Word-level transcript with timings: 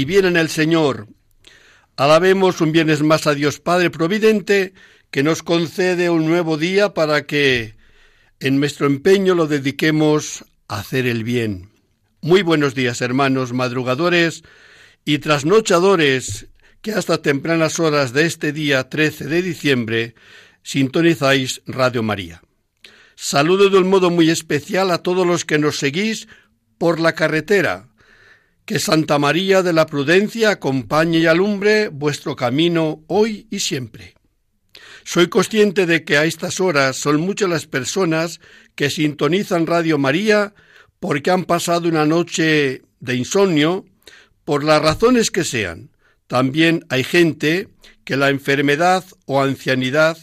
Y 0.00 0.06
bien 0.06 0.24
en 0.24 0.38
el 0.38 0.48
Señor. 0.48 1.08
Alabemos 1.94 2.62
un 2.62 2.72
viernes 2.72 3.02
más 3.02 3.26
a 3.26 3.34
Dios 3.34 3.60
Padre 3.60 3.90
Providente, 3.90 4.72
que 5.10 5.22
nos 5.22 5.42
concede 5.42 6.08
un 6.08 6.24
nuevo 6.24 6.56
día 6.56 6.94
para 6.94 7.26
que 7.26 7.74
en 8.38 8.60
nuestro 8.60 8.86
empeño 8.86 9.34
lo 9.34 9.46
dediquemos 9.46 10.46
a 10.68 10.78
hacer 10.78 11.06
el 11.06 11.22
bien. 11.22 11.68
Muy 12.22 12.40
buenos 12.40 12.74
días, 12.74 13.02
hermanos 13.02 13.52
madrugadores 13.52 14.42
y 15.04 15.18
trasnochadores 15.18 16.46
que 16.80 16.92
hasta 16.92 17.20
tempranas 17.20 17.78
horas 17.78 18.14
de 18.14 18.24
este 18.24 18.52
día 18.52 18.88
13 18.88 19.26
de 19.26 19.42
diciembre 19.42 20.14
sintonizáis 20.62 21.60
Radio 21.66 22.02
María. 22.02 22.40
Saludo 23.16 23.68
de 23.68 23.76
un 23.76 23.90
modo 23.90 24.08
muy 24.08 24.30
especial 24.30 24.92
a 24.92 25.02
todos 25.02 25.26
los 25.26 25.44
que 25.44 25.58
nos 25.58 25.78
seguís 25.78 26.26
por 26.78 27.00
la 27.00 27.12
carretera, 27.12 27.89
que 28.70 28.78
Santa 28.78 29.18
María 29.18 29.64
de 29.64 29.72
la 29.72 29.84
Prudencia 29.84 30.50
acompañe 30.50 31.18
y 31.18 31.26
alumbre 31.26 31.88
vuestro 31.88 32.36
camino 32.36 33.02
hoy 33.08 33.48
y 33.50 33.58
siempre. 33.58 34.14
Soy 35.02 35.28
consciente 35.28 35.86
de 35.86 36.04
que 36.04 36.16
a 36.16 36.24
estas 36.24 36.60
horas 36.60 36.94
son 36.94 37.20
muchas 37.20 37.48
las 37.48 37.66
personas 37.66 38.40
que 38.76 38.88
sintonizan 38.88 39.66
Radio 39.66 39.98
María 39.98 40.54
porque 41.00 41.32
han 41.32 41.46
pasado 41.46 41.88
una 41.88 42.06
noche 42.06 42.82
de 43.00 43.16
insomnio, 43.16 43.86
por 44.44 44.62
las 44.62 44.80
razones 44.80 45.32
que 45.32 45.42
sean. 45.42 45.90
También 46.28 46.86
hay 46.90 47.02
gente 47.02 47.66
que 48.04 48.16
la 48.16 48.30
enfermedad 48.30 49.04
o 49.26 49.42
ancianidad 49.42 50.16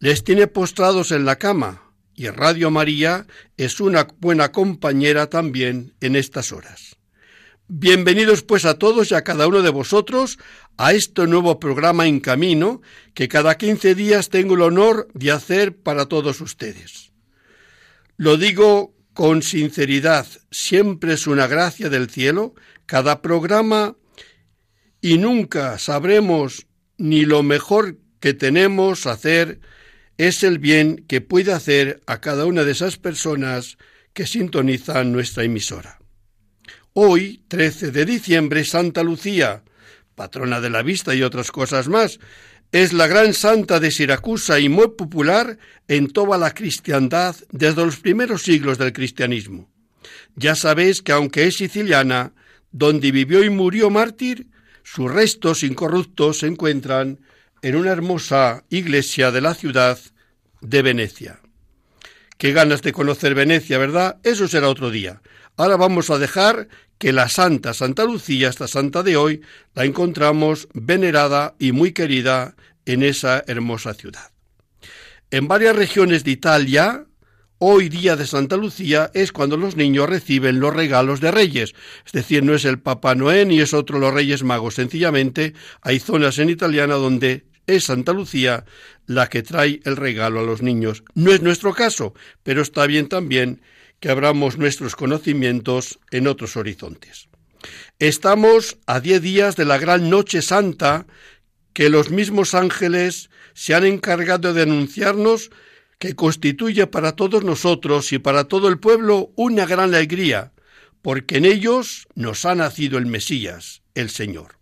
les 0.00 0.24
tiene 0.24 0.48
postrados 0.48 1.12
en 1.12 1.24
la 1.24 1.36
cama, 1.36 1.94
y 2.16 2.26
Radio 2.26 2.72
María 2.72 3.28
es 3.56 3.78
una 3.78 4.08
buena 4.18 4.50
compañera 4.50 5.30
también 5.30 5.94
en 6.00 6.16
estas 6.16 6.50
horas. 6.50 6.96
Bienvenidos 7.66 8.42
pues 8.42 8.66
a 8.66 8.78
todos 8.78 9.10
y 9.10 9.14
a 9.14 9.24
cada 9.24 9.46
uno 9.46 9.62
de 9.62 9.70
vosotros 9.70 10.38
a 10.76 10.92
este 10.92 11.26
nuevo 11.26 11.58
programa 11.58 12.06
en 12.06 12.20
camino 12.20 12.82
que 13.14 13.26
cada 13.26 13.56
15 13.56 13.94
días 13.94 14.28
tengo 14.28 14.54
el 14.54 14.60
honor 14.60 15.08
de 15.14 15.30
hacer 15.30 15.74
para 15.74 16.04
todos 16.04 16.42
ustedes. 16.42 17.12
Lo 18.18 18.36
digo 18.36 18.94
con 19.14 19.42
sinceridad, 19.42 20.26
siempre 20.50 21.14
es 21.14 21.26
una 21.26 21.46
gracia 21.46 21.88
del 21.88 22.10
cielo 22.10 22.54
cada 22.84 23.22
programa 23.22 23.96
y 25.00 25.16
nunca 25.16 25.78
sabremos 25.78 26.66
ni 26.98 27.24
lo 27.24 27.42
mejor 27.42 27.96
que 28.20 28.34
tenemos 28.34 29.06
hacer 29.06 29.58
es 30.18 30.42
el 30.42 30.58
bien 30.58 31.06
que 31.08 31.22
puede 31.22 31.54
hacer 31.54 32.02
a 32.06 32.20
cada 32.20 32.44
una 32.44 32.64
de 32.64 32.72
esas 32.72 32.98
personas 32.98 33.78
que 34.12 34.26
sintonizan 34.26 35.12
nuestra 35.12 35.44
emisora. 35.44 36.03
Hoy, 36.96 37.42
13 37.48 37.90
de 37.90 38.04
diciembre, 38.04 38.64
Santa 38.64 39.02
Lucía, 39.02 39.64
patrona 40.14 40.60
de 40.60 40.70
la 40.70 40.82
vista 40.82 41.12
y 41.12 41.24
otras 41.24 41.50
cosas 41.50 41.88
más, 41.88 42.20
es 42.70 42.92
la 42.92 43.08
gran 43.08 43.34
santa 43.34 43.80
de 43.80 43.90
Siracusa 43.90 44.60
y 44.60 44.68
muy 44.68 44.90
popular 44.96 45.58
en 45.88 46.06
toda 46.06 46.38
la 46.38 46.54
cristiandad 46.54 47.34
desde 47.50 47.84
los 47.84 47.96
primeros 47.96 48.42
siglos 48.42 48.78
del 48.78 48.92
cristianismo. 48.92 49.68
Ya 50.36 50.54
sabéis 50.54 51.02
que 51.02 51.10
aunque 51.10 51.48
es 51.48 51.56
siciliana, 51.56 52.32
donde 52.70 53.10
vivió 53.10 53.42
y 53.42 53.50
murió 53.50 53.90
mártir, 53.90 54.46
sus 54.84 55.12
restos 55.12 55.64
incorruptos 55.64 56.38
se 56.38 56.46
encuentran 56.46 57.18
en 57.62 57.74
una 57.74 57.90
hermosa 57.90 58.62
iglesia 58.70 59.32
de 59.32 59.40
la 59.40 59.54
ciudad 59.54 59.98
de 60.60 60.82
Venecia. 60.82 61.40
Qué 62.38 62.52
ganas 62.52 62.82
de 62.82 62.92
conocer 62.92 63.34
Venecia, 63.34 63.78
¿verdad? 63.78 64.18
Eso 64.22 64.46
será 64.46 64.68
otro 64.68 64.90
día. 64.90 65.22
Ahora 65.56 65.76
vamos 65.76 66.10
a 66.10 66.18
dejar 66.18 66.68
que 66.98 67.12
la 67.12 67.28
Santa 67.28 67.74
Santa 67.74 68.04
Lucía, 68.04 68.48
esta 68.48 68.66
santa 68.66 69.02
de 69.02 69.16
hoy, 69.16 69.42
la 69.74 69.84
encontramos 69.84 70.68
venerada 70.74 71.54
y 71.58 71.72
muy 71.72 71.92
querida 71.92 72.56
en 72.86 73.02
esa 73.02 73.44
hermosa 73.46 73.94
ciudad. 73.94 74.32
En 75.30 75.46
varias 75.46 75.76
regiones 75.76 76.24
de 76.24 76.32
Italia, 76.32 77.06
hoy 77.58 77.88
día 77.88 78.16
de 78.16 78.26
Santa 78.26 78.56
Lucía 78.56 79.10
es 79.14 79.30
cuando 79.30 79.56
los 79.56 79.76
niños 79.76 80.08
reciben 80.08 80.58
los 80.58 80.74
regalos 80.74 81.20
de 81.20 81.30
reyes. 81.30 81.74
Es 82.04 82.12
decir, 82.12 82.42
no 82.42 82.54
es 82.54 82.64
el 82.64 82.80
Papá 82.80 83.14
Noé 83.14 83.46
ni 83.46 83.60
es 83.60 83.74
otro 83.74 84.00
los 84.00 84.12
Reyes 84.12 84.42
Magos. 84.42 84.74
Sencillamente 84.74 85.54
hay 85.82 86.00
zonas 86.00 86.38
en 86.38 86.50
italiana 86.50 86.94
donde 86.94 87.46
es 87.66 87.84
Santa 87.84 88.12
Lucía 88.12 88.64
la 89.06 89.28
que 89.28 89.42
trae 89.42 89.80
el 89.84 89.96
regalo 89.96 90.40
a 90.40 90.44
los 90.44 90.62
niños. 90.62 91.04
No 91.14 91.32
es 91.32 91.42
nuestro 91.42 91.74
caso, 91.74 92.12
pero 92.42 92.62
está 92.62 92.86
bien 92.86 93.08
también 93.08 93.62
que 94.00 94.10
abramos 94.10 94.58
nuestros 94.58 94.96
conocimientos 94.96 95.98
en 96.10 96.26
otros 96.26 96.56
horizontes. 96.56 97.28
Estamos 97.98 98.76
a 98.86 99.00
diez 99.00 99.22
días 99.22 99.56
de 99.56 99.64
la 99.64 99.78
gran 99.78 100.10
noche 100.10 100.42
santa 100.42 101.06
que 101.72 101.88
los 101.88 102.10
mismos 102.10 102.54
ángeles 102.54 103.30
se 103.54 103.74
han 103.74 103.84
encargado 103.84 104.52
de 104.52 104.62
anunciarnos 104.62 105.50
que 105.98 106.14
constituye 106.14 106.86
para 106.86 107.12
todos 107.12 107.44
nosotros 107.44 108.12
y 108.12 108.18
para 108.18 108.44
todo 108.44 108.68
el 108.68 108.78
pueblo 108.78 109.32
una 109.36 109.64
gran 109.64 109.94
alegría, 109.94 110.52
porque 111.02 111.38
en 111.38 111.44
ellos 111.44 112.06
nos 112.14 112.44
ha 112.44 112.54
nacido 112.54 112.98
el 112.98 113.06
Mesías, 113.06 113.82
el 113.94 114.10
Señor. 114.10 114.56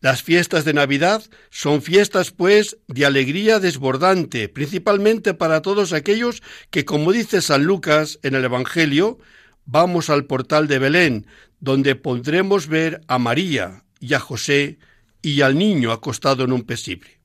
Las 0.00 0.22
fiestas 0.22 0.64
de 0.64 0.74
Navidad 0.74 1.22
son 1.50 1.82
fiestas, 1.82 2.30
pues, 2.30 2.78
de 2.88 3.06
alegría 3.06 3.60
desbordante, 3.60 4.48
principalmente 4.48 5.34
para 5.34 5.62
todos 5.62 5.92
aquellos 5.92 6.42
que, 6.70 6.84
como 6.84 7.12
dice 7.12 7.40
San 7.42 7.64
Lucas 7.64 8.18
en 8.22 8.34
el 8.34 8.44
Evangelio, 8.44 9.18
vamos 9.64 10.10
al 10.10 10.26
portal 10.26 10.68
de 10.68 10.78
Belén, 10.78 11.26
donde 11.60 11.94
podremos 11.94 12.66
ver 12.66 13.00
a 13.06 13.18
María 13.18 13.84
y 14.00 14.14
a 14.14 14.20
José 14.20 14.78
y 15.22 15.42
al 15.42 15.56
niño 15.56 15.92
acostado 15.92 16.44
en 16.44 16.52
un 16.52 16.62
pesible. 16.62 17.20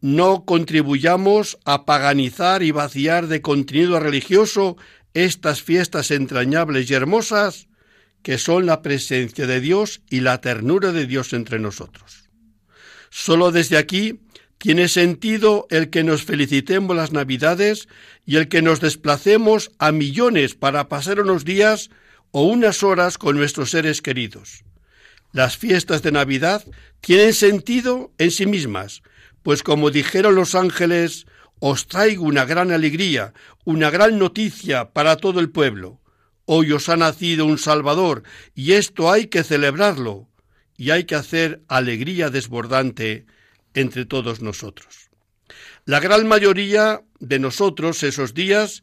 No 0.00 0.44
contribuyamos 0.44 1.58
a 1.64 1.84
paganizar 1.84 2.62
y 2.62 2.72
vaciar 2.72 3.28
de 3.28 3.40
contenido 3.40 4.00
religioso 4.00 4.76
estas 5.14 5.62
fiestas 5.62 6.10
entrañables 6.10 6.90
y 6.90 6.94
hermosas 6.94 7.68
que 8.22 8.38
son 8.38 8.66
la 8.66 8.82
presencia 8.82 9.46
de 9.46 9.60
Dios 9.60 10.02
y 10.10 10.20
la 10.20 10.40
ternura 10.40 10.92
de 10.92 11.06
Dios 11.06 11.32
entre 11.32 11.58
nosotros. 11.58 12.28
Solo 13.10 13.52
desde 13.52 13.76
aquí 13.76 14.20
tiene 14.58 14.88
sentido 14.88 15.66
el 15.70 15.90
que 15.90 16.04
nos 16.04 16.22
felicitemos 16.22 16.96
las 16.96 17.12
Navidades 17.12 17.88
y 18.24 18.36
el 18.36 18.48
que 18.48 18.62
nos 18.62 18.80
desplacemos 18.80 19.72
a 19.78 19.90
millones 19.90 20.54
para 20.54 20.88
pasar 20.88 21.20
unos 21.20 21.44
días 21.44 21.90
o 22.30 22.44
unas 22.44 22.82
horas 22.82 23.18
con 23.18 23.36
nuestros 23.36 23.70
seres 23.70 24.02
queridos. 24.02 24.64
Las 25.32 25.56
fiestas 25.56 26.02
de 26.02 26.12
Navidad 26.12 26.64
tienen 27.00 27.32
sentido 27.32 28.12
en 28.18 28.30
sí 28.30 28.46
mismas, 28.46 29.02
pues 29.42 29.62
como 29.62 29.90
dijeron 29.90 30.34
los 30.34 30.54
ángeles, 30.54 31.26
os 31.58 31.86
traigo 31.86 32.24
una 32.24 32.44
gran 32.44 32.70
alegría, 32.70 33.32
una 33.64 33.90
gran 33.90 34.18
noticia 34.18 34.90
para 34.92 35.16
todo 35.16 35.40
el 35.40 35.50
pueblo. 35.50 36.01
Hoy 36.44 36.72
os 36.72 36.88
ha 36.88 36.96
nacido 36.96 37.46
un 37.46 37.58
Salvador 37.58 38.24
y 38.54 38.72
esto 38.72 39.10
hay 39.10 39.26
que 39.26 39.44
celebrarlo 39.44 40.28
y 40.76 40.90
hay 40.90 41.04
que 41.04 41.14
hacer 41.14 41.62
alegría 41.68 42.30
desbordante 42.30 43.26
entre 43.74 44.04
todos 44.04 44.42
nosotros. 44.42 45.10
La 45.84 46.00
gran 46.00 46.26
mayoría 46.26 47.02
de 47.20 47.38
nosotros 47.38 48.02
esos 48.02 48.34
días 48.34 48.82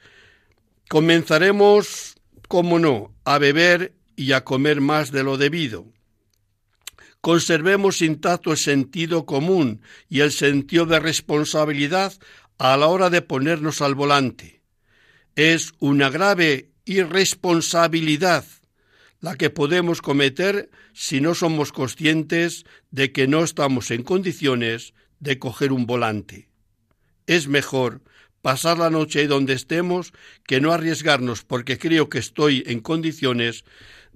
comenzaremos, 0.89 2.15
como 2.47 2.79
no, 2.79 3.13
a 3.25 3.37
beber 3.37 3.93
y 4.15 4.31
a 4.31 4.43
comer 4.43 4.81
más 4.81 5.11
de 5.11 5.23
lo 5.23 5.37
debido. 5.37 5.85
Conservemos 7.21 8.01
intacto 8.01 8.51
el 8.51 8.57
sentido 8.57 9.25
común 9.25 9.81
y 10.07 10.21
el 10.21 10.31
sentido 10.31 10.85
de 10.85 10.99
responsabilidad 10.99 12.13
a 12.57 12.77
la 12.77 12.87
hora 12.87 13.09
de 13.09 13.21
ponernos 13.21 13.81
al 13.81 13.95
volante. 13.95 14.61
Es 15.35 15.73
una 15.79 16.09
grave 16.09 16.68
irresponsabilidad 16.85 18.45
la 19.21 19.35
que 19.35 19.49
podemos 19.49 20.01
cometer 20.01 20.69
si 20.93 21.21
no 21.21 21.35
somos 21.35 21.71
conscientes 21.71 22.65
de 22.91 23.11
que 23.11 23.27
no 23.27 23.43
estamos 23.43 23.91
en 23.91 24.03
condiciones 24.03 24.93
de 25.19 25.39
coger 25.39 25.71
un 25.71 25.85
volante. 25.85 26.49
Es 27.27 27.47
mejor 27.47 28.01
pasar 28.41 28.77
la 28.77 28.89
noche 28.89 29.27
donde 29.27 29.53
estemos 29.53 30.13
que 30.45 30.61
no 30.61 30.71
arriesgarnos 30.71 31.43
porque 31.43 31.77
creo 31.77 32.09
que 32.09 32.19
estoy 32.19 32.63
en 32.65 32.79
condiciones 32.79 33.65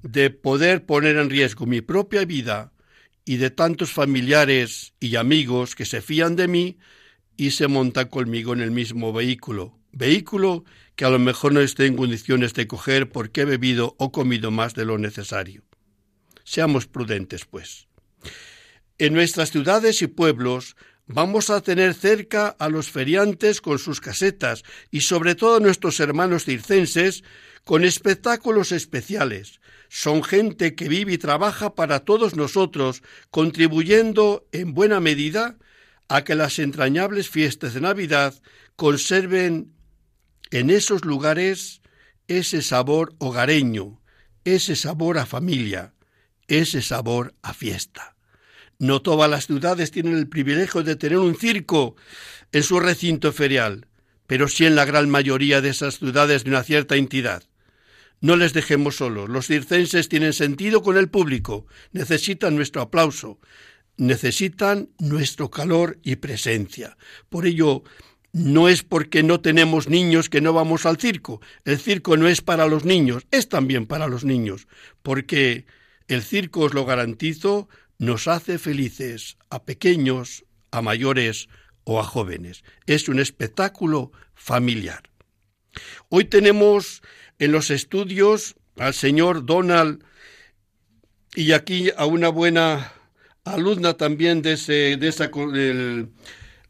de 0.02 0.30
poder 0.30 0.86
poner 0.86 1.18
en 1.18 1.30
riesgo 1.30 1.66
mi 1.66 1.82
propia 1.82 2.26
vida 2.26 2.72
y 3.26 3.38
de 3.38 3.50
tantos 3.50 3.92
familiares 3.92 4.94
y 5.00 5.16
amigos 5.16 5.76
que 5.76 5.86
se 5.86 6.02
fían 6.02 6.36
de 6.36 6.48
mí 6.48 6.78
y 7.36 7.52
se 7.52 7.68
montan 7.68 8.08
conmigo 8.08 8.54
en 8.54 8.62
el 8.62 8.72
mismo 8.72 9.14
vehículo. 9.14 9.78
Vehículo 9.92 10.64
que 10.96 11.06
a 11.06 11.10
lo 11.10 11.20
mejor 11.20 11.54
no 11.54 11.62
esté 11.62 11.86
en 11.86 11.96
condiciones 11.96 12.54
de 12.54 12.68
coger 12.68 13.10
porque 13.10 13.42
he 13.42 13.46
bebido 13.46 13.96
o 13.98 14.12
comido 14.12 14.52
más 14.52 14.74
de 14.76 14.86
lo 14.86 14.98
necesario. 14.98 15.64
Seamos 16.44 16.88
prudentes, 16.88 17.46
pues. 17.46 17.88
En 18.98 19.14
nuestras 19.14 19.52
ciudades 19.52 20.02
y 20.02 20.08
pueblos 20.08 20.76
vamos 21.06 21.50
a 21.50 21.62
tener 21.62 21.94
cerca 21.94 22.48
a 22.48 22.70
los 22.70 22.90
feriantes 22.90 23.60
con 23.60 23.80
sus 23.80 24.00
casetas 24.00 24.64
y 24.92 25.02
sobre 25.02 25.36
todo 25.36 25.58
a 25.58 25.60
nuestros 25.60 26.00
hermanos 26.00 26.46
circenses 26.46 27.24
con 27.64 27.84
espectáculos 27.84 28.72
especiales. 28.72 29.60
Son 29.90 30.24
gente 30.24 30.76
que 30.76 30.88
vive 30.90 31.14
y 31.14 31.18
trabaja 31.18 31.76
para 31.76 32.00
todos 32.00 32.36
nosotros, 32.36 33.04
contribuyendo 33.30 34.48
en 34.52 34.74
buena 34.74 35.00
medida 35.00 35.58
a 36.08 36.24
que 36.24 36.36
las 36.36 36.60
entrañables 36.60 37.30
fiestas 37.30 37.74
de 37.74 37.82
Navidad 37.82 38.34
conserven 38.76 39.74
en 40.54 40.70
esos 40.70 41.04
lugares 41.04 41.82
ese 42.28 42.62
sabor 42.62 43.16
hogareño, 43.18 44.02
ese 44.46 44.76
sabor 44.76 45.18
a 45.18 45.26
familia, 45.26 45.96
ese 46.48 46.84
sabor 46.84 47.34
a 47.42 47.56
fiesta. 47.56 48.16
No 48.78 49.02
todas 49.02 49.30
las 49.30 49.48
ciudades 49.48 49.90
tienen 49.90 50.16
el 50.16 50.30
privilegio 50.30 50.84
de 50.84 50.96
tener 50.96 51.18
un 51.18 51.36
circo 51.36 51.96
en 52.52 52.62
su 52.62 52.80
recinto 52.80 53.34
ferial, 53.34 53.88
pero 54.28 54.48
sí 54.48 54.66
en 54.66 54.76
la 54.76 54.86
gran 54.86 55.10
mayoría 55.10 55.60
de 55.60 55.70
esas 55.70 55.98
ciudades 55.98 56.44
de 56.44 56.52
una 56.52 56.64
cierta 56.64 56.98
entidad. 56.98 57.44
No 58.22 58.36
les 58.36 58.54
dejemos 58.54 58.98
solos. 58.98 59.30
Los 59.30 59.48
circenses 59.48 60.08
tienen 60.08 60.34
sentido 60.34 60.84
con 60.84 60.98
el 60.98 61.10
público, 61.10 61.66
necesitan 61.94 62.56
nuestro 62.56 62.84
aplauso, 62.84 63.40
necesitan 63.98 64.90
nuestro 65.00 65.50
calor 65.50 66.00
y 66.04 66.18
presencia. 66.18 66.96
Por 67.30 67.48
ello, 67.48 67.84
no 68.34 68.68
es 68.68 68.82
porque 68.84 69.22
no 69.22 69.40
tenemos 69.40 69.88
niños 69.88 70.28
que 70.28 70.42
no 70.42 70.54
vamos 70.54 70.86
al 70.86 70.98
circo. 70.98 71.40
El 71.66 71.80
circo 71.80 72.18
no 72.18 72.28
es 72.28 72.42
para 72.42 72.68
los 72.68 72.84
niños, 72.84 73.26
es 73.32 73.48
también 73.48 73.86
para 73.86 74.08
los 74.08 74.26
niños, 74.26 74.68
porque 75.04 75.66
el 76.08 76.24
circo, 76.24 76.62
os 76.62 76.74
lo 76.74 76.84
garantizo, 76.84 77.70
nos 78.00 78.28
hace 78.28 78.58
felices 78.58 79.38
a 79.50 79.64
pequeños, 79.64 80.46
a 80.72 80.82
mayores 80.82 81.48
o 81.84 82.00
a 82.00 82.04
jóvenes. 82.04 82.64
Es 82.88 83.08
un 83.08 83.20
espectáculo 83.20 84.12
familiar. 84.34 85.04
Hoy 86.10 86.26
tenemos 86.26 87.04
en 87.38 87.52
los 87.52 87.70
estudios 87.70 88.56
al 88.78 88.96
señor 88.96 89.46
Donald 89.46 90.04
y 91.36 91.52
aquí 91.52 91.92
a 91.96 92.06
una 92.06 92.30
buena 92.30 92.94
alumna 93.44 93.94
también 93.94 94.42
de, 94.42 94.54
ese, 94.54 94.98
de 94.98 95.08
esa, 95.08 95.30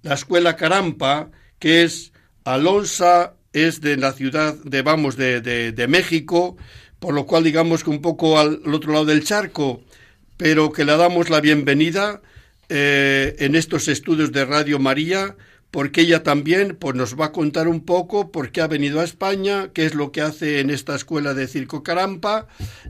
la 0.01 0.13
escuela 0.13 0.56
Carampa, 0.57 1.31
que 1.63 1.83
es 1.83 2.12
Alonsa, 2.44 3.36
es 3.54 3.80
de 3.80 3.95
la 3.95 4.12
ciudad 4.12 4.54
de, 4.65 4.81
vamos, 4.81 5.15
de, 5.15 5.39
de 5.39 5.88
México, 5.88 6.57
por 7.00 7.13
lo 7.13 7.25
cual 7.25 7.45
digamos 7.45 7.86
que 7.86 7.89
un 7.89 8.01
poco 8.01 8.38
al, 8.38 8.60
otro 8.74 8.92
lado 8.92 9.06
del 9.06 9.24
charco, 9.24 9.81
pero 10.36 10.74
que 10.74 10.83
le 10.83 10.98
damos 10.98 11.30
la 11.30 11.39
bienvenida 11.39 12.21
eh, 12.68 13.38
en 13.39 13.56
estos 13.56 13.88
estudios 13.88 14.33
de 14.33 14.44
Radio 14.44 14.77
María, 14.77 15.38
porque 15.71 16.01
ella 16.01 16.21
también 16.21 16.75
pues, 16.75 16.95
nos 16.95 17.18
va 17.18 17.27
a 17.27 17.31
contar 17.31 17.69
un 17.69 17.86
poco 17.86 18.30
por 18.30 18.51
qué 18.51 18.60
ha 18.60 18.68
venido 18.68 19.00
a 19.00 19.06
España, 19.06 19.69
qué 19.74 19.86
es 19.86 19.95
lo 19.95 20.12
que 20.12 20.19
hace 20.19 20.60
en 20.60 20.69
esta 20.69 20.95
escuela 20.95 21.33
de 21.33 21.48
Circo 21.48 21.81
Carampa 21.81 22.48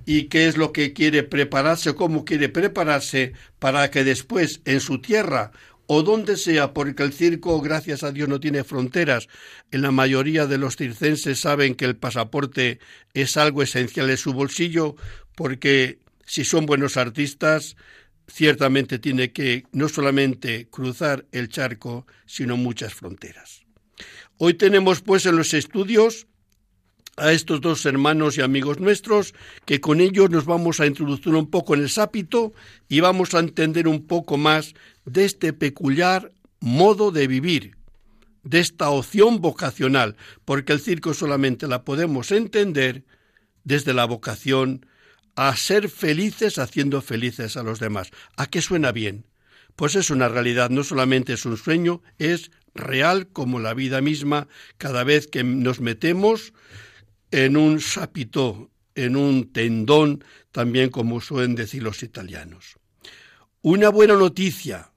y 0.07 0.23
qué 0.23 0.47
es 0.47 0.57
lo 0.57 0.73
que 0.73 0.93
quiere 0.93 1.21
prepararse, 1.21 1.93
cómo 1.93 2.25
quiere 2.25 2.49
prepararse 2.49 3.33
para 3.59 3.91
que 3.91 4.03
después 4.03 4.61
en 4.65 4.79
su 4.79 4.99
tierra 4.99 5.51
o 5.87 6.03
donde 6.03 6.37
sea, 6.37 6.73
porque 6.73 7.03
el 7.03 7.13
circo, 7.13 7.61
gracias 7.61 8.03
a 8.03 8.11
Dios, 8.11 8.29
no 8.29 8.39
tiene 8.39 8.63
fronteras. 8.63 9.27
En 9.71 9.81
la 9.81 9.91
mayoría 9.91 10.47
de 10.47 10.57
los 10.57 10.75
circenses 10.75 11.39
saben 11.39 11.75
que 11.75 11.85
el 11.85 11.95
pasaporte 11.95 12.79
es 13.13 13.37
algo 13.37 13.63
esencial 13.63 14.09
en 14.09 14.17
su 14.17 14.33
bolsillo, 14.33 14.95
porque 15.35 15.99
si 16.25 16.45
son 16.45 16.65
buenos 16.65 16.97
artistas, 16.97 17.75
ciertamente 18.27 18.99
tiene 18.99 19.31
que 19.31 19.65
no 19.71 19.89
solamente 19.89 20.67
cruzar 20.69 21.25
el 21.31 21.49
charco, 21.49 22.07
sino 22.25 22.55
muchas 22.57 22.93
fronteras. 22.93 23.63
Hoy 24.37 24.55
tenemos 24.55 25.01
pues 25.01 25.25
en 25.25 25.35
los 25.35 25.53
estudios 25.53 26.27
a 27.15 27.31
estos 27.31 27.61
dos 27.61 27.85
hermanos 27.85 28.37
y 28.37 28.41
amigos 28.41 28.79
nuestros, 28.79 29.35
que 29.65 29.79
con 29.79 30.01
ellos 30.01 30.31
nos 30.31 30.45
vamos 30.45 30.79
a 30.79 30.87
introducir 30.87 31.35
un 31.35 31.49
poco 31.49 31.75
en 31.75 31.81
el 31.81 31.89
sápito 31.89 32.53
y 32.89 33.01
vamos 33.01 33.35
a 33.35 33.39
entender 33.39 33.87
un 33.87 34.07
poco 34.07 34.37
más 34.37 34.73
de 35.05 35.25
este 35.25 35.53
peculiar 35.53 36.31
modo 36.59 37.11
de 37.11 37.27
vivir, 37.27 37.75
de 38.43 38.59
esta 38.59 38.89
opción 38.89 39.41
vocacional, 39.41 40.15
porque 40.45 40.73
el 40.73 40.79
circo 40.79 41.13
solamente 41.13 41.67
la 41.67 41.83
podemos 41.83 42.31
entender 42.31 43.03
desde 43.63 43.93
la 43.93 44.05
vocación 44.05 44.85
a 45.35 45.55
ser 45.55 45.89
felices 45.89 46.59
haciendo 46.59 47.01
felices 47.01 47.57
a 47.57 47.63
los 47.63 47.79
demás. 47.79 48.11
¿A 48.37 48.47
qué 48.47 48.61
suena 48.61 48.91
bien? 48.91 49.25
Pues 49.75 49.95
es 49.95 50.09
una 50.09 50.27
realidad, 50.29 50.69
no 50.69 50.83
solamente 50.83 51.33
es 51.33 51.45
un 51.45 51.57
sueño, 51.57 52.01
es 52.19 52.51
real 52.75 53.27
como 53.27 53.59
la 53.59 53.73
vida 53.73 54.01
misma 54.01 54.47
cada 54.77 55.03
vez 55.03 55.27
que 55.27 55.43
nos 55.43 55.79
metemos 55.79 56.53
en 57.31 57.57
un 57.57 57.79
sapito, 57.79 58.69
en 58.95 59.15
un 59.15 59.51
tendón, 59.51 60.23
también 60.51 60.89
como 60.89 61.19
suelen 61.19 61.55
decir 61.55 61.81
los 61.81 62.03
italianos. 62.03 62.77
Una 63.61 63.89
buena 63.89 64.15
noticia, 64.15 64.91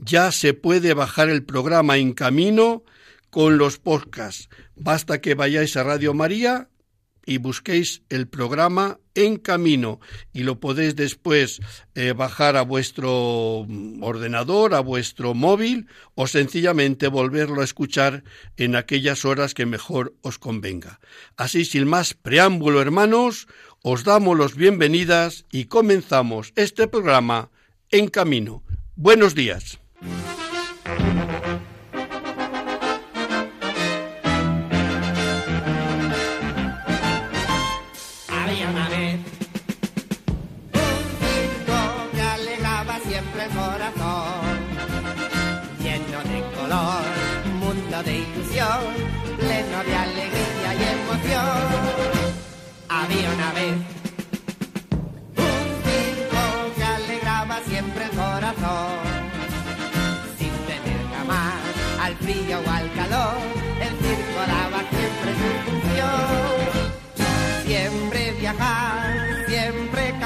ya 0.00 0.32
se 0.32 0.54
puede 0.54 0.94
bajar 0.94 1.28
el 1.28 1.44
programa 1.44 1.98
en 1.98 2.12
camino 2.12 2.84
con 3.30 3.58
los 3.58 3.78
podcasts. 3.78 4.48
Basta 4.74 5.20
que 5.20 5.34
vayáis 5.34 5.76
a 5.76 5.84
Radio 5.84 6.14
María 6.14 6.68
y 7.26 7.38
busquéis 7.38 8.02
el 8.08 8.26
programa 8.26 8.98
en 9.14 9.36
camino 9.36 10.00
y 10.32 10.42
lo 10.42 10.58
podéis 10.58 10.96
después 10.96 11.60
eh, 11.94 12.12
bajar 12.12 12.56
a 12.56 12.62
vuestro 12.62 13.66
ordenador, 14.00 14.74
a 14.74 14.80
vuestro 14.80 15.34
móvil 15.34 15.86
o 16.14 16.26
sencillamente 16.26 17.08
volverlo 17.08 17.60
a 17.60 17.64
escuchar 17.64 18.24
en 18.56 18.74
aquellas 18.74 19.24
horas 19.24 19.54
que 19.54 19.66
mejor 19.66 20.14
os 20.22 20.38
convenga. 20.38 20.98
Así, 21.36 21.64
sin 21.64 21.86
más 21.86 22.14
preámbulo, 22.14 22.80
hermanos, 22.80 23.46
os 23.82 24.04
damos 24.04 24.36
los 24.36 24.56
bienvenidas 24.56 25.44
y 25.52 25.66
comenzamos 25.66 26.52
este 26.56 26.88
programa 26.88 27.50
en 27.90 28.08
camino. 28.08 28.64
Buenos 28.96 29.34
días. 29.34 29.80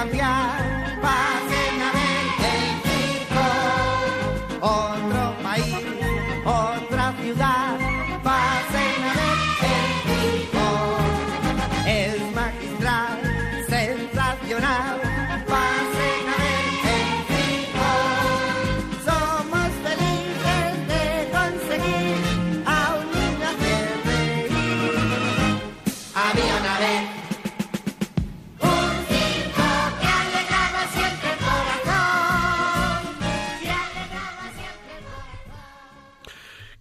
Cambiar, 0.04 0.53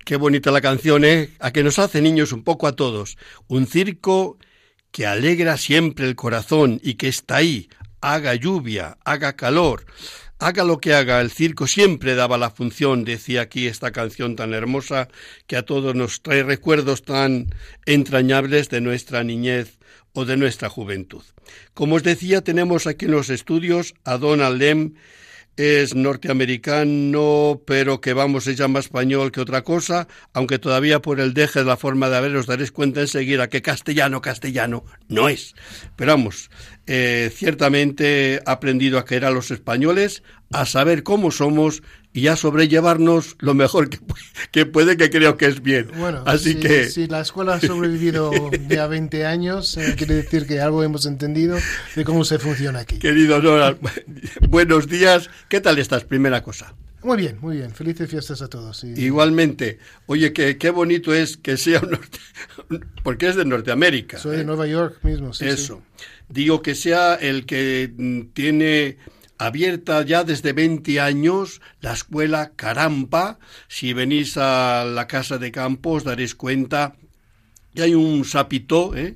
Qué 0.05 0.17
bonita 0.17 0.51
la 0.51 0.59
canción, 0.59 1.05
¿eh? 1.05 1.29
A 1.39 1.51
que 1.51 1.63
nos 1.63 1.79
hace 1.79 2.01
niños 2.01 2.33
un 2.33 2.43
poco 2.43 2.67
a 2.67 2.75
todos. 2.75 3.17
Un 3.47 3.67
circo 3.67 4.37
que 4.91 5.05
alegra 5.05 5.57
siempre 5.57 6.05
el 6.05 6.15
corazón 6.15 6.81
y 6.83 6.95
que 6.95 7.07
está 7.07 7.37
ahí, 7.37 7.69
haga 8.01 8.35
lluvia, 8.35 8.97
haga 9.05 9.37
calor, 9.37 9.85
haga 10.39 10.65
lo 10.65 10.79
que 10.79 10.93
haga, 10.93 11.21
el 11.21 11.31
circo 11.31 11.67
siempre 11.67 12.15
daba 12.15 12.37
la 12.37 12.51
función, 12.51 13.05
decía 13.05 13.41
aquí 13.41 13.65
esta 13.65 13.91
canción 13.91 14.35
tan 14.35 14.53
hermosa 14.53 15.07
que 15.47 15.55
a 15.55 15.63
todos 15.63 15.95
nos 15.95 16.21
trae 16.21 16.43
recuerdos 16.43 17.03
tan 17.03 17.47
entrañables 17.85 18.69
de 18.69 18.81
nuestra 18.81 19.23
niñez 19.23 19.79
o 20.11 20.25
de 20.25 20.35
nuestra 20.35 20.69
juventud. 20.69 21.23
Como 21.73 21.95
os 21.95 22.03
decía, 22.03 22.41
tenemos 22.41 22.87
aquí 22.87 23.05
en 23.05 23.11
los 23.11 23.29
estudios 23.29 23.95
a 24.03 24.17
Donald 24.17 24.59
Lem, 24.59 24.95
es 25.55 25.93
norteamericano, 25.93 27.61
pero 27.65 28.01
que 28.01 28.13
vamos, 28.13 28.47
es 28.47 28.57
ya 28.57 28.67
más 28.67 28.85
español 28.85 29.31
que 29.31 29.41
otra 29.41 29.63
cosa, 29.63 30.07
aunque 30.33 30.59
todavía 30.59 31.01
por 31.01 31.19
el 31.19 31.33
deje 31.33 31.59
de 31.59 31.65
la 31.65 31.77
forma 31.77 32.09
de 32.09 32.17
haber 32.17 32.35
os 32.35 32.47
daréis 32.47 32.71
cuenta 32.71 33.01
enseguida 33.01 33.49
que 33.49 33.61
castellano, 33.61 34.21
castellano 34.21 34.83
no 35.07 35.29
es. 35.29 35.53
Pero 35.95 36.13
vamos, 36.13 36.49
eh, 36.87 37.31
ciertamente 37.33 38.41
ha 38.45 38.53
aprendido 38.53 38.97
a 38.97 39.05
querer 39.05 39.25
a 39.25 39.31
los 39.31 39.51
españoles, 39.51 40.23
a 40.53 40.65
saber 40.65 41.03
cómo 41.03 41.31
somos 41.31 41.83
y 42.13 42.27
a 42.27 42.35
sobrellevarnos 42.35 43.35
lo 43.39 43.53
mejor 43.55 43.89
que, 43.89 43.99
que 44.51 44.65
puede, 44.65 44.97
que 44.97 45.09
creo 45.09 45.35
que 45.37 45.47
es 45.47 45.61
bien. 45.63 45.87
Bueno, 45.97 46.23
Así 46.25 46.53
si, 46.53 46.59
que... 46.59 46.89
si 46.89 47.07
la 47.07 47.21
escuela 47.21 47.55
ha 47.55 47.59
sobrevivido 47.59 48.31
ya 48.69 48.87
20 48.87 49.25
años, 49.25 49.75
eh, 49.77 49.95
quiere 49.97 50.15
decir 50.15 50.45
que 50.45 50.61
algo 50.61 50.83
hemos 50.83 51.05
entendido 51.05 51.57
de 51.95 52.03
cómo 52.05 52.23
se 52.23 52.37
funciona 52.39 52.79
aquí. 52.79 52.99
Querido 52.99 53.41
Donald, 53.41 53.77
buenos 54.49 54.87
días. 54.87 55.29
¿Qué 55.49 55.59
tal 55.59 55.79
estás? 55.79 56.03
Primera 56.03 56.43
cosa. 56.43 56.75
Muy 57.03 57.17
bien, 57.17 57.37
muy 57.41 57.57
bien. 57.57 57.71
Felices 57.73 58.09
fiestas 58.09 58.41
a 58.41 58.47
todos. 58.47 58.83
y- 58.85 58.93
Igualmente, 58.93 59.79
oye, 60.05 60.31
qué, 60.31 60.57
qué 60.57 60.69
bonito 60.69 61.13
es 61.13 61.35
que 61.35 61.57
sea 61.57 61.81
un 61.81 61.89
norte, 61.91 62.19
porque 63.03 63.27
es 63.27 63.35
de 63.35 63.43
Norteamérica. 63.43 64.19
Soy 64.19 64.37
de 64.37 64.43
¿eh? 64.43 64.45
Nueva 64.45 64.67
York 64.67 64.99
mismo. 65.03 65.33
sí, 65.33 65.43
sí. 65.45 65.49
Eso. 65.51 65.81
Digo 66.29 66.61
que 66.61 66.75
sea 66.75 67.15
el 67.15 67.45
que 67.45 67.91
mm, 67.97 68.21
tiene 68.33 68.97
abierta 69.45 70.03
ya 70.03 70.23
desde 70.23 70.53
20 70.53 70.99
años 70.99 71.61
la 71.81 71.93
escuela 71.93 72.51
Carampa. 72.55 73.39
Si 73.67 73.93
venís 73.93 74.37
a 74.37 74.85
la 74.85 75.07
casa 75.07 75.37
de 75.37 75.51
campo 75.51 75.91
os 75.91 76.03
daréis 76.03 76.35
cuenta 76.35 76.95
que 77.75 77.83
hay 77.83 77.95
un 77.95 78.25
sapito, 78.25 78.95
¿eh? 78.95 79.15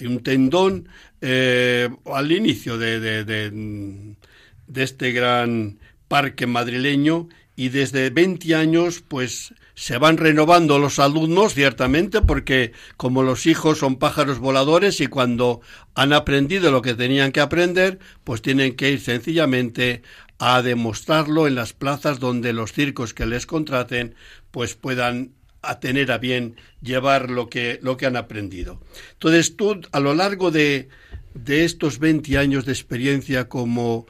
un 0.00 0.22
tendón 0.22 0.88
eh, 1.20 1.88
al 2.06 2.32
inicio 2.32 2.78
de, 2.78 3.24
de 3.24 4.82
este 4.82 5.12
gran 5.12 5.78
parque 6.08 6.46
madrileño 6.46 7.28
y 7.56 7.68
desde 7.68 8.10
20 8.10 8.54
años 8.54 9.04
pues 9.06 9.52
se 9.80 9.96
van 9.96 10.18
renovando 10.18 10.78
los 10.78 10.98
alumnos 10.98 11.54
ciertamente 11.54 12.20
porque 12.20 12.72
como 12.98 13.22
los 13.22 13.46
hijos 13.46 13.78
son 13.78 13.96
pájaros 13.96 14.38
voladores 14.38 15.00
y 15.00 15.06
cuando 15.06 15.62
han 15.94 16.12
aprendido 16.12 16.70
lo 16.70 16.82
que 16.82 16.92
tenían 16.92 17.32
que 17.32 17.40
aprender 17.40 17.98
pues 18.22 18.42
tienen 18.42 18.76
que 18.76 18.90
ir 18.90 19.00
sencillamente 19.00 20.02
a 20.38 20.60
demostrarlo 20.60 21.46
en 21.46 21.54
las 21.54 21.72
plazas 21.72 22.20
donde 22.20 22.52
los 22.52 22.74
circos 22.74 23.14
que 23.14 23.24
les 23.24 23.46
contraten 23.46 24.14
pues 24.50 24.74
puedan 24.74 25.32
a 25.62 25.80
tener 25.80 26.12
a 26.12 26.18
bien 26.18 26.56
llevar 26.82 27.30
lo 27.30 27.48
que, 27.48 27.78
lo 27.82 27.96
que 27.96 28.04
han 28.04 28.16
aprendido. 28.16 28.82
Entonces 29.12 29.56
tú, 29.56 29.80
a 29.92 30.00
lo 30.00 30.14
largo 30.14 30.50
de, 30.50 30.90
de 31.32 31.64
estos 31.64 31.98
20 31.98 32.36
años 32.36 32.66
de 32.66 32.72
experiencia 32.72 33.48
como 33.48 34.06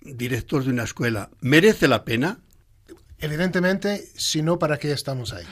director 0.00 0.62
de 0.62 0.70
una 0.70 0.84
escuela, 0.84 1.30
¿merece 1.40 1.88
la 1.88 2.04
pena? 2.04 2.38
Evidentemente, 3.20 4.08
si 4.16 4.42
no, 4.42 4.58
¿para 4.58 4.78
qué 4.78 4.92
estamos 4.92 5.32
ahí? 5.32 5.44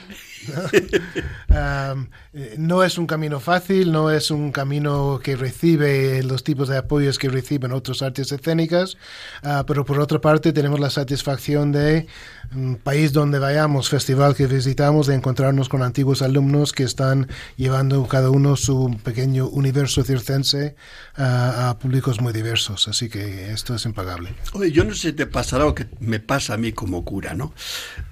Um, 1.49 2.09
no 2.57 2.83
es 2.83 2.97
un 2.97 3.07
camino 3.07 3.39
fácil, 3.39 3.91
no 3.91 4.11
es 4.11 4.29
un 4.29 4.51
camino 4.51 5.19
que 5.23 5.35
recibe 5.35 6.21
los 6.21 6.43
tipos 6.43 6.67
de 6.67 6.77
apoyos 6.77 7.17
que 7.17 7.29
reciben 7.29 7.71
otras 7.71 8.01
artes 8.01 8.31
escénicas, 8.31 8.97
ah, 9.43 9.63
pero 9.65 9.85
por 9.85 9.99
otra 9.99 10.21
parte 10.21 10.53
tenemos 10.53 10.79
la 10.79 10.89
satisfacción 10.89 11.71
de 11.71 12.05
mm, 12.51 12.75
país 12.75 13.11
donde 13.13 13.39
vayamos, 13.39 13.89
festival 13.89 14.35
que 14.35 14.45
visitamos, 14.45 15.07
de 15.07 15.15
encontrarnos 15.15 15.67
con 15.67 15.81
antiguos 15.81 16.21
alumnos 16.21 16.73
que 16.73 16.83
están 16.83 17.27
llevando 17.55 18.05
cada 18.07 18.29
uno 18.29 18.55
su 18.55 18.95
pequeño 19.03 19.47
universo 19.47 20.03
circense 20.03 20.75
ah, 21.15 21.69
a 21.69 21.79
públicos 21.79 22.21
muy 22.21 22.33
diversos. 22.33 22.87
Así 22.87 23.09
que 23.09 23.51
esto 23.51 23.73
es 23.73 23.85
impagable. 23.85 24.35
Oye, 24.53 24.71
yo 24.71 24.83
no 24.83 24.93
sé 24.93 25.09
si 25.09 25.13
te 25.13 25.25
pasará 25.25 25.65
lo 25.65 25.73
que 25.73 25.87
me 25.99 26.19
pasa 26.19 26.53
a 26.53 26.57
mí 26.57 26.71
como 26.71 27.03
cura, 27.03 27.33
¿no? 27.33 27.53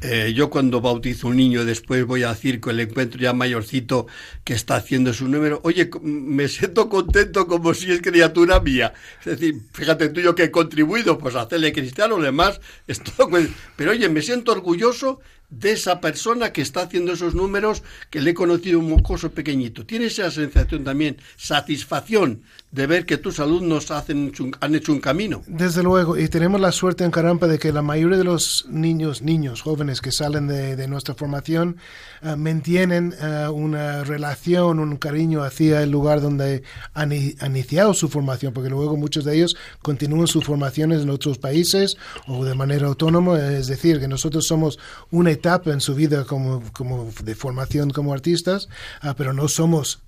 Eh, 0.02 0.34
yo 0.36 0.50
cuando 0.50 0.82
bautizo 0.82 1.28
un 1.28 1.38
niño, 1.38 1.66
después 1.66 2.06
voy 2.06 2.15
al 2.24 2.36
circo 2.36 2.72
le 2.72 2.84
encuentro 2.84 3.20
ya 3.20 3.34
mayorcito 3.34 4.08
que 4.44 4.54
está 4.54 4.76
haciendo 4.76 5.14
su 5.14 5.28
número. 5.28 5.62
Oye, 5.64 5.90
me 6.02 6.48
siento 6.48 6.90
contento 6.90 7.48
como 7.48 7.74
si 7.74 7.92
es 7.92 8.02
criatura 8.02 8.60
mía. 8.60 8.94
Es 9.20 9.40
decir, 9.40 9.56
fíjate 9.74 10.10
tú 10.10 10.22
yo 10.22 10.36
que 10.36 10.44
he 10.44 10.52
contribuido, 10.52 11.18
pues 11.18 11.36
a 11.36 11.42
hacerle 11.42 11.74
cristiano, 11.74 12.20
demás, 12.20 12.60
es 12.88 13.02
todo. 13.02 13.30
Pero 13.76 13.92
oye, 13.92 14.10
me 14.10 14.22
siento 14.22 14.52
orgulloso 14.52 15.20
de 15.50 15.72
esa 15.72 16.02
persona 16.02 16.52
que 16.52 16.62
está 16.62 16.82
haciendo 16.82 17.14
esos 17.14 17.36
números 17.36 17.84
que 18.10 18.22
le 18.22 18.32
he 18.32 18.34
conocido 18.34 18.80
un 18.80 18.90
mocoso 18.90 19.32
pequeñito. 19.32 19.86
Tienes 19.86 20.20
esa 20.20 20.32
sensación 20.32 20.84
también, 20.84 21.18
satisfacción 21.38 22.44
de 22.76 22.88
ver 22.88 23.06
que 23.06 23.18
tus 23.18 23.40
alumnos 23.40 23.90
hacen, 23.90 24.34
han 24.60 24.76
hecho 24.76 24.92
un 24.92 25.00
camino. 25.00 25.42
Desde 25.48 25.82
luego, 25.82 26.18
y 26.18 26.28
tenemos 26.28 26.60
la 26.60 26.74
suerte 26.74 27.06
en 27.06 27.12
Carampa 27.12 27.48
de 27.48 27.58
que 27.58 27.72
la 27.72 27.82
mayoría 27.82 28.18
de 28.18 28.26
los 28.26 28.66
niños, 28.70 29.22
niños 29.22 29.62
jóvenes 29.62 30.02
que 30.02 30.12
salen 30.12 30.48
de, 30.48 30.86
nuestra 30.90 31.16
formación 31.16 31.78
eh, 32.22 32.36
mantienen 32.36 33.16
eh, 33.20 33.48
una 33.48 34.04
relación, 34.04 34.80
un 34.80 34.98
cariño 34.98 35.42
hacia 35.42 35.84
el 35.84 35.90
lugar 35.90 36.20
donde 36.20 36.64
han 36.94 37.14
iniciado 37.14 37.94
su 37.94 38.10
formación, 38.10 38.52
porque 38.52 38.70
luego 38.70 38.98
muchos 38.98 39.24
de 39.24 39.38
ellos 39.38 39.56
continúan 39.82 40.28
sus 40.28 40.44
formaciones 40.44 41.02
en 41.02 41.10
otros 41.10 41.38
países 41.38 41.96
o 42.28 42.44
de 42.44 42.56
manera 42.56 42.88
autónoma, 42.88 43.40
es 43.40 43.68
decir, 43.68 44.02
que 44.02 44.10
nosotros 44.10 44.48
somos 44.48 44.80
una 45.12 45.32
etapa 45.32 45.72
en 45.72 45.80
su 45.80 45.96
vida 45.96 46.26
como, 46.26 46.62
como 46.74 47.10
de 47.24 47.36
formación 47.36 47.92
como 47.92 48.12
artistas, 48.12 48.68
ah, 49.02 49.16
pero 49.18 49.32
no 49.32 49.48
somos 49.48 50.02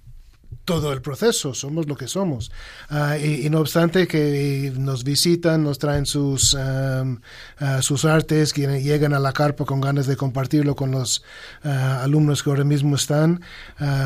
todo 0.68 0.92
el 0.92 1.02
proceso, 1.02 1.54
somos 1.54 1.88
lo 1.88 1.96
que 1.96 2.10
somos. 2.10 2.52
Ah, 2.90 3.18
y, 3.18 3.50
no 3.50 3.62
obstante 3.62 4.06
que 4.06 4.74
nos 4.78 5.06
visitan, 5.06 5.64
nos 5.64 5.80
traen 5.80 6.06
sus, 6.06 6.56
am, 6.56 7.22
ah, 7.60 7.82
sus 7.82 8.04
artes, 8.04 8.52
que 8.52 8.68
llegan 8.84 9.14
a 9.14 9.20
la 9.20 9.32
carpa 9.32 9.64
con 9.64 9.80
ganas 9.80 10.08
de 10.08 10.18
compartirlo 10.18 10.76
con 10.76 10.92
los 10.92 11.24
ah, 11.64 12.04
alumnos 12.04 12.44
que 12.44 12.50
ahora 12.50 12.66
mismo 12.66 12.98
están, 12.98 13.40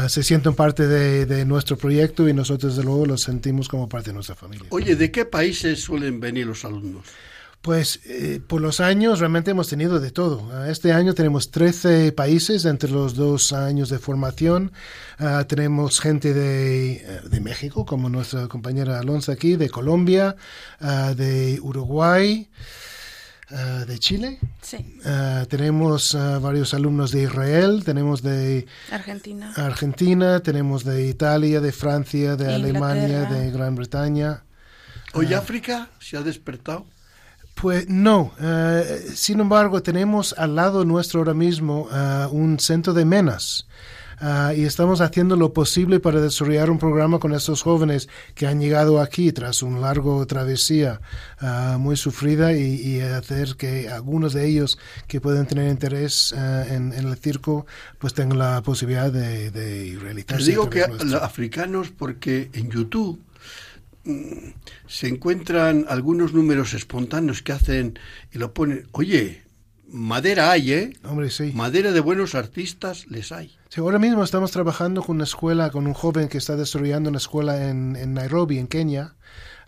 se 0.07 0.21
sienten 0.21 0.53
parte 0.53 0.85
de, 0.85 1.25
de 1.25 1.45
nuestro 1.45 1.77
proyecto 1.77 2.29
y 2.29 2.33
nosotros 2.33 2.75
desde 2.75 2.85
luego 2.85 3.07
los 3.07 3.21
sentimos 3.21 3.67
como 3.67 3.89
parte 3.89 4.11
de 4.11 4.13
nuestra 4.13 4.35
familia. 4.35 4.67
Oye, 4.69 4.95
¿de 4.95 5.09
qué 5.09 5.25
países 5.25 5.81
suelen 5.81 6.19
venir 6.19 6.45
los 6.45 6.63
alumnos? 6.63 7.07
Pues 7.61 7.99
eh, 8.05 8.41
por 8.47 8.59
los 8.59 8.79
años 8.79 9.19
realmente 9.19 9.51
hemos 9.51 9.67
tenido 9.69 9.99
de 9.99 10.09
todo. 10.09 10.49
Ah, 10.51 10.69
Este 10.69 10.93
año 10.93 11.13
tenemos 11.13 11.51
13 11.51 12.11
países 12.11 12.65
entre 12.65 12.89
los 12.89 13.13
dos 13.15 13.53
años 13.53 13.89
de 13.89 13.99
formación. 13.99 14.71
Ah, 15.19 15.45
tenemos 15.47 15.99
gente 15.99 16.33
de, 16.33 16.93
eh, 16.93 17.21
de 17.29 17.39
México, 17.39 17.85
como 17.85 18.09
nuestra 18.09 18.47
compañera 18.47 18.99
Alonso 18.99 19.31
aquí, 19.31 19.57
de 19.57 19.69
Colombia, 19.69 20.35
ah, 20.79 21.13
de 21.15 21.59
Uruguay, 21.61 22.49
ah, 23.51 23.85
de 23.85 23.99
Chile. 23.99 24.39
Sí, 24.63 24.99
Ah, 25.05 25.45
tenemos 25.47 26.15
ah, 26.15 26.39
varios 26.39 26.73
alumnos 26.73 27.11
de 27.11 27.23
Israel, 27.23 27.83
tenemos 27.85 28.23
de 28.23 28.65
Argentina. 28.91 29.53
Argentina, 29.55 30.39
tenemos 30.39 30.83
de 30.83 31.05
Italia, 31.07 31.61
de 31.61 31.71
Francia, 31.71 32.35
de 32.35 32.51
Alemania, 32.51 33.25
de 33.25 33.51
Gran 33.51 33.75
Bretaña. 33.75 34.45
Oye, 35.13 35.35
África 35.35 35.89
se 35.99 36.17
ha 36.17 36.23
despertado. 36.23 36.87
Pues 37.55 37.87
no, 37.89 38.33
eh, 38.41 39.05
sin 39.13 39.39
embargo 39.39 39.83
tenemos 39.83 40.33
al 40.37 40.55
lado 40.55 40.83
nuestro 40.83 41.19
ahora 41.19 41.33
mismo 41.33 41.87
eh, 41.93 42.27
un 42.31 42.59
centro 42.59 42.93
de 42.93 43.05
menas 43.05 43.67
Ah, 44.23 44.53
y 44.55 44.65
estamos 44.65 45.01
haciendo 45.01 45.35
lo 45.35 45.51
posible 45.51 45.99
para 45.99 46.21
desarrollar 46.21 46.69
un 46.69 46.77
programa 46.77 47.17
con 47.17 47.33
estos 47.33 47.63
jóvenes 47.63 48.07
que 48.35 48.45
han 48.45 48.59
llegado 48.61 49.01
aquí 49.01 49.31
tras 49.31 49.63
una 49.63 49.79
larga 49.79 50.23
travesía 50.27 51.01
ah, 51.39 51.77
muy 51.79 51.97
sufrida 51.97 52.53
y, 52.53 52.75
y 52.75 53.01
hacer 53.01 53.55
que 53.55 53.89
algunos 53.89 54.33
de 54.33 54.45
ellos 54.47 54.77
que 55.07 55.19
pueden 55.19 55.47
tener 55.47 55.71
interés 55.71 56.35
eh, 56.37 56.65
en, 56.69 56.93
en 56.93 57.07
el 57.07 57.17
circo 57.17 57.65
pues 57.97 58.13
tengan 58.13 58.37
la 58.37 58.61
posibilidad 58.61 59.11
de, 59.11 59.49
de 59.49 59.97
realizarse. 59.99 60.45
Te 60.45 60.51
digo 60.51 60.69
que 60.69 60.85
los 60.87 61.13
africanos, 61.13 61.89
porque 61.89 62.51
en 62.53 62.69
YouTube 62.69 63.19
se 64.87 65.07
encuentran 65.07 65.85
algunos 65.87 66.33
números 66.33 66.73
espontáneos 66.73 67.41
que 67.41 67.51
hacen 67.51 67.99
y 68.31 68.37
lo 68.37 68.53
ponen. 68.53 68.87
Oye, 68.91 69.43
madera 69.87 70.51
hay, 70.51 70.73
¿eh? 70.73 70.93
Hombre, 71.03 71.29
sí. 71.29 71.51
Madera 71.53 71.91
de 71.91 71.99
buenos 71.99 72.35
artistas 72.35 73.07
les 73.07 73.31
hay. 73.31 73.57
Sí, 73.69 73.79
ahora 73.79 73.99
mismo 73.99 74.23
estamos 74.23 74.51
trabajando 74.51 75.03
con 75.03 75.17
una 75.17 75.25
escuela, 75.25 75.69
con 75.69 75.87
un 75.87 75.93
joven 75.93 76.27
que 76.27 76.37
está 76.37 76.55
desarrollando 76.55 77.09
una 77.09 77.19
escuela 77.19 77.69
en, 77.69 77.95
en 77.95 78.13
Nairobi, 78.13 78.57
en 78.57 78.67
Kenia, 78.67 79.15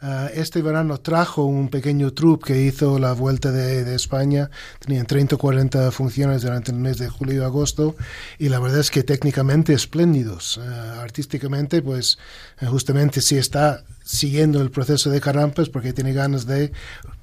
Ah, 0.06 0.30
este 0.34 0.62
verano 0.62 1.00
trajo 1.00 1.46
un 1.46 1.70
pequeño 1.70 2.12
troupe 2.12 2.48
que 2.48 2.62
hizo 2.62 3.00
la 3.00 3.14
vuelta 3.14 3.54
de, 3.54 3.86
de 3.86 3.96
España. 3.96 4.50
Tenían 4.80 5.06
30 5.06 5.36
o 5.36 5.38
40 5.38 5.92
funciones 5.92 6.42
durante 6.42 6.74
el 6.74 6.78
mes 6.78 6.98
de 6.98 7.08
julio 7.08 7.42
y 7.42 7.46
agosto 7.46 7.96
y 8.38 8.50
la 8.50 8.60
verdad 8.60 8.82
es 8.82 8.92
que 8.92 9.04
técnicamente 9.04 9.72
espléndidos. 9.72 10.60
Ah, 10.62 11.00
artísticamente, 11.02 11.82
pues 11.82 12.18
eh, 12.60 12.66
justamente 12.66 13.22
si 13.22 13.38
está 13.38 13.86
siguiendo 14.04 14.62
el 14.62 14.72
proceso 14.72 15.10
de 15.10 15.22
Carampas 15.22 15.70
porque 15.70 15.94
tiene 15.94 16.12
ganas 16.12 16.46
de 16.46 16.74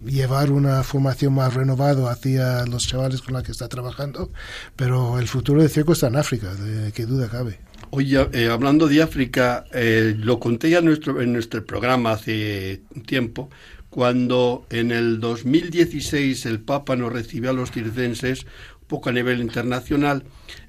llevar 0.02 0.50
una 0.50 0.82
formación 0.82 1.34
más 1.34 1.52
renovada 1.52 2.10
hacia 2.10 2.64
los 2.64 2.86
chavales 2.86 3.20
con 3.20 3.34
los 3.34 3.42
que 3.42 3.52
está 3.52 3.68
trabajando, 3.68 4.30
pero 4.74 5.18
el 5.18 5.28
futuro 5.28 5.60
del 5.60 5.68
circo 5.68 5.92
está 5.92 6.06
en 6.06 6.16
África, 6.16 6.54
de 6.54 6.92
qué 6.92 7.04
duda 7.04 7.28
cabe. 7.28 7.60
Oye, 7.92 8.24
eh, 8.32 8.46
hablando 8.48 8.86
de 8.86 9.02
África, 9.02 9.64
eh, 9.72 10.14
lo 10.16 10.38
conté 10.38 10.70
ya 10.70 10.78
en 10.78 10.84
nuestro, 10.84 11.20
en 11.20 11.32
nuestro 11.32 11.64
programa 11.66 12.12
hace 12.12 12.82
tiempo, 13.04 13.50
cuando 13.88 14.64
en 14.70 14.92
el 14.92 15.18
2016 15.18 16.46
el 16.46 16.60
Papa 16.60 16.94
nos 16.94 17.12
recibió 17.12 17.50
a 17.50 17.52
los 17.52 17.72
circenses, 17.72 18.46
poco 18.86 19.08
a 19.08 19.12
nivel 19.12 19.40
internacional, 19.40 20.22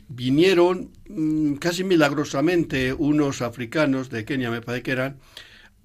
vinieron 0.07 0.89
mmm, 1.09 1.53
casi 1.57 1.83
milagrosamente 1.83 2.91
unos 2.91 3.43
africanos 3.43 4.09
de 4.09 4.25
Kenia, 4.25 4.49
me 4.49 4.61
parece 4.61 4.81
que 4.81 4.91
eran, 4.91 5.17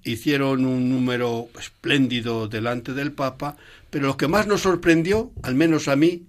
hicieron 0.04 0.64
un 0.64 0.88
número 0.88 1.48
espléndido 1.60 2.48
delante 2.48 2.94
del 2.94 3.12
Papa, 3.12 3.58
pero 3.90 4.06
lo 4.06 4.16
que 4.16 4.26
más 4.26 4.46
nos 4.46 4.62
sorprendió, 4.62 5.32
al 5.42 5.54
menos 5.54 5.88
a 5.88 5.96
mí, 5.96 6.24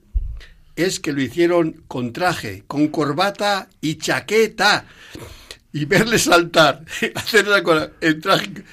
es 0.77 0.99
que 0.99 1.11
lo 1.11 1.21
hicieron 1.21 1.83
con 1.87 2.13
traje, 2.13 2.63
con 2.67 2.87
corbata 2.87 3.67
y 3.81 3.95
chaqueta. 3.95 4.85
Y 5.73 5.85
verle 5.85 6.17
saltar, 6.17 6.85
hacerla 7.15 7.61
con 7.61 7.91
el 7.99 8.21
traje. 8.21 8.63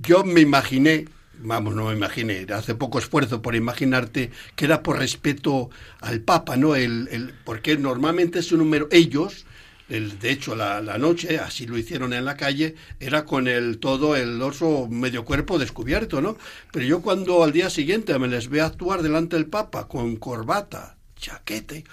Yo 0.00 0.24
me 0.24 0.40
imaginé, 0.40 1.04
vamos, 1.38 1.74
no 1.74 1.86
me 1.86 1.94
imaginé, 1.94 2.46
hace 2.52 2.74
poco 2.74 2.98
esfuerzo 2.98 3.40
por 3.40 3.54
imaginarte 3.54 4.30
que 4.56 4.64
era 4.64 4.82
por 4.82 4.98
respeto 4.98 5.70
al 6.00 6.20
Papa, 6.20 6.56
¿no? 6.56 6.74
El, 6.74 7.08
el, 7.12 7.34
porque 7.44 7.76
normalmente 7.76 8.40
es 8.40 8.50
un 8.50 8.58
número, 8.58 8.88
ellos, 8.90 9.46
el, 9.88 10.18
de 10.18 10.32
hecho, 10.32 10.56
la, 10.56 10.80
la, 10.80 10.98
noche, 10.98 11.38
así 11.38 11.66
lo 11.66 11.78
hicieron 11.78 12.12
en 12.14 12.24
la 12.24 12.36
calle, 12.36 12.74
era 12.98 13.24
con 13.24 13.46
el 13.46 13.78
todo 13.78 14.16
el 14.16 14.40
oso 14.40 14.88
medio 14.90 15.24
cuerpo 15.24 15.58
descubierto, 15.58 16.20
¿no? 16.20 16.36
Pero 16.72 16.86
yo 16.86 17.02
cuando 17.02 17.44
al 17.44 17.52
día 17.52 17.70
siguiente 17.70 18.18
me 18.18 18.28
les 18.28 18.48
veo 18.48 18.64
actuar 18.64 19.02
delante 19.02 19.36
del 19.36 19.46
Papa 19.46 19.88
con 19.88 20.16
corbata, 20.16 20.96
chaquete, 21.22 21.84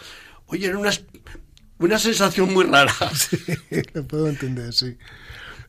oye, 0.47 0.67
era 0.67 0.77
una, 0.77 0.91
una 1.77 1.99
sensación 1.99 2.53
muy 2.53 2.65
rara. 2.65 2.93
Sí, 3.13 3.37
lo 3.93 4.03
puedo 4.05 4.27
entender, 4.27 4.73
sí. 4.73 4.97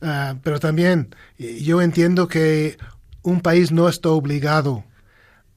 Uh, 0.01 0.35
pero 0.43 0.59
también 0.59 1.15
yo 1.37 1.81
entiendo 1.81 2.27
que 2.27 2.77
un 3.21 3.41
país 3.41 3.71
no 3.71 3.87
está 3.87 4.09
obligado 4.09 4.83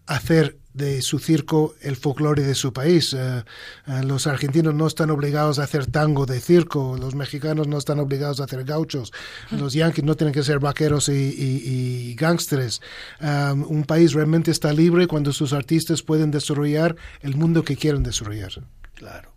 a 0.07 0.17
hacer 0.17 0.59
de 0.75 1.01
su 1.03 1.19
circo 1.19 1.75
el 1.81 1.97
folclore 1.97 2.43
de 2.43 2.55
su 2.55 2.73
país. 2.73 3.13
Uh, 3.13 3.43
uh, 3.87 4.03
los 4.05 4.27
argentinos 4.27 4.75
no 4.75 4.87
están 4.87 5.11
obligados 5.11 5.59
a 5.59 5.65
hacer 5.65 5.87
tango 5.87 6.27
de 6.27 6.41
circo, 6.41 6.97
los 6.99 7.15
mexicanos 7.15 7.67
no 7.69 7.79
están 7.79 8.01
obligados 8.01 8.41
a 8.41 8.45
hacer 8.45 8.65
gauchos, 8.65 9.13
los 9.51 9.73
yanquis 9.73 10.05
no 10.05 10.17
tienen 10.17 10.35
que 10.35 10.43
ser 10.43 10.59
vaqueros 10.59 11.09
y, 11.09 11.13
y, 11.13 11.63
y 12.11 12.15
gángsteres. 12.17 12.83
Um, 13.21 13.65
un 13.69 13.85
país 13.85 14.13
realmente 14.13 14.51
está 14.51 14.73
libre 14.73 15.07
cuando 15.07 15.33
sus 15.33 15.53
artistas 15.53 16.03
pueden 16.03 16.31
desarrollar 16.31 16.97
el 17.23 17.37
mundo 17.37 17.65
que 17.65 17.77
quieren 17.77 18.03
desarrollar. 18.03 18.51
Claro, 18.95 19.33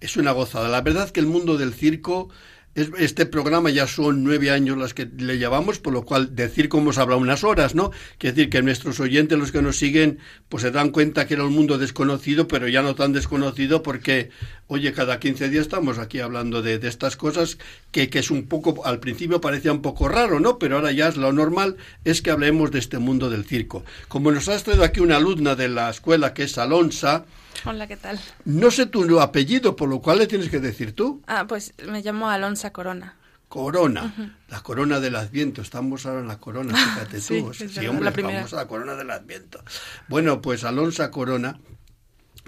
es 0.00 0.16
una 0.16 0.32
gozada. 0.32 0.68
La 0.68 0.82
verdad 0.82 1.10
que 1.10 1.20
el 1.20 1.26
mundo 1.26 1.56
del 1.56 1.74
circo 1.74 2.28
este 2.76 3.24
programa 3.24 3.70
ya 3.70 3.86
son 3.86 4.22
nueve 4.22 4.50
años 4.50 4.76
las 4.76 4.92
que 4.92 5.06
le 5.06 5.38
llevamos, 5.38 5.78
por 5.78 5.94
lo 5.94 6.04
cual 6.04 6.36
decir 6.36 6.68
cómo 6.68 6.84
hemos 6.84 6.98
hablado 6.98 7.20
unas 7.20 7.42
horas, 7.42 7.74
¿no? 7.74 7.90
Quiere 8.18 8.36
decir 8.36 8.50
que 8.50 8.62
nuestros 8.62 9.00
oyentes, 9.00 9.38
los 9.38 9.50
que 9.50 9.62
nos 9.62 9.78
siguen, 9.78 10.18
pues 10.50 10.62
se 10.62 10.70
dan 10.70 10.90
cuenta 10.90 11.26
que 11.26 11.34
era 11.34 11.44
un 11.44 11.54
mundo 11.54 11.78
desconocido, 11.78 12.46
pero 12.48 12.68
ya 12.68 12.82
no 12.82 12.94
tan 12.94 13.14
desconocido 13.14 13.82
porque, 13.82 14.28
oye, 14.66 14.92
cada 14.92 15.18
15 15.18 15.48
días 15.48 15.62
estamos 15.62 15.98
aquí 15.98 16.20
hablando 16.20 16.60
de, 16.60 16.74
estas 16.86 17.16
cosas 17.16 17.56
que, 17.92 18.10
que, 18.10 18.18
es 18.18 18.30
un 18.30 18.46
poco, 18.46 18.84
al 18.84 19.00
principio 19.00 19.40
parecía 19.40 19.72
un 19.72 19.80
poco 19.80 20.08
raro, 20.08 20.38
¿no? 20.38 20.58
Pero 20.58 20.76
ahora 20.76 20.92
ya 20.92 21.08
es 21.08 21.16
lo 21.16 21.32
normal, 21.32 21.76
es 22.04 22.20
que 22.20 22.30
hablemos 22.30 22.70
de 22.72 22.78
este 22.78 22.98
mundo 22.98 23.30
del 23.30 23.44
circo. 23.44 23.84
Como 24.08 24.30
nos 24.30 24.48
has 24.48 24.64
traído 24.64 24.84
aquí 24.84 25.00
una 25.00 25.16
alumna 25.16 25.54
de 25.54 25.68
la 25.68 25.88
escuela 25.88 26.34
que 26.34 26.44
es 26.44 26.58
Alonsa, 26.58 27.24
Hola, 27.64 27.86
¿qué 27.86 27.96
tal? 27.96 28.18
No 28.44 28.70
sé 28.70 28.86
tu 28.86 29.20
apellido, 29.20 29.76
por 29.76 29.88
lo 29.88 30.00
cual 30.00 30.18
le 30.18 30.26
tienes 30.26 30.50
que 30.50 30.60
decir 30.60 30.94
tú. 30.94 31.22
Ah, 31.26 31.46
pues 31.46 31.74
me 31.86 32.02
llamo 32.02 32.28
Alonsa 32.30 32.72
Corona. 32.72 33.16
Corona, 33.48 34.02
uh 34.04 34.20
-huh. 34.20 34.32
la 34.48 34.60
corona 34.62 34.98
del 35.00 35.14
Adviento. 35.16 35.62
Estamos 35.62 36.04
ahora 36.04 36.20
en 36.20 36.28
la 36.28 36.38
corona, 36.38 36.74
fíjate 36.76 37.20
sí, 37.20 37.42
tú. 37.42 37.54
Sí, 37.54 37.86
hombre, 37.86 38.04
la 38.04 38.12
primera. 38.12 38.38
vamos 38.38 38.52
a 38.52 38.56
la 38.56 38.66
corona 38.66 38.94
del 38.96 39.10
Adviento. 39.10 39.62
Bueno, 40.08 40.40
pues 40.42 40.64
Alonsa 40.64 41.10
Corona, 41.10 41.58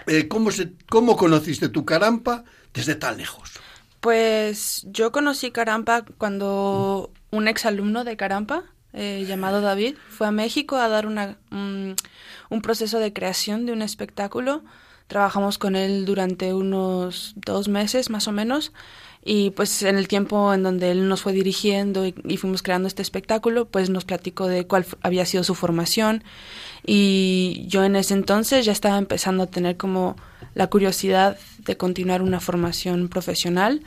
eh, 0.07 0.27
¿cómo, 0.29 0.51
se, 0.51 0.73
¿cómo 0.88 1.16
conociste 1.16 1.68
tu 1.68 1.85
carampa 1.85 2.44
desde 2.75 2.94
tan 2.97 3.16
lejos? 3.16 3.53
Pues 4.01 4.87
yo 4.87 5.11
conocí 5.11 5.51
Carampa 5.51 6.05
cuando 6.18 7.12
un 7.31 7.49
exalumno 7.49 8.05
de 8.05 8.16
Carampa, 8.16 8.62
eh, 8.92 9.25
llamado 9.27 9.61
David, 9.61 9.97
fue 10.09 10.27
a 10.29 10.31
México 10.31 10.77
a 10.77 10.88
dar 10.88 11.07
una, 11.07 11.37
un, 11.51 11.97
un 12.49 12.62
proceso 12.62 12.99
de 13.01 13.12
creación 13.12 13.66
de 13.66 13.73
un 13.73 13.83
espectáculo 13.83 14.62
Trabajamos 15.09 15.59
con 15.59 15.75
él 15.75 16.05
durante 16.05 16.55
unos 16.55 17.35
dos 17.37 17.68
meses 17.68 18.09
más 18.11 18.29
o 18.29 18.33
menos 18.33 18.73
y 19.25 19.51
pues 19.51 19.83
en 19.83 19.97
el 19.99 20.07
tiempo 20.07 20.55
en 20.55 20.62
donde 20.62 20.90
él 20.90 21.09
nos 21.09 21.23
fue 21.23 21.33
dirigiendo 21.33 22.07
y, 22.07 22.14
y, 22.25 22.37
fuimos 22.37 22.62
creando 22.62 22.88
este 22.88 23.03
espectáculo, 23.03 23.66
pues 23.66 23.90
nos 23.90 24.05
platicó 24.05 24.47
de 24.47 24.66
cuál 24.66 24.87
había 25.03 25.27
sido 25.27 25.44
su 25.44 25.55
formación 25.55 26.23
y 26.87 27.64
yo 27.66 27.85
en 27.85 27.97
ese 27.97 28.14
entonces 28.14 28.64
ya 28.64 28.73
estaba 28.73 28.97
empezando 28.97 29.42
a 29.42 29.47
tener 29.47 29.77
como 29.77 30.16
la 30.55 30.68
curiosidad 30.68 31.37
de 31.59 31.77
continuar 31.77 32.23
una 32.23 32.40
formación 32.40 33.09
profesional 33.09 33.83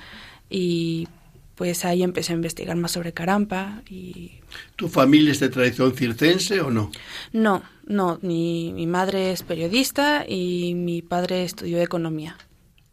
y 0.49 1.07
pues 1.55 1.85
ahí 1.85 2.03
empecé 2.03 2.33
a 2.33 2.35
investigar 2.35 2.75
más 2.75 2.91
sobre 2.91 3.13
Carampa 3.13 3.81
y... 3.89 4.39
¿Tu 4.75 4.89
familia 4.89 5.31
es 5.31 5.39
de 5.39 5.49
tradición 5.49 5.93
circense 5.93 6.61
o 6.61 6.71
no? 6.71 6.91
No, 7.33 7.63
no, 7.85 8.19
mi, 8.21 8.73
mi 8.73 8.87
madre 8.87 9.31
es 9.31 9.43
periodista 9.43 10.25
y 10.27 10.73
mi 10.75 11.01
padre 11.01 11.43
estudió 11.43 11.81
economía. 11.81 12.37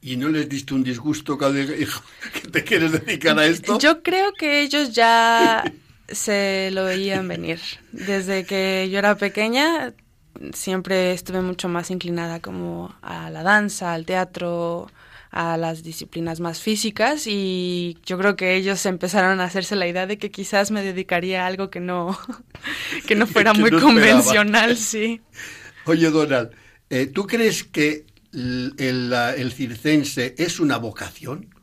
¿Y 0.01 0.17
no 0.17 0.29
les 0.29 0.49
diste 0.49 0.75
un 0.75 0.85
disgusto 0.85 1.37
cada 1.37 1.59
hijo 1.61 2.03
que 2.33 2.49
te 2.49 2.65
quieres 2.65 2.93
dedicar 2.93 3.39
a 3.39 3.47
esto? 3.47 3.79
Yo 3.79 4.03
creo 4.03 4.33
que 4.33 4.63
ellos 4.63 4.93
ya 4.93 5.65
se 6.09 6.71
lo 6.73 6.85
veían 6.85 7.27
venir. 7.27 7.61
Desde 7.93 8.45
que 8.45 8.89
yo 8.91 8.99
era 8.99 9.17
pequeña 9.17 9.95
siempre 10.55 11.13
estuve 11.13 11.41
mucho 11.43 11.69
más 11.69 11.91
inclinada 11.91 12.41
como 12.41 12.95
a 13.03 13.31
la 13.31 13.43
danza, 13.43 13.93
al 13.93 14.07
teatro, 14.07 14.89
a 15.31 15.57
las 15.57 15.83
disciplinas 15.83 16.41
más 16.41 16.61
físicas 16.61 17.27
y 17.27 17.99
yo 18.05 18.19
creo 18.19 18.37
que 18.37 18.55
ellos 18.55 18.85
empezaron 18.87 19.41
a 19.41 19.45
hacerse 19.45 19.77
la 19.77 19.87
idea 19.87 20.07
de 20.07 20.19
que 20.19 20.31
quizás 20.31 20.71
me 20.71 20.83
dedicaría 20.83 21.45
a 21.45 21.47
algo 21.47 21.71
que 21.71 21.81
no 21.81 22.19
que 23.07 23.15
no 23.15 23.27
fuera 23.27 23.53
que 23.53 23.61
muy 23.61 23.71
no 23.71 23.81
convencional, 23.81 24.77
sí. 24.77 25.21
Oye, 25.85 26.11
Donald, 26.11 26.51
eh, 26.91 27.07
¿tú 27.07 27.27
crees 27.27 27.65
que 27.65 28.07
el, 28.33 28.75
el, 28.79 29.13
el, 29.13 29.53
circense 29.53 30.35
es 30.39 30.61
una 30.61 30.77
vocación? 30.79 31.55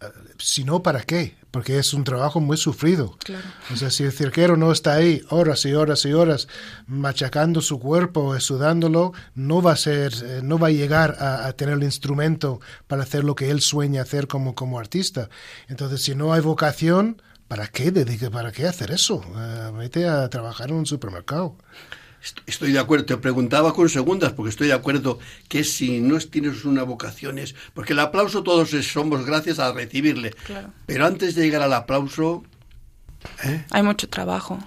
Uh, 0.00 0.06
si 0.38 0.64
no, 0.64 0.82
¿para 0.82 1.02
qué? 1.02 1.34
Porque 1.54 1.78
es 1.78 1.94
un 1.94 2.02
trabajo 2.02 2.40
muy 2.40 2.56
sufrido. 2.56 3.16
Claro. 3.22 3.44
O 3.72 3.76
sea, 3.76 3.88
si 3.88 4.02
el 4.02 4.10
cirquero 4.10 4.56
no 4.56 4.72
está 4.72 4.94
ahí 4.94 5.22
horas 5.30 5.64
y 5.66 5.72
horas 5.72 6.04
y 6.04 6.12
horas 6.12 6.48
machacando 6.88 7.60
su 7.60 7.78
cuerpo, 7.78 8.40
sudándolo, 8.40 9.12
no 9.36 9.62
va 9.62 9.70
a 9.70 9.76
ser, 9.76 10.12
eh, 10.24 10.40
no 10.42 10.58
va 10.58 10.66
a 10.66 10.72
llegar 10.72 11.14
a, 11.20 11.46
a, 11.46 11.52
tener 11.52 11.74
el 11.76 11.84
instrumento 11.84 12.60
para 12.88 13.04
hacer 13.04 13.22
lo 13.22 13.36
que 13.36 13.52
él 13.52 13.60
sueña 13.60 14.02
hacer 14.02 14.26
como, 14.26 14.56
como 14.56 14.80
artista. 14.80 15.28
Entonces, 15.68 16.02
si 16.02 16.16
no 16.16 16.32
hay 16.32 16.40
vocación, 16.40 17.22
¿para 17.46 17.68
qué 17.68 17.92
dedique, 17.92 18.32
para 18.32 18.50
qué 18.50 18.66
hacer 18.66 18.90
eso? 18.90 19.18
Uh, 19.18 19.76
vete 19.76 20.08
a 20.08 20.28
trabajar 20.28 20.70
en 20.70 20.76
un 20.78 20.86
supermercado. 20.86 21.56
Estoy 22.46 22.72
de 22.72 22.78
acuerdo, 22.78 23.04
te 23.04 23.16
preguntaba 23.16 23.74
con 23.74 23.88
segundas, 23.88 24.32
porque 24.32 24.50
estoy 24.50 24.68
de 24.68 24.72
acuerdo 24.72 25.18
que 25.48 25.62
si 25.64 26.00
no 26.00 26.18
tienes 26.18 26.64
una 26.64 26.82
vocación 26.82 27.38
es. 27.38 27.54
Porque 27.74 27.92
el 27.92 28.00
aplauso 28.00 28.42
todos 28.42 28.70
somos 28.70 29.26
gracias 29.26 29.58
a 29.58 29.72
recibirle. 29.72 30.30
Claro. 30.30 30.72
Pero 30.86 31.06
antes 31.06 31.34
de 31.34 31.42
llegar 31.42 31.62
al 31.62 31.72
aplauso. 31.72 32.44
¿eh? 33.44 33.64
Hay 33.70 33.82
mucho 33.82 34.08
trabajo 34.08 34.58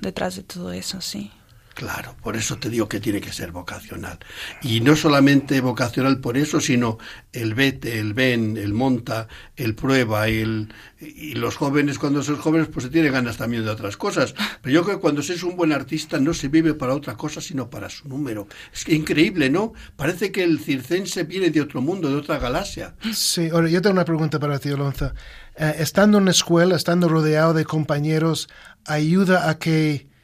detrás 0.00 0.36
de 0.36 0.42
todo 0.42 0.72
eso, 0.72 1.00
sí. 1.00 1.30
Claro, 1.76 2.16
por 2.22 2.36
eso 2.36 2.56
te 2.56 2.70
digo 2.70 2.88
que 2.88 3.00
tiene 3.00 3.20
que 3.20 3.34
ser 3.34 3.52
vocacional. 3.52 4.18
Y 4.62 4.80
no 4.80 4.96
solamente 4.96 5.60
vocacional 5.60 6.20
por 6.20 6.38
eso, 6.38 6.58
sino 6.58 6.96
el 7.34 7.52
vete, 7.52 7.98
el 7.98 8.14
ven, 8.14 8.56
el 8.56 8.72
monta, 8.72 9.28
el 9.56 9.74
prueba, 9.74 10.26
el, 10.26 10.72
y 10.98 11.34
los 11.34 11.56
jóvenes 11.56 11.98
cuando 11.98 12.22
son 12.22 12.36
jóvenes 12.36 12.68
pues 12.72 12.84
se 12.84 12.90
tienen 12.90 13.12
ganas 13.12 13.36
también 13.36 13.62
de 13.62 13.70
otras 13.70 13.98
cosas. 13.98 14.34
Pero 14.62 14.72
yo 14.72 14.84
creo 14.84 14.96
que 14.96 15.02
cuando 15.02 15.20
se 15.20 15.34
es 15.34 15.42
un 15.42 15.54
buen 15.54 15.70
artista 15.70 16.18
no 16.18 16.32
se 16.32 16.48
vive 16.48 16.72
para 16.72 16.94
otra 16.94 17.14
cosa 17.14 17.42
sino 17.42 17.68
para 17.68 17.90
su 17.90 18.08
número. 18.08 18.48
Es 18.72 18.88
increíble, 18.88 19.50
¿no? 19.50 19.74
Parece 19.96 20.32
que 20.32 20.44
el 20.44 20.60
circense 20.60 21.24
viene 21.24 21.50
de 21.50 21.60
otro 21.60 21.82
mundo, 21.82 22.08
de 22.08 22.14
otra 22.14 22.38
galaxia. 22.38 22.94
Sí, 23.12 23.50
ahora 23.52 23.68
yo 23.68 23.82
tengo 23.82 23.92
una 23.92 24.06
pregunta 24.06 24.40
para 24.40 24.58
ti, 24.58 24.70
Alonso. 24.70 25.12
Eh, 25.58 25.74
estando 25.80 26.16
en 26.16 26.24
la 26.24 26.30
escuela, 26.30 26.74
estando 26.74 27.10
rodeado 27.10 27.52
de 27.52 27.66
compañeros, 27.66 28.48
ayuda 28.86 29.50
a 29.50 29.58
que 29.58 30.15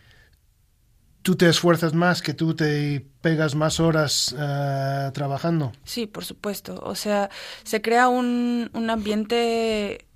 tú 1.23 1.37
te 1.37 1.49
esfuerzas 1.49 1.95
más, 1.95 2.21
que 2.21 2.35
tú 2.35 2.55
te 2.55 3.05
pegas 3.21 3.55
más 3.55 3.81
horas 3.81 4.35
eh, 4.39 5.11
trabajando. 5.15 5.73
Sí, 5.85 6.07
por 6.07 6.25
supuesto. 6.25 6.81
O 6.85 6.95
sea, 6.95 7.31
se 7.65 7.81
crea 7.81 8.09
un, 8.09 8.71
un 8.75 8.91
ambiente 8.91 10.07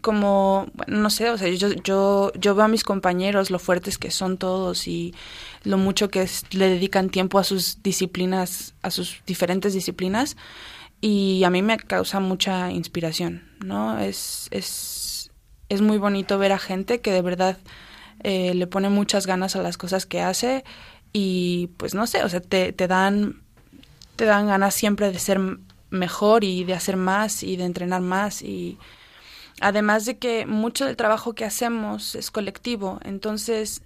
como, 0.00 0.68
bueno, 0.74 0.98
no 0.98 1.10
sé, 1.10 1.30
o 1.30 1.36
sea, 1.36 1.48
yo, 1.48 1.72
yo, 1.72 2.32
yo 2.34 2.54
veo 2.54 2.64
a 2.64 2.68
mis 2.68 2.84
compañeros 2.84 3.50
lo 3.50 3.58
fuertes 3.58 3.98
que 3.98 4.10
son 4.10 4.38
todos 4.38 4.86
y 4.88 5.14
lo 5.64 5.76
mucho 5.76 6.08
que 6.08 6.26
le 6.52 6.68
dedican 6.68 7.10
tiempo 7.10 7.38
a 7.38 7.44
sus 7.44 7.82
disciplinas, 7.82 8.74
a 8.82 8.90
sus 8.90 9.22
diferentes 9.26 9.74
disciplinas 9.74 10.36
y 11.00 11.44
a 11.44 11.50
mí 11.50 11.62
me 11.62 11.76
causa 11.78 12.20
mucha 12.20 12.70
inspiración, 12.70 13.42
¿no? 13.64 13.98
Es, 13.98 14.48
es, 14.50 15.30
es 15.68 15.82
muy 15.82 15.98
bonito 15.98 16.38
ver 16.38 16.52
a 16.52 16.58
gente 16.58 17.00
que 17.00 17.12
de 17.12 17.22
verdad 17.22 17.58
eh, 18.22 18.54
le 18.54 18.66
pone 18.66 18.88
muchas 18.88 19.26
ganas 19.26 19.56
a 19.56 19.62
las 19.62 19.76
cosas 19.76 20.06
que 20.06 20.20
hace 20.20 20.64
y 21.12 21.70
pues 21.76 21.94
no 21.94 22.06
sé, 22.06 22.22
o 22.24 22.28
sea, 22.28 22.40
te, 22.40 22.72
te 22.72 22.86
dan 22.86 23.42
te 24.16 24.26
dan 24.26 24.48
ganas 24.48 24.74
siempre 24.74 25.10
de 25.10 25.18
ser 25.18 25.40
mejor 25.88 26.44
y 26.44 26.64
de 26.64 26.74
hacer 26.74 26.96
más 26.96 27.42
y 27.42 27.56
de 27.56 27.64
entrenar 27.64 28.02
más 28.02 28.42
y 28.42 28.78
además 29.60 30.04
de 30.04 30.18
que 30.18 30.46
mucho 30.46 30.84
del 30.84 30.96
trabajo 30.96 31.34
que 31.34 31.44
hacemos 31.44 32.14
es 32.14 32.30
colectivo, 32.30 33.00
entonces 33.04 33.82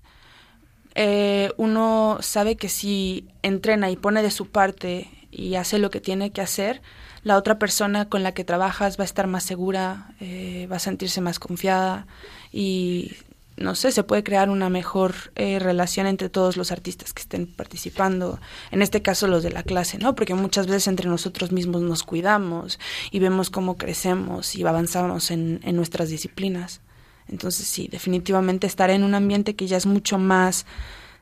eh, 0.95 1.51
uno 1.57 2.19
sabe 2.21 2.57
que 2.57 2.69
si 2.69 3.29
entrena 3.43 3.91
y 3.91 3.97
pone 3.97 4.23
de 4.23 4.31
su 4.31 4.49
parte 4.49 5.09
y 5.31 5.57
hace 5.57 5.79
lo 5.79 5.91
que 5.91 6.01
tiene 6.01 6.31
que 6.31 6.41
hacer, 6.41 6.83
la 7.23 7.37
otra 7.37 7.59
persona 7.59 8.09
con 8.09 8.23
la 8.23 8.33
que 8.33 8.45
trabajas 8.45 8.99
va 8.99 9.03
a 9.03 9.07
estar 9.07 9.27
más 9.27 9.45
segura, 9.45 10.15
eh, 10.21 10.69
va 10.71 10.77
a 10.77 10.81
sentirse 10.81 11.21
más 11.21 11.39
confiada 11.39 12.07
y 12.53 13.13
no 13.57 13.75
sé, 13.75 13.93
se 13.93 14.03
puede 14.03 14.25
crear 14.25 14.51
una 14.51 14.69
mejor 14.69 15.15
eh, 15.37 15.59
relación 15.59 16.07
entre 16.07 16.29
todos 16.29 16.57
los 16.57 16.73
artistas 16.73 17.13
que 17.13 17.23
estén 17.23 17.47
participando, 17.47 18.41
en 18.71 18.83
este 18.83 19.03
caso 19.03 19.27
los 19.27 19.43
de 19.43 19.51
la 19.51 19.63
clase, 19.63 19.99
¿no? 19.99 20.15
Porque 20.15 20.35
muchas 20.35 20.67
veces 20.67 20.89
entre 20.89 21.09
nosotros 21.09 21.53
mismos 21.53 21.83
nos 21.83 22.03
cuidamos 22.03 22.79
y 23.11 23.19
vemos 23.21 23.51
cómo 23.51 23.77
crecemos 23.77 24.57
y 24.57 24.65
avanzamos 24.65 25.31
en, 25.31 25.61
en 25.63 25.77
nuestras 25.77 26.09
disciplinas. 26.09 26.81
Entonces 27.29 27.67
sí, 27.67 27.89
definitivamente 27.89 28.67
estar 28.67 28.91
en 28.91 29.05
un 29.05 29.15
ambiente 29.15 29.55
que 29.57 29.67
ya 29.67 29.77
es 29.77 29.87
mucho 29.87 30.19
más 30.19 30.67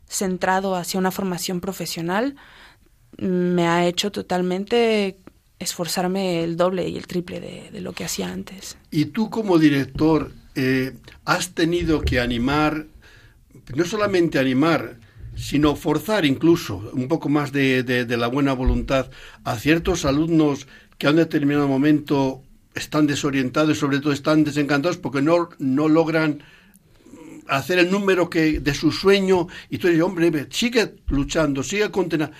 centrado 0.08 0.74
hacia 0.74 0.98
una 0.98 1.10
formación 1.10 1.60
profesional 1.60 2.36
me 3.18 3.66
ha 3.68 3.86
hecho 3.86 4.10
totalmente 4.10 5.18
esforzarme 5.58 6.42
el 6.42 6.56
doble 6.56 6.88
y 6.88 6.96
el 6.96 7.06
triple 7.06 7.40
de, 7.40 7.70
de 7.70 7.80
lo 7.80 7.92
que 7.92 8.04
hacía 8.04 8.32
antes. 8.32 8.76
Y 8.90 9.06
tú 9.06 9.30
como 9.30 9.58
director, 9.58 10.32
eh, 10.54 10.92
has 11.24 11.54
tenido 11.54 12.02
que 12.02 12.20
animar, 12.20 12.86
no 13.74 13.84
solamente 13.84 14.38
animar, 14.38 14.96
sino 15.34 15.76
forzar 15.76 16.24
incluso 16.24 16.90
un 16.92 17.08
poco 17.08 17.28
más 17.28 17.52
de, 17.52 17.82
de, 17.82 18.16
la 18.16 18.26
buena 18.26 18.52
voluntad 18.52 19.10
a 19.44 19.56
ciertos 19.56 20.04
alumnos 20.04 20.66
que 20.98 21.06
a 21.06 21.10
un 21.10 21.16
determinado 21.16 21.68
momento 21.68 22.42
están 22.74 23.06
desorientados 23.06 23.76
y 23.76 23.80
sobre 23.80 24.00
todo 24.00 24.12
están 24.12 24.44
desencantados 24.44 24.98
porque 24.98 25.22
no, 25.22 25.48
no 25.58 25.88
logran 25.88 26.42
hacer 27.48 27.78
el 27.78 27.90
número 27.90 28.30
que 28.30 28.60
de 28.60 28.74
su 28.74 28.92
sueño. 28.92 29.48
Y 29.68 29.78
tú 29.78 29.88
dices, 29.88 30.02
hombre, 30.02 30.46
sigue 30.50 30.94
luchando, 31.08 31.62
sigue 31.62 31.90
contenando 31.90 32.34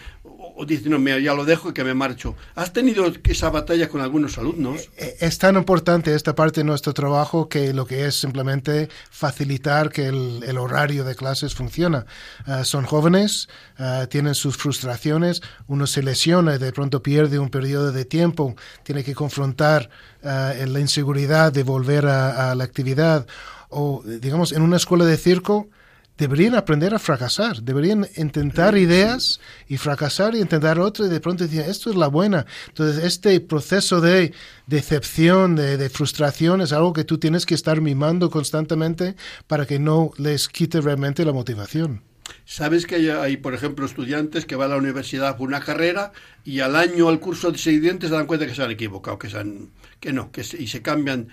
o 0.57 0.67
dices, 0.67 0.87
no, 0.87 0.99
mira, 0.99 1.19
ya 1.19 1.35
lo 1.35 1.45
dejo 1.45 1.71
y 1.71 1.73
que 1.73 1.85
me 1.85 1.95
marcho. 1.95 2.35
¿Has 2.55 2.73
tenido 2.73 3.11
esa 3.25 3.51
batalla 3.51 3.89
con 3.89 4.01
algunos 4.01 4.39
alumnos? 4.39 4.83
Eh, 4.83 4.91
eh, 4.99 5.17
es 5.21 5.39
tan 5.39 5.57
importante 5.57 6.15
esta 6.15 6.35
parte 6.35 6.61
de 6.61 6.65
nuestro 6.65 6.93
trabajo 6.93 7.49
que 7.49 7.73
lo 7.73 7.87
que 7.87 8.07
es 8.07 8.21
simplemente 8.21 8.89
facilitar 9.11 9.91
que 9.91 10.07
el, 10.07 10.59
horario 10.59 11.05
de 11.05 11.15
clases 11.15 11.55
funciona. 11.55 12.07
Uh, 12.47 12.65
son 12.65 12.85
jóvenes, 12.85 13.49
uh, 13.79 14.07
tienen 14.07 14.35
sus 14.35 14.57
frustraciones, 14.57 15.43
uno 15.67 15.87
se 15.87 16.03
lesiona 16.03 16.55
y 16.55 16.59
de 16.59 16.73
pronto 16.73 17.03
pierde 17.03 17.39
un 17.39 17.49
periodo 17.49 17.91
de 17.91 18.05
tiempo, 18.05 18.55
tiene 18.85 19.03
que 19.03 19.15
confrontar 19.15 19.89
uh, 20.23 20.67
la 20.67 20.81
inseguridad 20.81 21.53
de 21.53 21.63
volver 21.63 22.07
a 22.07 22.55
la 22.55 22.65
actividad. 22.65 23.27
O, 23.71 24.03
digamos, 24.05 24.53
en 24.53 24.63
una 24.63 24.77
escuela 24.77 25.07
de 25.07 25.17
circo, 25.17 25.69
deberían 26.19 26.55
aprender 26.55 26.95
a 26.95 26.99
fracasar, 26.99 27.63
deberían 27.63 28.07
intentar 28.17 28.77
ideas 28.77 29.41
y 29.69 29.77
fracasar 29.77 30.35
y 30.35 30.41
intentar 30.41 30.79
otra 30.79 31.07
y 31.07 31.09
de 31.09 31.21
pronto 31.21 31.45
decir, 31.45 31.61
esto 31.63 31.91
es 31.91 31.97
la 31.97 32.09
buena. 32.09 32.47
Entonces, 32.69 33.03
este 33.05 33.41
proceso 33.41 34.01
de 34.01 34.33
decepción, 34.67 35.57
de, 35.57 35.91
frustración, 35.91 36.61
es 36.61 36.73
algo 36.73 36.93
que 36.93 37.05
tú 37.05 37.19
tienes 37.19 37.47
que 37.47 37.55
estar 37.55 37.81
mimando 37.81 38.31
constantemente 38.31 39.17
para 39.47 39.67
que 39.67 39.79
no 39.79 40.11
les 40.19 40.49
quite 40.49 40.81
realmente 40.81 41.25
la 41.25 41.33
motivación. 41.33 42.03
Sabes 42.45 42.87
que 42.87 43.13
hay, 43.13 43.37
por 43.37 43.55
ejemplo, 43.55 43.85
estudiantes 43.85 44.47
que 44.47 44.57
van 44.57 44.71
a 44.71 44.75
la 44.75 44.79
universidad 44.79 45.37
por 45.37 45.49
una 45.49 45.61
carrera 45.61 46.13
y 46.45 46.61
al 46.61 46.77
año, 46.77 47.09
al 47.09 47.21
curso 47.21 47.55
siguiente, 47.55 48.09
se 48.09 48.15
dan 48.15 48.27
cuenta 48.27 48.47
que 48.47 48.55
se 48.55 48.63
han 48.63 48.71
equivocado, 48.71 49.19
que, 49.19 49.29
se 49.29 49.39
han, 49.39 49.71
que 50.01 50.13
no, 50.13 50.31
que 50.31 50.43
y 50.59 50.67
se 50.69 50.83
cambian. 50.83 51.29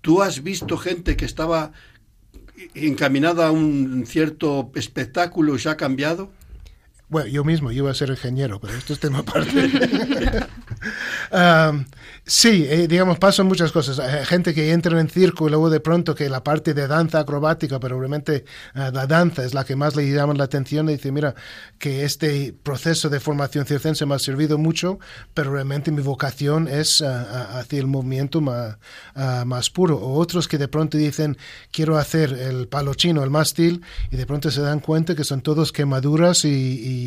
¿Tú 0.00 0.20
has 0.20 0.42
visto 0.42 0.76
gente 0.76 1.16
que 1.16 1.24
estaba 1.24 1.72
encaminada 2.74 3.48
a 3.48 3.52
un 3.52 4.04
cierto 4.06 4.70
espectáculo 4.74 5.54
y 5.54 5.58
se 5.58 5.68
ha 5.68 5.76
cambiado? 5.76 6.30
Bueno, 7.12 7.28
yo 7.28 7.44
mismo, 7.44 7.70
yo 7.70 7.82
iba 7.82 7.90
a 7.90 7.94
ser 7.94 8.08
ingeniero, 8.08 8.58
pero 8.58 8.72
esto 8.72 8.94
es 8.94 8.98
tema 8.98 9.18
aparte. 9.18 9.70
um, 11.70 11.84
sí, 12.24 12.66
eh, 12.66 12.88
digamos, 12.88 13.18
pasan 13.18 13.44
muchas 13.44 13.70
cosas. 13.70 13.98
Hay 13.98 14.24
gente 14.24 14.54
que 14.54 14.72
entra 14.72 14.98
en 14.98 15.10
circo 15.10 15.46
y 15.46 15.50
luego 15.50 15.68
de 15.68 15.80
pronto 15.80 16.14
que 16.14 16.30
la 16.30 16.42
parte 16.42 16.72
de 16.72 16.88
danza 16.88 17.20
acrobática, 17.20 17.78
pero 17.78 17.98
realmente 17.98 18.46
uh, 18.74 18.90
la 18.94 19.06
danza 19.06 19.44
es 19.44 19.52
la 19.52 19.62
que 19.64 19.76
más 19.76 19.94
le 19.94 20.10
llama 20.10 20.32
la 20.32 20.44
atención 20.44 20.88
y 20.88 20.92
dice, 20.92 21.12
mira, 21.12 21.34
que 21.78 22.04
este 22.04 22.54
proceso 22.62 23.10
de 23.10 23.20
formación 23.20 23.66
circense 23.66 24.06
me 24.06 24.14
ha 24.14 24.18
servido 24.18 24.56
mucho, 24.56 24.98
pero 25.34 25.52
realmente 25.52 25.90
mi 25.90 26.00
vocación 26.00 26.66
es 26.66 27.02
uh, 27.02 27.08
hacia 27.58 27.78
el 27.78 27.88
movimiento 27.88 28.40
más, 28.40 28.78
uh, 29.16 29.44
más 29.44 29.68
puro. 29.68 29.98
O 29.98 30.14
otros 30.14 30.48
que 30.48 30.56
de 30.56 30.68
pronto 30.68 30.96
dicen, 30.96 31.36
quiero 31.70 31.98
hacer 31.98 32.32
el 32.32 32.68
palo 32.68 32.94
chino, 32.94 33.22
el 33.22 33.28
mástil, 33.28 33.82
y 34.10 34.16
de 34.16 34.24
pronto 34.24 34.50
se 34.50 34.62
dan 34.62 34.80
cuenta 34.80 35.14
que 35.14 35.24
son 35.24 35.42
todos 35.42 35.72
quemaduras 35.72 36.46
y, 36.46 36.48
y 36.48 37.01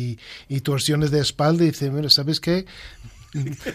y, 0.48 0.60
torsiones 0.60 1.10
de 1.10 1.20
espalda 1.20 1.64
y 1.64 1.68
dice, 1.68 1.90
mira, 1.90 2.10
¿sabes 2.10 2.40
qué? 2.40 2.66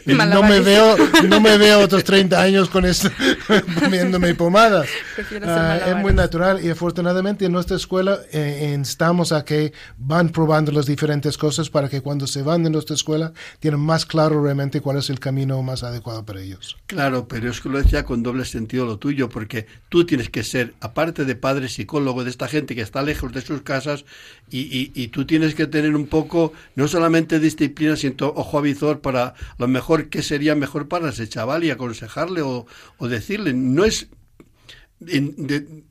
No 0.06 0.44
me 0.44 0.60
veo 0.60 0.96
no 1.28 1.40
me 1.40 1.58
veo 1.58 1.80
otros 1.80 2.04
30 2.04 2.42
años 2.42 2.70
con 2.70 2.86
esto 2.86 3.10
comiéndome 3.80 4.36
pomadas. 4.36 4.90
Uh, 5.18 5.90
es 5.90 5.96
muy 5.98 6.14
natural 6.14 6.64
y 6.64 6.70
afortunadamente 6.70 7.46
en 7.46 7.52
nuestra 7.52 7.78
escuela 7.78 8.20
eh, 8.32 8.74
instamos 8.76 9.32
a 9.32 9.46
que 9.46 9.74
van 9.98 10.30
probando 10.30 10.72
las 10.72 10.86
diferentes 10.86 11.38
cosas 11.38 11.70
para 11.70 11.90
que 11.90 12.02
cuando 12.02 12.28
se 12.28 12.42
van 12.42 12.64
de 12.64 12.70
nuestra 12.70 12.96
escuela 12.96 13.34
tienen 13.60 13.80
más 13.80 14.06
claro 14.06 14.44
realmente 14.44 14.82
cuál 14.82 14.98
es 14.98 15.10
el 15.10 15.20
camino 15.20 15.62
más 15.64 15.84
adecuado 15.84 16.26
para 16.26 16.42
ellos. 16.42 16.78
Claro 16.88 17.28
pero 17.28 17.50
es 17.50 17.62
que 17.62 17.70
lo 17.70 17.82
decía 17.82 18.06
con 18.06 18.24
doble 18.24 18.46
sentido 18.46 18.86
lo 18.86 18.98
tuyo 18.98 19.30
porque 19.30 19.68
tú 19.90 20.06
tienes 20.06 20.30
que 20.30 20.44
ser 20.44 20.74
aparte 20.80 21.26
de 21.26 21.36
padre 21.36 21.70
psicólogo 21.70 22.24
de 22.24 22.30
esta 22.30 22.48
gente 22.48 22.76
que 22.76 22.82
está 22.82 23.02
lejos 23.02 23.32
de 23.34 23.42
sus 23.42 23.62
casas 23.62 24.06
y, 24.54 24.92
y, 24.94 25.08
tú 25.08 25.26
tienes 25.26 25.56
que 25.56 25.66
tener 25.66 25.96
un 25.96 26.08
poco, 26.08 26.52
no 26.76 26.90
solamente 26.90 27.40
disciplina, 27.40 27.96
sino 27.96 28.28
ojo 28.36 28.58
avizor 28.58 29.00
para 29.00 29.34
lo 29.58 29.68
mejor 29.68 30.10
que 30.10 30.24
sería 30.24 30.56
mejor 30.56 30.88
para 30.88 31.10
ese 31.10 31.28
chaval 31.28 31.64
y 31.64 31.72
aconsejarle 31.72 32.42
o, 32.42 32.66
o 32.98 33.08
decirle. 33.08 33.54
No 33.54 33.86
es 33.86 34.10
de 35.02 35.84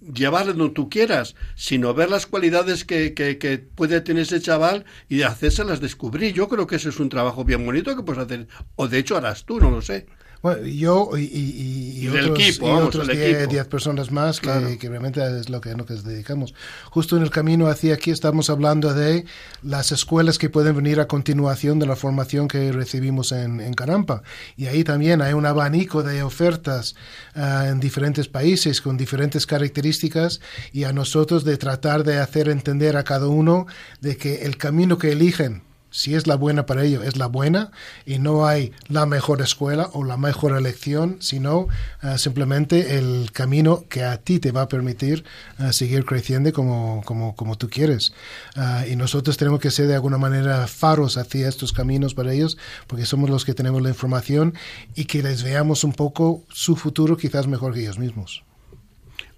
donde 0.55 0.71
tú 0.71 0.89
quieras, 0.89 1.35
sino 1.57 1.95
ver 1.95 2.11
las 2.11 2.27
cualidades 2.27 2.85
que, 2.85 3.13
que, 3.13 3.39
que, 3.39 3.59
puede 3.59 4.01
tener 4.01 4.23
ese 4.23 4.41
chaval 4.41 4.85
y 5.09 5.23
hacérselas 5.23 5.81
descubrir. 5.81 6.33
Yo 6.33 6.49
creo 6.49 6.67
que 6.67 6.77
ese 6.77 6.91
es 6.91 7.01
un 7.01 7.09
trabajo 7.09 7.45
bien 7.45 7.67
bonito 7.67 7.95
que 7.97 8.03
puedes 8.03 8.23
hacer, 8.23 8.47
o 8.77 8.87
de 8.87 8.99
hecho 8.99 9.17
harás 9.17 9.45
tú, 9.45 9.59
no 9.59 9.71
lo 9.71 9.83
sé. 9.83 10.07
Bueno, 10.43 10.67
yo 10.67 11.11
y, 11.19 11.21
y, 11.21 12.05
y, 12.05 12.09
otros, 12.09 12.41
equipo, 12.41 12.67
y 12.67 12.71
otros 12.71 13.09
10 13.09 13.67
personas 13.67 14.11
más 14.11 14.41
que, 14.41 14.79
que, 14.79 14.89
realmente 14.89 15.21
es 15.39 15.51
lo 15.51 15.61
que, 15.61 15.75
lo 15.75 15.85
que 15.85 15.93
nos 15.93 16.05
dedicamos. 16.05 16.55
Justo 16.91 17.19
en 17.19 17.23
el 17.23 17.31
camino 17.31 17.67
hacia 17.67 17.93
aquí 17.93 18.11
estamos 18.11 18.49
hablando 18.49 18.95
de 18.95 19.27
las 19.63 19.93
escuelas 19.93 20.39
que 20.39 20.49
pueden 20.49 20.77
venir 20.77 20.99
a 20.99 21.07
continuación 21.07 21.79
de 21.79 21.85
la 21.85 21.95
formación 21.95 22.49
que 22.49 22.73
recibimos 22.73 23.33
en, 23.33 23.61
en 23.61 23.75
Carampa. 23.75 24.23
Y 24.57 24.67
ahí 24.67 24.83
también 24.83 25.21
hay 25.21 25.35
un 25.35 25.45
abanico 25.45 26.03
de 26.03 26.23
ofertas 26.23 26.97
uh, 27.37 27.67
en 27.67 27.79
diferentes 27.79 28.27
países 28.27 28.81
con 28.81 28.97
diferentes 28.97 29.47
características 29.47 30.41
y 30.73 30.85
a 30.85 30.95
nosotros 30.95 31.45
de 31.45 31.59
tratar 31.59 32.03
de 32.03 32.17
hacer 32.17 32.49
entender 32.49 32.97
a 32.97 33.05
cada 33.05 33.27
uno 33.27 33.67
de 34.01 34.17
que 34.17 34.47
el 34.47 34.57
camino 34.57 34.97
que 34.97 35.13
eligen 35.13 35.65
si 35.91 36.15
es 36.15 36.27
la 36.27 36.37
buena 36.37 36.67
para 36.67 36.85
ellos, 36.85 37.05
es 37.05 37.17
la 37.17 37.27
buena 37.27 37.73
y 38.07 38.19
no 38.19 38.47
hay 38.47 38.73
la 38.89 39.07
mejor 39.07 39.43
escuela 39.43 39.91
o 39.93 40.05
la 40.05 40.17
mejor 40.17 40.57
elección, 40.57 41.17
sino 41.21 41.69
uh, 42.03 42.17
simplemente 42.17 42.99
el 42.99 43.31
camino 43.33 43.85
que 43.89 44.05
a 44.05 44.19
ti 44.19 44.39
te 44.39 44.53
va 44.53 44.63
a 44.63 44.69
permitir 44.69 45.25
uh, 45.59 45.73
seguir 45.73 46.05
creciendo 46.05 46.53
como, 46.53 47.03
como, 47.05 47.35
como 47.35 47.59
tú 47.59 47.69
quieres. 47.69 48.13
Uh, 48.57 48.91
y 48.91 48.97
nosotros 48.97 49.37
tenemos 49.37 49.61
que 49.61 49.71
ser 49.71 49.89
de 49.89 49.95
alguna 49.95 50.19
manera 50.19 50.67
faros 50.69 51.17
hacia 51.17 51.49
estos 51.49 51.73
caminos 51.73 52.15
para 52.15 52.33
ellos, 52.33 52.57
porque 52.87 53.05
somos 53.05 53.29
los 53.29 53.45
que 53.45 53.55
tenemos 53.55 53.83
la 53.83 53.89
información 53.89 54.55
y 54.95 55.07
que 55.07 55.23
les 55.23 55.43
veamos 55.43 55.83
un 55.85 55.93
poco 55.93 56.45
su 56.49 56.77
futuro 56.77 57.17
quizás 57.17 57.47
mejor 57.47 57.75
que 57.75 57.81
ellos 57.81 57.99
mismos. 57.99 58.45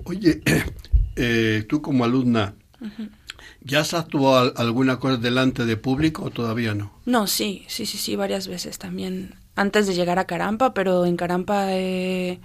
Oye, 0.04 0.42
eh, 1.16 1.64
tú 1.68 1.80
como 1.80 2.04
alumna, 2.04 2.54
uh 2.80 2.86
-huh 2.86 3.21
¿Ya 3.60 3.80
has 3.80 3.94
actuado 3.94 4.52
alguna 4.56 4.98
cosa 4.98 5.16
delante 5.16 5.64
de 5.64 5.76
público 5.76 6.24
o 6.24 6.30
todavía 6.30 6.74
no? 6.74 6.92
No, 7.06 7.26
sí, 7.26 7.64
sí, 7.68 7.86
sí, 7.86 7.98
sí, 7.98 8.16
varias 8.16 8.48
veces 8.48 8.78
también. 8.78 9.34
Antes 9.54 9.86
de 9.86 9.94
llegar 9.94 10.18
a 10.18 10.26
Carampa, 10.26 10.74
pero 10.74 11.04
en 11.06 11.16
Carampa 11.16 11.72
he, 11.72 12.40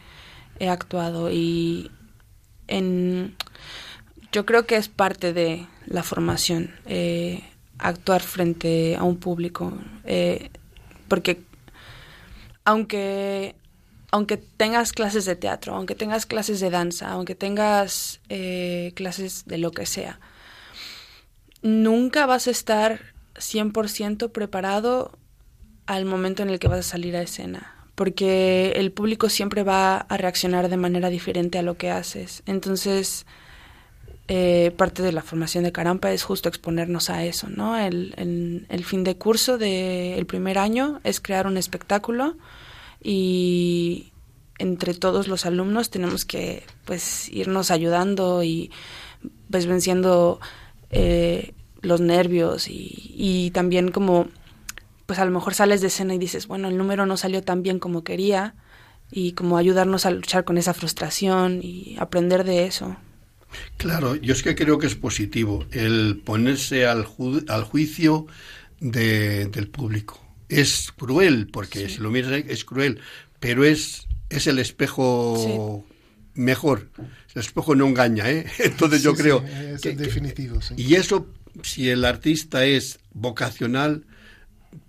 he 0.59 0.69
actuado 0.69 1.31
y 1.31 1.91
en 2.67 3.35
yo 4.31 4.45
creo 4.45 4.65
que 4.65 4.75
es 4.75 4.89
parte 4.89 5.33
de 5.33 5.67
la 5.85 6.03
formación 6.03 6.71
eh, 6.85 7.43
actuar 7.79 8.21
frente 8.21 8.95
a 8.95 9.03
un 9.03 9.17
público 9.17 9.73
eh, 10.03 10.49
porque 11.07 11.41
aunque 12.65 13.55
aunque 14.11 14.37
tengas 14.37 14.91
clases 14.91 15.25
de 15.25 15.35
teatro 15.35 15.75
aunque 15.75 15.95
tengas 15.95 16.25
clases 16.25 16.59
de 16.59 16.69
danza 16.69 17.09
aunque 17.09 17.35
tengas 17.35 18.19
eh, 18.29 18.91
clases 18.95 19.45
de 19.45 19.57
lo 19.57 19.71
que 19.71 19.85
sea 19.85 20.19
nunca 21.61 22.25
vas 22.25 22.47
a 22.47 22.51
estar 22.51 23.01
100% 23.35 24.31
preparado 24.31 25.17
al 25.85 26.05
momento 26.05 26.43
en 26.43 26.49
el 26.49 26.59
que 26.59 26.67
vas 26.67 26.79
a 26.79 26.83
salir 26.83 27.15
a 27.15 27.21
escena 27.21 27.73
porque 27.97 28.73
el 28.75 28.91
público 28.91 29.27
siempre 29.27 29.63
va 29.63 29.97
a 29.97 30.17
reaccionar 30.17 30.69
de 30.69 30.77
manera 30.77 31.09
diferente 31.09 31.57
a 31.57 31.63
lo 31.63 31.77
que 31.77 31.89
haces. 31.89 32.43
Entonces, 32.45 33.25
eh, 34.27 34.71
parte 34.77 35.01
de 35.01 35.11
la 35.11 35.23
formación 35.23 35.63
de 35.63 35.71
Carampa 35.71 36.11
es 36.11 36.21
justo 36.21 36.47
exponernos 36.47 37.09
a 37.09 37.25
eso, 37.25 37.49
¿no? 37.49 37.75
El, 37.75 38.65
el, 38.69 38.85
fin 38.85 39.03
de 39.03 39.17
curso 39.17 39.57
del 39.57 40.27
primer 40.27 40.59
año 40.59 40.99
es 41.03 41.19
crear 41.19 41.47
un 41.47 41.57
espectáculo 41.57 42.37
y 43.01 44.11
entre 44.59 44.93
todos 44.93 45.27
los 45.27 45.47
alumnos 45.47 45.89
tenemos 45.89 46.23
que 46.23 46.63
pues 46.85 47.29
irnos 47.29 47.71
ayudando 47.71 48.43
y 48.43 48.69
pues 49.49 49.65
venciendo 49.65 50.39
eh, 50.91 51.53
los 51.81 52.01
nervios 52.01 52.67
y, 52.69 53.13
y 53.15 53.51
también 53.51 53.91
como 53.91 54.27
pues 55.05 55.19
a 55.19 55.25
lo 55.25 55.31
mejor 55.31 55.55
sales 55.55 55.81
de 55.81 55.87
escena 55.87 56.13
y 56.13 56.17
dices, 56.19 56.47
bueno, 56.47 56.67
el 56.67 56.77
número 56.77 57.05
no 57.05 57.17
salió 57.17 57.41
tan 57.41 57.63
bien 57.63 57.79
como 57.79 58.03
quería 58.03 58.55
y 59.09 59.31
como 59.31 59.57
ayudarnos 59.57 60.05
a 60.05 60.11
luchar 60.11 60.43
con 60.43 60.57
esa 60.57 60.73
frustración 60.73 61.61
y 61.63 61.95
aprender 61.97 62.43
de 62.43 62.65
eso. 62.65 62.97
Claro, 63.77 64.15
yo 64.15 64.33
es 64.33 64.43
que 64.43 64.55
creo 64.55 64.77
que 64.77 64.87
es 64.87 64.95
positivo 64.95 65.65
el 65.71 66.21
ponerse 66.23 66.85
al, 66.85 67.07
al 67.47 67.63
juicio 67.63 68.27
del 68.79 69.69
público. 69.69 70.21
Es 70.49 70.91
cruel, 70.91 71.47
porque 71.51 71.89
si 71.89 71.99
lo 71.99 72.11
miras 72.11 72.31
es 72.47 72.65
cruel, 72.65 72.99
pero 73.39 73.63
es, 73.63 74.07
es 74.29 74.47
el 74.47 74.59
espejo 74.59 75.85
mejor. 76.37 76.89
El 77.33 77.41
espejo 77.41 77.75
no 77.75 77.87
engaña, 77.87 78.29
¿eh? 78.29 78.45
Entonces 78.59 79.03
yo 79.03 79.13
creo... 79.15 79.43
es 79.43 79.81
definitivo, 79.81 80.59
Y 80.77 80.95
eso, 80.95 81.27
si 81.63 81.89
el 81.89 82.05
artista 82.05 82.65
es 82.65 82.99
vocacional, 83.13 84.05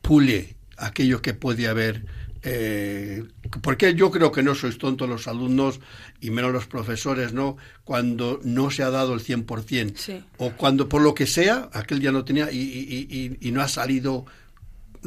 pule 0.03 0.57
aquello 0.77 1.21
que 1.21 1.35
puede 1.35 1.69
haber. 1.69 2.05
Eh, 2.43 3.25
porque 3.63 3.95
yo 3.95 4.11
creo 4.11 4.31
que 4.31 4.43
no 4.43 4.55
sois 4.55 4.79
tontos 4.79 5.09
los 5.09 5.27
alumnos 5.27 5.81
y 6.21 6.31
menos 6.31 6.53
los 6.53 6.67
profesores, 6.67 7.33
¿no? 7.33 7.57
Cuando 7.85 8.41
no 8.45 8.71
se 8.71 8.83
ha 8.83 8.91
dado 8.91 9.15
el 9.15 9.21
100%. 9.21 9.97
Sí. 9.97 10.23
O 10.37 10.53
cuando 10.53 10.89
por 10.89 11.03
lo 11.03 11.15
que 11.15 11.27
sea, 11.27 11.69
aquel 11.73 11.99
día 11.99 12.13
no 12.13 12.25
tenía 12.25 12.51
y, 12.53 12.59
y, 12.59 13.37
y, 13.41 13.51
no 13.51 13.61
ha 13.61 13.69
salido 13.69 14.25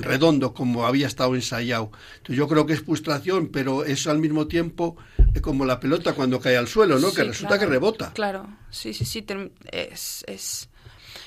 redondo 0.02 0.54
como 0.54 0.86
había 0.86 1.08
estado 1.08 1.36
ensayado. 1.36 1.92
Entonces 2.18 2.38
yo 2.38 2.48
creo 2.48 2.66
que 2.66 2.74
es 2.74 2.82
frustración, 2.82 3.50
pero 3.50 3.86
es 3.86 4.08
al 4.08 4.20
mismo 4.20 4.48
tiempo 4.48 4.98
como 5.42 5.66
la 5.66 5.80
pelota 5.80 6.14
cuando 6.14 6.40
cae 6.40 6.58
al 6.58 6.68
suelo, 6.68 7.00
¿no? 7.00 7.12
que 7.14 7.24
resulta 7.24 7.58
que 7.58 7.66
rebota. 7.66 8.12
Claro, 8.14 8.48
sí, 8.70 8.94
sí, 8.94 9.06
sí, 9.06 9.26
es, 9.72 10.24
es 10.28 10.70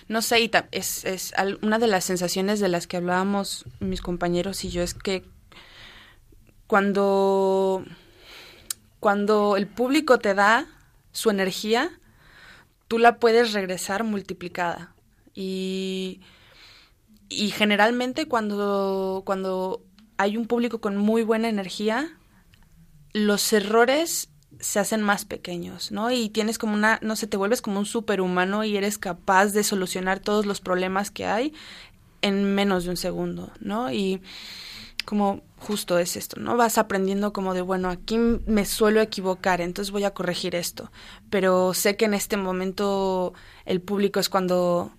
no 0.09 0.21
sé, 0.21 0.51
es, 0.71 1.05
es 1.05 1.33
una 1.63 1.79
de 1.79 1.87
las 1.87 2.05
sensaciones 2.05 2.61
de 2.61 2.69
las 2.69 2.87
que 2.87 2.99
hablábamos 2.99 3.65
mis 3.81 4.03
compañeros 4.03 4.65
y 4.65 4.71
yo 4.71 4.83
es 4.83 4.95
que 4.95 5.25
cuando, 6.67 7.85
cuando 9.01 9.57
el 9.57 9.67
público 9.67 10.19
te 10.19 10.35
da 10.35 10.67
su 11.13 11.31
energía, 11.31 11.91
tú 12.89 12.99
la 12.99 13.19
puedes 13.19 13.53
regresar 13.53 14.05
multiplicada. 14.05 14.95
Y, 15.35 16.21
y 17.35 17.51
generalmente 17.51 18.27
cuando, 18.27 19.23
cuando 19.25 19.83
hay 20.17 20.37
un 20.37 20.47
público 20.47 20.81
con 20.81 20.97
muy 20.97 21.23
buena 21.23 21.49
energía, 21.49 22.19
los 23.13 23.53
errores 23.53 24.31
se 24.61 24.79
hacen 24.79 25.03
más 25.03 25.25
pequeños, 25.25 25.91
¿no? 25.93 26.11
Y 26.11 26.29
tienes 26.29 26.59
como 26.59 26.75
una, 26.75 26.99
no 27.03 27.17
sé, 27.17 27.27
te 27.27 27.37
vuelves 27.37 27.63
como 27.63 27.79
un 27.79 27.87
superhumano 27.87 28.65
y 28.65 28.77
eres 28.77 28.99
capaz 28.99 29.47
de 29.47 29.65
solucionar 29.65 30.21
todos 30.21 30.47
los 30.47 30.61
problemas 30.61 31.11
que 31.11 31.27
hay 31.27 31.53
en 32.23 32.55
menos 32.55 32.85
de 32.85 32.91
un 32.91 32.97
segundo, 32.97 33.51
¿no? 33.61 33.93
Y 33.93 34.23
como 35.05 35.43
justo 35.59 35.99
es 35.99 36.17
esto, 36.17 36.41
¿no? 36.41 36.57
Vas 36.57 36.79
aprendiendo 36.79 37.33
como 37.33 37.53
de, 37.55 37.61
bueno, 37.61 37.91
aquí 37.91 38.17
me 38.19 38.65
suelo 38.65 39.01
equivocar, 39.01 39.61
entonces 39.61 39.93
voy 39.93 40.05
a 40.05 40.15
corregir 40.15 40.55
esto, 40.55 40.91
pero 41.31 41.75
sé 41.75 41.97
que 41.97 42.07
en 42.07 42.15
este 42.15 42.37
momento 42.37 43.35
el 43.67 43.81
público 43.81 44.21
es 44.21 44.29
cuando 44.29 44.93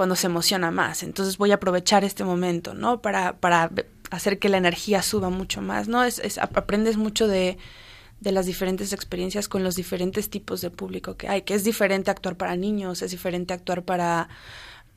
cuando 0.00 0.16
se 0.16 0.28
emociona 0.28 0.70
más, 0.70 1.02
entonces 1.02 1.36
voy 1.36 1.50
a 1.50 1.56
aprovechar 1.56 2.04
este 2.04 2.24
momento, 2.24 2.72
¿no? 2.72 3.02
Para 3.02 3.36
para 3.36 3.70
hacer 4.10 4.38
que 4.38 4.48
la 4.48 4.56
energía 4.56 5.02
suba 5.02 5.28
mucho 5.28 5.60
más, 5.60 5.88
¿no? 5.88 6.04
Es, 6.04 6.18
es 6.20 6.38
aprendes 6.38 6.96
mucho 6.96 7.28
de 7.28 7.58
de 8.18 8.32
las 8.32 8.46
diferentes 8.46 8.94
experiencias 8.94 9.46
con 9.46 9.62
los 9.62 9.76
diferentes 9.76 10.30
tipos 10.30 10.62
de 10.62 10.70
público 10.70 11.18
que 11.18 11.28
hay, 11.28 11.42
que 11.42 11.52
es 11.52 11.64
diferente 11.64 12.10
actuar 12.10 12.38
para 12.38 12.56
niños, 12.56 13.02
es 13.02 13.10
diferente 13.10 13.52
actuar 13.52 13.82
para 13.82 14.30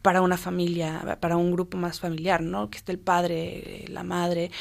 para 0.01 0.21
una 0.21 0.37
familia, 0.37 1.17
para 1.19 1.35
un 1.35 1.51
grupo 1.51 1.77
más 1.77 1.99
familiar, 1.99 2.41
¿no? 2.41 2.69
Que 2.69 2.77
esté 2.77 2.93
el 2.93 2.99
padre, 2.99 3.83
la 3.89 4.03
madre, 4.03 4.51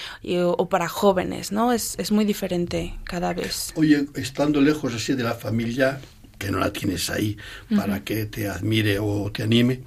o, 0.42 0.68
para 0.68 0.88
jóvenes, 0.88 1.52
¿no? 1.52 1.72
Es, 1.72 1.94
es 2.00 2.10
muy 2.10 2.24
diferente 2.24 2.98
cada 3.04 3.32
vez. 3.32 3.72
Oye, 3.76 4.06
estando 4.16 4.60
lejos 4.60 4.92
así 4.92 5.14
de 5.14 5.22
la 5.22 5.34
familia, 5.34 6.00
que 6.36 6.50
no 6.50 6.58
la 6.58 6.72
tienes 6.72 7.10
ahí 7.10 7.36
para 7.76 8.02
que 8.02 8.26
te 8.26 8.48
admire 8.48 8.98
o 8.98 9.30
te 9.30 9.44
anime, 9.44 9.82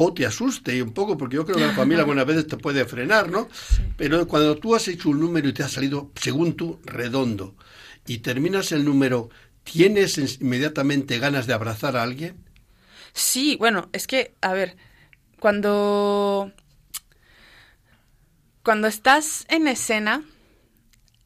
o 0.00 0.14
te 0.14 0.24
asuste 0.24 0.80
un 0.80 0.92
poco, 0.92 1.18
porque 1.18 1.34
yo 1.34 1.44
creo 1.44 1.56
que 1.56 1.66
la 1.66 1.72
familia 1.72 2.02
algunas 2.02 2.24
veces 2.24 2.46
te 2.46 2.56
puede 2.56 2.84
frenar, 2.84 3.28
¿no? 3.32 3.48
Pero 3.96 4.28
cuando 4.28 4.56
tú 4.56 4.76
has 4.76 4.86
hecho 4.86 5.10
un 5.10 5.18
número 5.18 5.48
y 5.48 5.52
te 5.52 5.64
ha 5.64 5.68
salido, 5.68 6.12
según 6.14 6.54
tú, 6.54 6.78
redondo, 6.84 7.56
y 8.06 8.18
terminas 8.18 8.70
el 8.70 8.84
número, 8.84 9.28
¿tienes 9.64 10.16
inmediatamente 10.40 11.18
ganas 11.18 11.48
de 11.48 11.54
abrazar 11.54 11.96
a 11.96 12.04
alguien? 12.04 12.36
Sí, 13.12 13.56
bueno, 13.58 13.88
es 13.92 14.06
que, 14.06 14.36
a 14.40 14.52
ver, 14.52 14.76
cuando. 15.40 16.52
Cuando 18.62 18.86
estás 18.86 19.46
en 19.48 19.66
escena, 19.66 20.22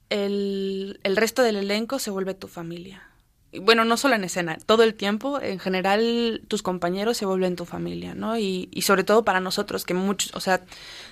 el, 0.09 0.99
el 1.03 1.17
resto 1.17 1.43
del 1.43 1.57
elenco 1.57 1.99
se 1.99 2.11
vuelve 2.11 2.33
tu 2.33 2.49
familia. 2.49 3.12
Bueno, 3.61 3.85
no 3.85 3.97
solo 3.97 4.15
en 4.15 4.25
escena, 4.25 4.57
todo 4.65 4.83
el 4.83 4.95
tiempo, 4.95 5.41
en 5.41 5.59
general, 5.59 6.43
tus 6.49 6.63
compañeros 6.63 7.19
se 7.19 7.27
vuelven 7.27 7.57
tu 7.57 7.67
familia, 7.67 8.15
¿no? 8.15 8.39
Y, 8.39 8.69
y 8.73 8.83
sobre 8.83 9.05
todo 9.05 9.25
para 9.25 9.41
nosotros, 9.41 9.85
que 9.85 9.93
muchos, 9.93 10.35
o 10.35 10.41
sea, 10.41 10.65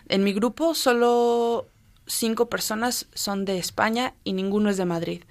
en 0.08 0.24
mi 0.24 0.32
grupo 0.32 0.74
solo 0.74 1.68
cinco 2.06 2.48
personas 2.48 3.06
son 3.14 3.44
de 3.44 3.58
España 3.58 4.14
y 4.24 4.32
ninguno 4.32 4.70
es 4.70 4.76
de 4.76 4.84
Madrid. 4.84 5.22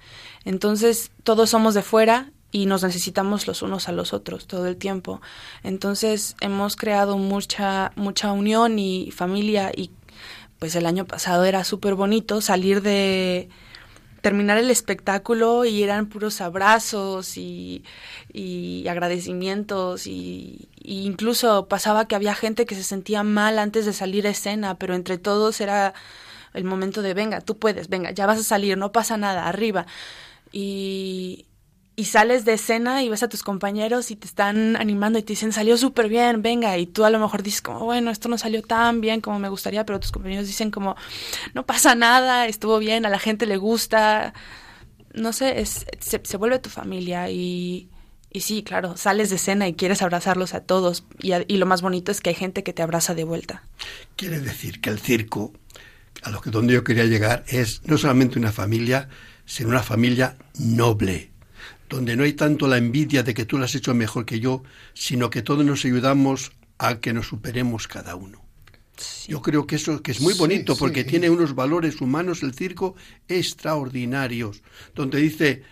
Entonces, 0.44 1.10
todos 1.24 1.50
somos 1.50 1.74
de 1.74 1.82
fuera 1.82 2.30
y 2.52 2.66
nos 2.66 2.82
necesitamos 2.82 3.46
los 3.46 3.62
unos 3.62 3.88
a 3.88 3.92
los 3.92 4.12
otros 4.12 4.46
todo 4.46 4.66
el 4.66 4.76
tiempo. 4.76 5.20
Entonces, 5.62 6.36
hemos 6.40 6.76
creado 6.76 7.18
mucha 7.18 7.92
mucha 7.96 8.32
unión 8.32 8.78
y 8.78 9.10
familia 9.10 9.70
y 9.74 9.90
pues 10.58 10.74
el 10.74 10.86
año 10.86 11.06
pasado 11.06 11.44
era 11.44 11.64
súper 11.64 11.94
bonito 11.94 12.40
salir 12.40 12.82
de 12.82 13.48
terminar 14.20 14.58
el 14.58 14.70
espectáculo 14.70 15.64
y 15.64 15.82
eran 15.82 16.06
puros 16.06 16.40
abrazos 16.40 17.36
y, 17.36 17.84
y 18.32 18.86
agradecimientos 18.88 20.06
y, 20.06 20.68
y, 20.80 21.06
incluso 21.06 21.68
pasaba 21.68 22.06
que 22.06 22.14
había 22.14 22.34
gente 22.34 22.66
que 22.66 22.74
se 22.74 22.82
sentía 22.82 23.22
mal 23.22 23.58
antes 23.58 23.86
de 23.86 23.92
salir 23.92 24.26
a 24.26 24.30
escena, 24.30 24.76
pero 24.78 24.94
entre 24.94 25.18
todos 25.18 25.60
era 25.60 25.94
el 26.54 26.64
momento 26.64 27.02
de, 27.02 27.14
venga, 27.14 27.40
tú 27.40 27.58
puedes, 27.58 27.88
venga, 27.88 28.10
ya 28.10 28.26
vas 28.26 28.40
a 28.40 28.44
salir, 28.44 28.76
no 28.76 28.92
pasa 28.92 29.16
nada, 29.16 29.48
arriba. 29.48 29.86
Y, 30.52 31.46
y 32.00 32.06
sales 32.06 32.46
de 32.46 32.54
escena 32.54 33.02
y 33.02 33.10
ves 33.10 33.22
a 33.22 33.28
tus 33.28 33.42
compañeros 33.42 34.10
y 34.10 34.16
te 34.16 34.26
están 34.26 34.74
animando 34.76 35.18
y 35.18 35.22
te 35.22 35.34
dicen, 35.34 35.52
salió 35.52 35.76
súper 35.76 36.08
bien, 36.08 36.40
venga, 36.40 36.78
y 36.78 36.86
tú 36.86 37.04
a 37.04 37.10
lo 37.10 37.18
mejor 37.18 37.42
dices 37.42 37.60
como, 37.60 37.80
bueno, 37.80 38.10
esto 38.10 38.30
no 38.30 38.38
salió 38.38 38.62
tan 38.62 39.02
bien 39.02 39.20
como 39.20 39.38
me 39.38 39.50
gustaría, 39.50 39.84
pero 39.84 40.00
tus 40.00 40.10
compañeros 40.10 40.46
dicen 40.46 40.70
como, 40.70 40.96
no 41.52 41.66
pasa 41.66 41.94
nada, 41.94 42.46
estuvo 42.46 42.78
bien, 42.78 43.04
a 43.04 43.10
la 43.10 43.18
gente 43.18 43.44
le 43.44 43.58
gusta, 43.58 44.32
no 45.12 45.34
sé, 45.34 45.60
es, 45.60 45.84
se, 45.98 46.22
se 46.24 46.36
vuelve 46.38 46.58
tu 46.58 46.70
familia 46.70 47.28
y, 47.28 47.90
y 48.30 48.40
sí, 48.40 48.62
claro, 48.62 48.96
sales 48.96 49.28
de 49.28 49.36
escena 49.36 49.68
y 49.68 49.74
quieres 49.74 50.00
abrazarlos 50.00 50.54
a 50.54 50.60
todos 50.60 51.04
y, 51.20 51.32
y 51.52 51.58
lo 51.58 51.66
más 51.66 51.82
bonito 51.82 52.12
es 52.12 52.22
que 52.22 52.30
hay 52.30 52.36
gente 52.36 52.62
que 52.62 52.72
te 52.72 52.80
abraza 52.80 53.14
de 53.14 53.24
vuelta. 53.24 53.62
Quiere 54.16 54.40
decir 54.40 54.80
que 54.80 54.88
el 54.88 55.00
circo 55.00 55.52
a 56.22 56.30
lo 56.30 56.40
que 56.40 56.48
donde 56.48 56.72
yo 56.72 56.82
quería 56.82 57.04
llegar 57.04 57.44
es 57.46 57.82
no 57.84 57.98
solamente 57.98 58.38
una 58.38 58.52
familia, 58.52 59.10
sino 59.44 59.68
una 59.68 59.82
familia 59.82 60.38
noble. 60.58 61.30
Donde 61.90 62.16
no 62.16 62.22
hay 62.22 62.32
tanto 62.32 62.66
la 62.68 62.78
envidia 62.78 63.22
de 63.22 63.34
que 63.34 63.44
tú 63.44 63.58
lo 63.58 63.64
has 63.64 63.74
hecho 63.74 63.92
mejor 63.94 64.24
que 64.24 64.40
yo, 64.40 64.62
sino 64.94 65.28
que 65.28 65.42
todos 65.42 65.64
nos 65.66 65.84
ayudamos 65.84 66.52
a 66.78 67.00
que 67.00 67.12
nos 67.12 67.26
superemos 67.26 67.86
cada 67.88 68.14
uno. 68.14 68.42
Yo 69.26 69.42
creo 69.42 69.66
que 69.66 69.76
eso 69.76 70.02
que 70.02 70.12
es 70.12 70.20
muy 70.20 70.34
bonito 70.34 70.74
sí, 70.74 70.78
porque 70.80 71.04
tiene 71.04 71.28
unos 71.30 71.54
valores 71.54 72.00
humanos 72.00 72.42
el 72.42 72.54
circo 72.54 72.94
extraordinarios, 73.28 74.62
donde 74.94 75.18
dice 75.20 75.62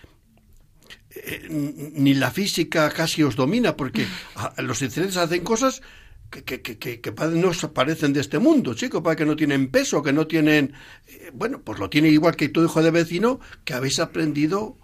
eh, 1.11 1.47
ni 1.49 2.15
la 2.15 2.31
física 2.31 2.91
casi 2.91 3.23
os 3.23 3.37
domina 3.37 3.77
porque 3.77 4.07
a- 4.35 4.61
los 4.63 4.83
incidentes 4.83 5.17
hacen 5.17 5.45
cosas 5.45 5.83
que, 6.31 6.43
que, 6.45 6.61
que, 6.63 7.01
que, 7.01 7.13
no 7.37 7.55
se 7.55 7.69
parecen 7.69 8.13
de 8.13 8.21
este 8.21 8.39
mundo, 8.39 8.75
chico, 8.75 9.03
para 9.03 9.17
que 9.17 9.25
no 9.25 9.35
tienen 9.37 9.69
peso, 9.71 10.03
que 10.03 10.13
no 10.13 10.27
tienen... 10.27 10.75
eh, 11.07 11.31
bueno, 11.33 11.63
pues 11.63 11.79
lo 11.79 11.89
tiene 11.89 12.09
igual 12.09 12.37
que 12.37 12.49
tu 12.51 12.63
hijo 12.65 12.83
de 12.83 12.91
vecino 12.91 13.41
que 13.65 13.73
habéis 13.75 13.99
aprendido 13.99 14.77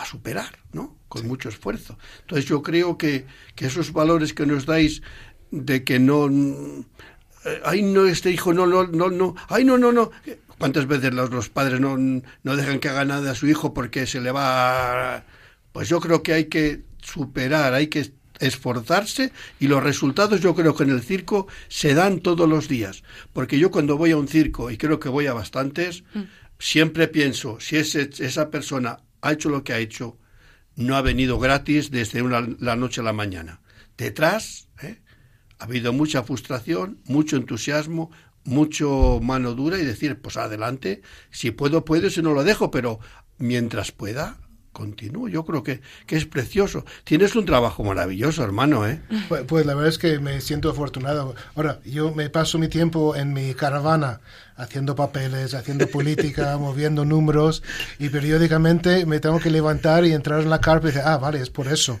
a 0.00 0.04
superar, 0.06 0.58
¿no? 0.72 0.96
Con 1.08 1.26
mucho 1.26 1.48
esfuerzo. 1.48 1.98
Entonces 2.20 2.46
yo 2.46 2.62
creo 2.62 2.96
que, 2.98 3.26
que 3.54 3.66
esos 3.66 3.92
valores 3.92 4.32
que 4.34 4.46
nos 4.46 4.64
dais 4.66 5.02
de 5.50 5.82
que 5.84 5.98
no... 5.98 6.28
mm, 6.28 6.80
eh, 7.44 7.60
ay, 7.64 7.82
no, 7.82 8.06
este 8.06 8.30
hijo, 8.30 8.52
no, 8.52 8.66
no, 8.66 8.86
no, 8.86 9.10
no, 9.10 9.34
ay, 9.48 9.64
no, 9.64 9.78
no, 9.78 9.92
no. 9.92 10.10
¿Cuántas 10.58 10.86
veces 10.86 11.14
los, 11.14 11.30
los 11.30 11.48
padres 11.48 11.80
no, 11.80 11.96
no 11.96 12.56
dejan 12.56 12.80
que 12.80 12.88
haga 12.88 13.04
nada 13.04 13.30
a 13.30 13.34
su 13.34 13.46
hijo 13.46 13.72
porque 13.74 14.06
se 14.06 14.20
le 14.20 14.30
va... 14.32 15.16
a- 15.16 15.24
Pues 15.72 15.88
yo 15.88 16.00
creo 16.00 16.22
que 16.22 16.32
hay 16.34 16.44
que 16.46 16.82
superar, 17.02 17.74
hay 17.74 17.86
que 17.88 18.12
esforzarse 18.40 19.32
y 19.60 19.66
los 19.68 19.82
resultados 19.82 20.40
yo 20.40 20.54
creo 20.54 20.74
que 20.74 20.84
en 20.84 20.90
el 20.90 21.02
circo 21.02 21.46
se 21.68 21.94
dan 21.94 22.20
todos 22.20 22.48
los 22.48 22.68
días. 22.68 23.02
Porque 23.32 23.58
yo 23.58 23.70
cuando 23.70 23.96
voy 23.96 24.10
a 24.12 24.16
un 24.16 24.28
circo, 24.28 24.70
y 24.70 24.76
creo 24.76 24.98
que 25.00 25.08
voy 25.08 25.26
a 25.26 25.32
bastantes, 25.32 26.04
siempre 26.58 27.08
pienso, 27.08 27.58
si 27.60 27.76
ese- 27.76 28.10
esa 28.18 28.50
persona 28.50 28.98
ha 29.22 29.32
hecho 29.32 29.48
lo 29.48 29.64
que 29.64 29.72
ha 29.72 29.78
hecho, 29.78 30.18
no 30.76 30.96
ha 30.96 31.02
venido 31.02 31.38
gratis 31.38 31.90
desde 31.90 32.22
una- 32.22 32.46
la 32.60 32.76
noche 32.76 33.00
a 33.00 33.04
la 33.04 33.12
mañana. 33.12 33.60
Detrás 33.96 34.68
¿eh? 34.82 35.00
ha 35.58 35.64
habido 35.64 35.92
mucha 35.92 36.22
frustración, 36.22 36.98
mucho 37.06 37.36
entusiasmo, 37.36 38.10
mucho 38.44 39.20
mano 39.22 39.54
dura 39.54 39.78
y 39.78 39.84
decir, 39.84 40.20
pues 40.22 40.36
adelante, 40.36 41.02
si 41.30 41.50
puedo, 41.50 41.84
puedo, 41.84 42.08
si 42.10 42.22
no 42.22 42.32
lo 42.32 42.44
dejo, 42.44 42.70
pero 42.70 43.00
mientras 43.38 43.92
pueda, 43.92 44.38
continúo. 44.72 45.28
Yo 45.28 45.44
creo 45.44 45.62
que, 45.64 45.80
que 46.06 46.16
es 46.16 46.24
precioso. 46.24 46.84
Tienes 47.04 47.34
un 47.34 47.44
trabajo 47.44 47.82
maravilloso, 47.82 48.44
hermano, 48.44 48.86
¿eh? 48.86 49.02
Pues, 49.28 49.42
pues 49.44 49.66
la 49.66 49.74
verdad 49.74 49.90
es 49.90 49.98
que 49.98 50.20
me 50.20 50.40
siento 50.40 50.70
afortunado. 50.70 51.34
Ahora, 51.56 51.80
yo 51.84 52.14
me 52.14 52.30
paso 52.30 52.58
mi 52.58 52.68
tiempo 52.68 53.16
en 53.16 53.32
mi 53.32 53.54
caravana 53.54 54.20
haciendo 54.58 54.94
papeles, 54.94 55.54
haciendo 55.54 55.86
política, 55.86 56.58
moviendo 56.60 57.04
números 57.04 57.62
y 57.98 58.08
periódicamente 58.10 59.06
me 59.06 59.20
tengo 59.20 59.38
que 59.38 59.50
levantar 59.50 60.04
y 60.04 60.12
entrar 60.12 60.40
en 60.40 60.50
la 60.50 60.60
carpa 60.60 60.88
y 60.88 60.90
decir, 60.90 61.02
ah, 61.06 61.16
vale, 61.16 61.40
es 61.40 61.48
por 61.48 61.68
eso. 61.68 61.98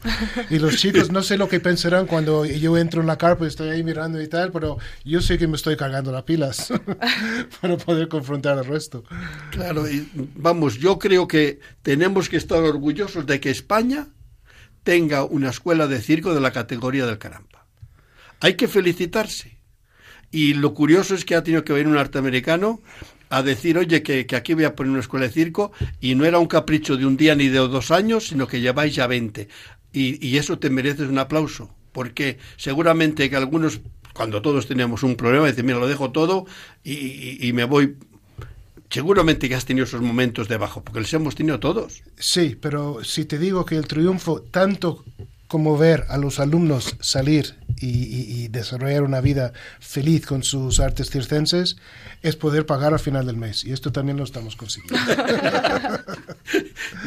Y 0.50 0.58
los 0.58 0.76
chicos 0.76 1.10
no 1.10 1.22
sé 1.22 1.38
lo 1.38 1.48
que 1.48 1.60
pensarán 1.60 2.06
cuando 2.06 2.44
yo 2.44 2.76
entro 2.76 3.00
en 3.00 3.06
la 3.06 3.16
carpa 3.16 3.44
y 3.44 3.48
estoy 3.48 3.70
ahí 3.70 3.82
mirando 3.82 4.20
y 4.20 4.28
tal, 4.28 4.52
pero 4.52 4.76
yo 5.04 5.22
sé 5.22 5.38
que 5.38 5.46
me 5.46 5.56
estoy 5.56 5.76
cargando 5.76 6.12
las 6.12 6.24
pilas 6.24 6.72
para 7.60 7.76
poder 7.76 8.08
confrontar 8.08 8.58
al 8.58 8.66
resto. 8.66 9.04
Claro, 9.52 9.88
y 9.88 10.08
vamos, 10.34 10.74
yo 10.74 10.98
creo 10.98 11.28
que 11.28 11.60
tenemos 11.82 12.28
que 12.28 12.36
estar 12.36 12.58
orgullosos 12.58 13.24
de 13.24 13.40
que 13.40 13.50
España 13.50 14.08
tenga 14.82 15.24
una 15.24 15.50
escuela 15.50 15.86
de 15.86 16.00
circo 16.00 16.34
de 16.34 16.40
la 16.40 16.52
categoría 16.52 17.06
del 17.06 17.18
Carampa. 17.18 17.66
Hay 18.40 18.54
que 18.54 18.68
felicitarse. 18.68 19.57
Y 20.30 20.54
lo 20.54 20.74
curioso 20.74 21.14
es 21.14 21.24
que 21.24 21.34
ha 21.34 21.42
tenido 21.42 21.64
que 21.64 21.72
venir 21.72 21.88
un 21.88 21.94
norteamericano 21.94 22.80
a 23.30 23.42
decir, 23.42 23.76
oye, 23.78 24.02
que, 24.02 24.26
que 24.26 24.36
aquí 24.36 24.54
voy 24.54 24.64
a 24.64 24.74
poner 24.74 24.90
una 24.90 25.00
escuela 25.00 25.26
de 25.26 25.32
circo, 25.32 25.72
y 26.00 26.14
no 26.14 26.24
era 26.24 26.38
un 26.38 26.46
capricho 26.46 26.96
de 26.96 27.06
un 27.06 27.16
día 27.16 27.34
ni 27.34 27.48
de 27.48 27.58
dos 27.58 27.90
años, 27.90 28.28
sino 28.28 28.46
que 28.46 28.60
lleváis 28.60 28.94
ya 28.94 29.06
20. 29.06 29.48
Y, 29.92 30.24
y 30.26 30.36
eso 30.38 30.58
te 30.58 30.70
mereces 30.70 31.08
un 31.08 31.18
aplauso, 31.18 31.74
porque 31.92 32.38
seguramente 32.56 33.28
que 33.28 33.36
algunos, 33.36 33.80
cuando 34.14 34.40
todos 34.42 34.66
teníamos 34.66 35.02
un 35.02 35.16
problema, 35.16 35.46
dicen, 35.46 35.66
mira, 35.66 35.78
lo 35.78 35.88
dejo 35.88 36.10
todo 36.10 36.46
y, 36.84 37.46
y- 37.46 37.52
me 37.52 37.64
voy. 37.64 37.96
Seguramente 38.90 39.48
que 39.48 39.54
has 39.54 39.66
tenido 39.66 39.84
esos 39.84 40.00
momentos 40.00 40.48
de 40.48 40.56
bajo, 40.56 40.82
porque 40.82 41.00
los 41.00 41.12
hemos 41.14 41.34
tenido 41.34 41.60
todos. 41.60 42.02
Sí, 42.16 42.56
pero 42.60 43.02
si 43.04 43.24
te 43.24 43.38
digo 43.38 43.64
que 43.64 43.76
el 43.76 43.86
triunfo, 43.86 44.42
tanto 44.42 45.04
como 45.48 45.76
ver 45.78 46.04
a 46.08 46.18
los 46.18 46.38
alumnos 46.40 46.96
salir 47.00 47.56
y, 47.80 48.48
desarrollar 48.48 49.02
una 49.02 49.20
vida 49.20 49.52
feliz 49.80 50.26
con 50.26 50.42
sus 50.42 50.80
artes 50.80 51.10
circenses, 51.10 51.76
es 52.22 52.36
poder 52.36 52.66
pagar 52.66 52.92
al 52.92 53.00
final 53.00 53.26
del 53.26 53.36
mes. 53.36 53.64
Y 53.64 53.72
esto 53.72 53.92
también 53.92 54.16
lo 54.16 54.24
estamos 54.24 54.56
consiguiendo. 54.56 54.98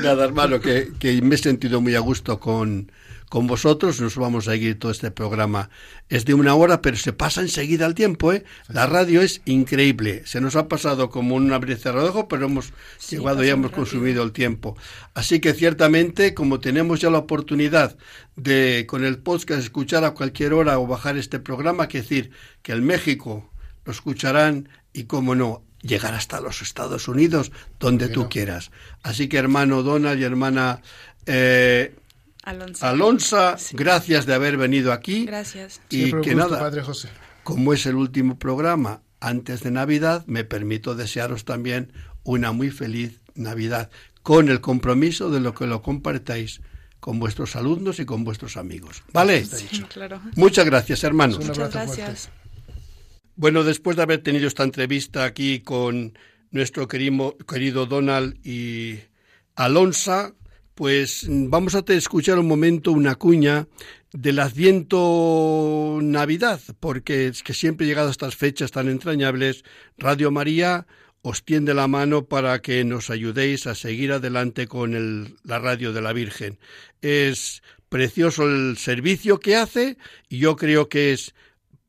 Nada, 0.02 0.24
hermano, 0.24 0.60
que 0.60 0.92
me 1.24 1.36
he 1.36 1.38
sentido 1.38 1.82
muy 1.82 1.96
a 1.96 2.00
gusto 2.00 2.40
con, 2.40 2.92
con 3.32 3.48
vosotros. 3.48 4.02
Nos 4.02 4.18
vamos 4.18 4.50
a 4.50 4.52
seguir 4.52 4.78
todo 4.78 4.92
este 4.92 5.10
programa. 5.10 5.70
Es 6.10 6.26
de 6.26 6.34
una 6.34 6.54
hora, 6.54 6.82
pero 6.82 6.98
se 6.98 7.14
pasa 7.14 7.40
enseguida 7.40 7.86
el 7.86 7.96
tiempo, 7.96 8.34
¿eh? 8.34 8.44
La 8.68 8.88
radio 8.88 9.22
es 9.22 9.42
increíble. 9.46 10.24
Se 10.26 10.42
nos 10.42 10.58
ha 10.58 10.68
pasado 10.68 11.10
como 11.10 11.36
un 11.36 11.50
abrir 11.54 11.78
y 11.78 11.80
cerrar 11.80 12.04
de 12.04 12.10
ojos, 12.10 12.26
pero 12.30 12.48
hemos 12.48 12.74
Sí, 12.98 13.16
llegado 13.16 13.42
y 13.46 13.48
hemos 13.48 13.72
rápido. 13.72 13.72
consumido 13.72 14.22
el 14.22 14.34
tiempo. 14.34 14.76
Así 15.14 15.40
que 15.40 15.54
ciertamente, 15.54 16.34
como 16.34 16.60
tenemos 16.60 17.00
ya 17.00 17.10
la 17.10 17.20
oportunidad 17.20 17.98
de 18.36 18.86
con 18.86 19.06
el 19.06 19.20
podcast 19.20 19.62
escuchar 19.64 20.04
a 20.04 20.12
cualquier 20.12 20.52
hora 20.54 20.78
o 20.78 20.86
bajar 20.86 21.16
este 21.18 21.40
programa, 21.40 21.88
que 21.88 22.00
decir 22.02 22.32
que 22.62 22.74
en 22.74 22.84
México 22.86 23.50
lo 23.86 23.94
escucharán 23.94 24.68
y, 24.92 25.06
como 25.06 25.36
no, 25.36 25.64
llegar 25.82 26.14
hasta 26.16 26.42
los 26.42 26.62
Estados 26.62 27.08
Unidos, 27.08 27.54
donde 27.80 28.10
tú 28.10 28.24
no? 28.24 28.30
quieras. 28.30 28.72
Así 29.04 29.30
que, 29.30 29.38
hermano 29.38 29.84
Donald 29.84 30.20
y 30.20 30.26
hermana 30.26 30.82
eh, 31.28 31.96
Alonso. 32.44 32.86
Alonsa, 32.86 33.58
Sí. 33.58 33.76
gracias 33.78 34.26
de 34.26 34.34
haber 34.34 34.58
venido 34.58 34.92
aquí. 34.94 35.26
Gracias. 35.26 35.82
Y 35.90 35.98
Siempre 36.06 36.22
que 36.22 36.34
gusto, 36.34 36.50
nada, 36.50 36.60
Padre 36.60 36.82
José. 36.82 37.10
como 37.44 37.74
es 37.74 37.86
el 37.86 37.96
último 37.96 38.38
programa 38.40 39.02
antes 39.20 39.62
de 39.62 39.72
Navidad, 39.72 40.26
me 40.28 40.44
permito 40.44 40.96
desearos 40.96 41.46
también 41.46 41.94
una 42.24 42.52
muy 42.52 42.72
feliz 42.72 43.22
Navidad, 43.36 43.90
con 44.24 44.50
el 44.50 44.62
compromiso 44.62 45.30
de 45.30 45.40
lo 45.40 45.54
que 45.54 45.68
lo 45.68 45.82
compartáis 45.82 46.62
con 47.00 47.20
vuestros 47.20 47.56
alumnos 47.56 48.00
y 48.00 48.06
con 48.06 48.24
vuestros 48.24 48.58
amigos. 48.58 49.04
¿Vale? 49.14 49.44
Sí, 49.46 49.82
claro. 49.94 50.22
Muchas 50.36 50.66
gracias, 50.66 51.04
hermanos. 51.04 51.38
Un 51.40 51.48
Muchas 51.48 51.72
gracias. 51.74 52.30
Bueno, 53.36 53.64
después 53.64 53.96
de 53.98 54.04
haber 54.04 54.22
tenido 54.22 54.48
esta 54.48 54.64
entrevista 54.64 55.24
aquí 55.24 55.62
con 55.62 56.18
nuestro 56.52 56.88
querido, 56.88 57.38
querido 57.48 57.86
Donald 57.88 58.36
y 58.46 59.00
Alonsa, 59.56 60.34
pues 60.82 61.28
vamos 61.30 61.76
a 61.76 61.84
escuchar 61.90 62.40
un 62.40 62.48
momento 62.48 62.92
una 62.92 63.14
cuña 63.14 63.68
del 64.14 64.40
Adviento 64.40 66.00
Navidad, 66.02 66.60
porque 66.80 67.28
es 67.28 67.44
que 67.44 67.54
siempre 67.54 67.86
llegado 67.86 68.08
a 68.08 68.12
estas 68.12 68.36
fechas 68.36 68.72
tan 68.72 68.90
entrañables, 68.90 69.64
Radio 70.00 70.32
María 70.32 70.88
os 71.22 71.46
tiende 71.46 71.76
la 71.76 71.88
mano 71.88 72.26
para 72.26 72.64
que 72.64 72.84
nos 72.84 73.12
ayudéis 73.12 73.68
a 73.68 73.76
seguir 73.76 74.12
adelante 74.12 74.66
con 74.66 74.96
el- 74.96 75.36
la 75.44 75.60
radio 75.60 75.94
de 75.94 76.02
la 76.02 76.14
Virgen. 76.14 76.58
Es 77.04 77.62
precioso 77.88 78.48
el 78.50 78.76
servicio 78.78 79.40
que 79.40 79.58
hace 79.58 80.00
y 80.30 80.40
yo 80.40 80.56
creo 80.56 80.90
que 80.90 81.14
es 81.14 81.36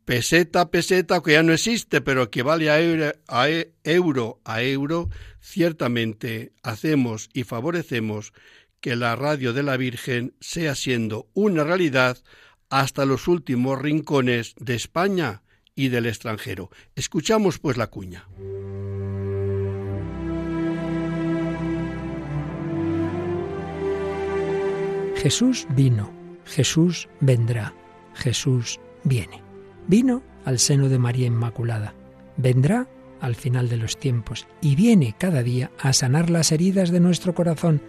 peseta 0.04 0.70
peseta, 0.70 1.22
que 1.22 1.32
ya 1.32 1.42
no 1.42 1.54
existe, 1.54 2.02
pero 2.02 2.30
que 2.30 2.42
vale 2.42 2.68
a 2.68 3.14
a 3.28 3.48
e- 3.48 3.72
euro 3.84 4.38
a 4.44 4.62
euro, 4.62 5.08
ciertamente 5.40 6.52
hacemos 6.62 7.30
y 7.32 7.44
favorecemos 7.44 8.34
que 8.82 8.96
la 8.96 9.16
radio 9.16 9.54
de 9.54 9.62
la 9.62 9.78
Virgen 9.78 10.34
sea 10.40 10.74
siendo 10.74 11.28
una 11.32 11.64
realidad 11.64 12.18
hasta 12.68 13.06
los 13.06 13.28
últimos 13.28 13.80
rincones 13.80 14.54
de 14.58 14.74
España 14.74 15.42
y 15.74 15.88
del 15.88 16.04
extranjero. 16.04 16.68
Escuchamos 16.94 17.58
pues 17.58 17.78
la 17.78 17.86
cuña. 17.86 18.26
Jesús 25.16 25.68
vino, 25.70 26.12
Jesús 26.44 27.08
vendrá, 27.20 27.72
Jesús 28.14 28.80
viene. 29.04 29.40
Vino 29.86 30.24
al 30.44 30.58
seno 30.58 30.88
de 30.88 30.98
María 30.98 31.28
Inmaculada, 31.28 31.94
vendrá 32.36 32.88
al 33.20 33.36
final 33.36 33.68
de 33.68 33.76
los 33.76 33.96
tiempos 33.96 34.48
y 34.60 34.74
viene 34.74 35.14
cada 35.16 35.44
día 35.44 35.70
a 35.78 35.92
sanar 35.92 36.28
las 36.28 36.50
heridas 36.50 36.90
de 36.90 36.98
nuestro 36.98 37.34
corazón, 37.34 37.80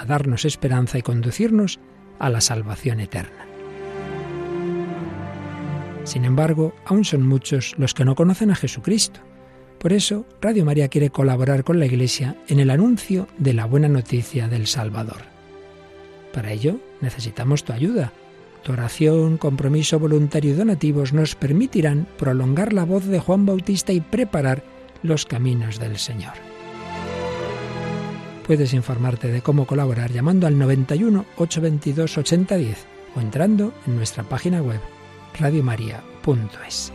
a 0.00 0.06
darnos 0.06 0.46
esperanza 0.46 0.96
y 0.96 1.02
conducirnos 1.02 1.78
a 2.18 2.30
la 2.30 2.40
salvación 2.40 3.00
eterna. 3.00 3.46
Sin 6.04 6.24
embargo, 6.24 6.74
aún 6.86 7.04
son 7.04 7.26
muchos 7.26 7.74
los 7.76 7.92
que 7.92 8.06
no 8.06 8.14
conocen 8.14 8.50
a 8.50 8.54
Jesucristo. 8.54 9.20
Por 9.78 9.92
eso, 9.92 10.26
Radio 10.40 10.64
María 10.64 10.88
quiere 10.88 11.10
colaborar 11.10 11.64
con 11.64 11.78
la 11.78 11.86
Iglesia 11.86 12.36
en 12.48 12.60
el 12.60 12.70
anuncio 12.70 13.28
de 13.36 13.52
la 13.52 13.66
buena 13.66 13.88
noticia 13.88 14.48
del 14.48 14.66
Salvador. 14.66 15.20
Para 16.32 16.50
ello 16.50 16.80
necesitamos 17.02 17.64
tu 17.64 17.74
ayuda. 17.74 18.12
Tu 18.62 18.72
oración, 18.72 19.36
compromiso 19.36 19.98
voluntario 19.98 20.52
y 20.52 20.54
donativos 20.54 21.12
nos 21.12 21.34
permitirán 21.34 22.06
prolongar 22.18 22.72
la 22.72 22.84
voz 22.84 23.04
de 23.04 23.20
Juan 23.20 23.44
Bautista 23.44 23.92
y 23.92 24.00
preparar 24.00 24.62
los 25.02 25.26
caminos 25.26 25.78
del 25.78 25.98
Señor. 25.98 26.49
Puedes 28.50 28.74
informarte 28.74 29.28
de 29.28 29.42
cómo 29.42 29.64
colaborar 29.64 30.10
llamando 30.10 30.48
al 30.48 30.58
91 30.58 31.24
822 31.36 32.18
8010 32.18 32.86
o 33.14 33.20
entrando 33.20 33.72
en 33.86 33.94
nuestra 33.94 34.24
página 34.24 34.60
web 34.60 34.80
radiomaria.es. 35.38 36.92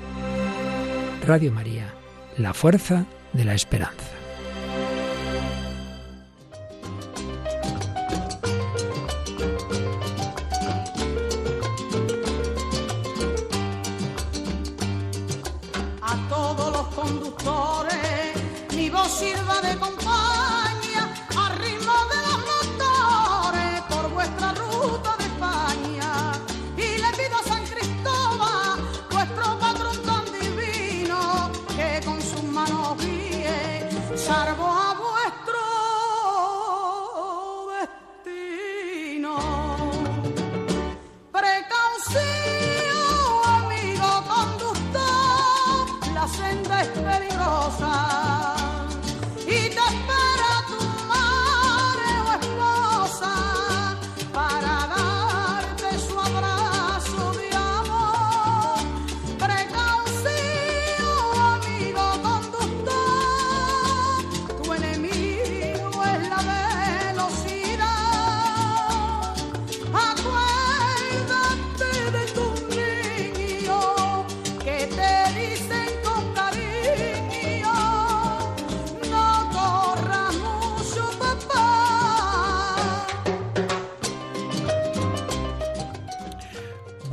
Radio 1.26 1.54
María, 1.54 1.94
la 2.38 2.54
fuerza 2.54 3.06
de 3.32 3.46
la 3.46 3.54
esperanza. 3.54 4.04
A 16.02 16.28
todos 16.28 16.72
los 16.74 16.88
conductores, 16.88 17.96
mi 18.76 18.90
voz 18.90 19.10
sirva 19.10 19.62
de 19.62 19.78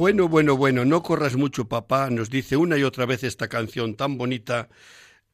Bueno, 0.03 0.27
bueno, 0.27 0.57
bueno, 0.57 0.85
no 0.85 1.01
corras 1.01 1.37
mucho, 1.37 1.69
papá, 1.69 2.11
nos 2.11 2.29
dice 2.29 2.57
una 2.57 2.77
y 2.77 2.83
otra 2.83 3.07
vez 3.07 3.23
esta 3.23 3.47
canción 3.47 3.95
tan 3.95 4.19
bonita 4.19 4.69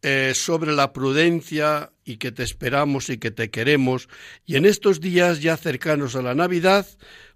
eh, 0.02 0.32
sobre 0.34 0.72
la 0.72 0.92
prudencia 0.92 1.90
y 2.04 2.18
que 2.18 2.32
te 2.32 2.42
esperamos 2.42 3.08
y 3.08 3.16
que 3.16 3.30
te 3.30 3.50
queremos. 3.50 4.10
Y 4.44 4.56
en 4.56 4.66
estos 4.66 5.00
días 5.00 5.40
ya 5.40 5.56
cercanos 5.56 6.16
a 6.16 6.20
la 6.20 6.34
Navidad, 6.34 6.86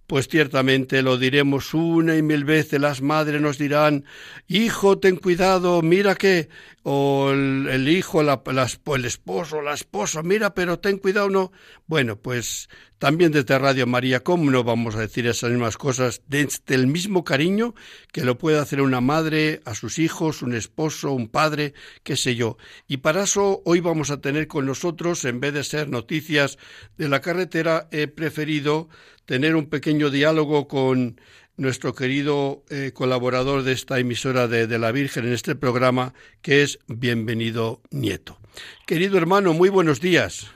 pues 0.07 0.28
ciertamente 0.28 1.01
lo 1.01 1.16
diremos 1.16 1.72
una 1.72 2.18
y 2.18 2.22
mil 2.22 2.45
veces. 2.45 2.78
Las 2.78 3.01
madres 3.01 3.41
nos 3.41 3.57
dirán, 3.57 4.05
hijo, 4.47 4.99
ten 4.99 5.16
cuidado, 5.16 5.80
mira 5.80 6.16
que, 6.16 6.51
o 6.83 7.30
el, 7.30 7.89
hijo, 7.89 8.20
el 8.20 9.05
esposo, 9.07 9.62
la 9.62 9.72
esposa, 9.72 10.22
mira, 10.22 10.53
pero 10.53 10.80
ten 10.80 10.99
cuidado, 10.99 11.30
no. 11.30 11.51
Bueno, 11.87 12.16
pues 12.16 12.68
también 13.03 13.32
desde 13.32 13.59
Radio 13.59 13.84
María, 13.84 14.20
¿cómo 14.20 14.48
no 14.48 14.62
vamos 14.62 14.94
a 14.94 15.00
decir 15.00 15.26
esas 15.26 15.50
mismas 15.50 15.76
cosas? 15.76 16.22
Desde 16.28 16.76
el 16.76 16.86
mismo 16.86 17.24
cariño 17.24 17.74
que 18.12 18.24
lo 18.24 18.38
puede 18.38 18.61
hacer 18.61 18.80
una 18.80 19.00
madre 19.00 19.61
a 19.64 19.74
sus 19.74 19.98
hijos, 19.98 20.40
un 20.40 20.55
esposo, 20.55 21.11
un 21.11 21.26
padre, 21.26 21.74
qué 22.05 22.14
sé 22.14 22.36
yo. 22.36 22.59
Y 22.86 22.98
para 22.98 23.24
eso 23.24 23.61
hoy 23.64 23.80
vamos 23.80 24.12
a 24.12 24.20
tener 24.20 24.46
con 24.46 24.66
nosotros, 24.66 25.24
en 25.24 25.40
vez 25.40 25.53
de 25.53 25.64
ser 25.64 25.88
noticias 25.88 26.59
de 26.96 27.09
la 27.09 27.20
carretera, 27.20 27.88
he 27.90 28.07
preferido 28.07 28.88
tener 29.24 29.57
un 29.57 29.66
pequeño 29.66 30.09
diálogo 30.09 30.68
con 30.68 31.20
nuestro 31.57 31.96
querido 31.96 32.62
eh, 32.70 32.92
colaborador 32.94 33.64
de 33.64 33.72
esta 33.72 33.98
emisora 33.98 34.46
de, 34.46 34.68
de 34.68 34.78
la 34.78 34.92
Virgen 34.92 35.26
en 35.26 35.32
este 35.32 35.57
programa, 35.57 36.14
que 36.40 36.62
es 36.62 36.78
Bienvenido 36.86 37.82
Nieto. 37.90 38.38
Querido 38.86 39.18
hermano, 39.18 39.55
muy 39.55 39.70
buenos 39.70 40.00
días. 40.00 40.53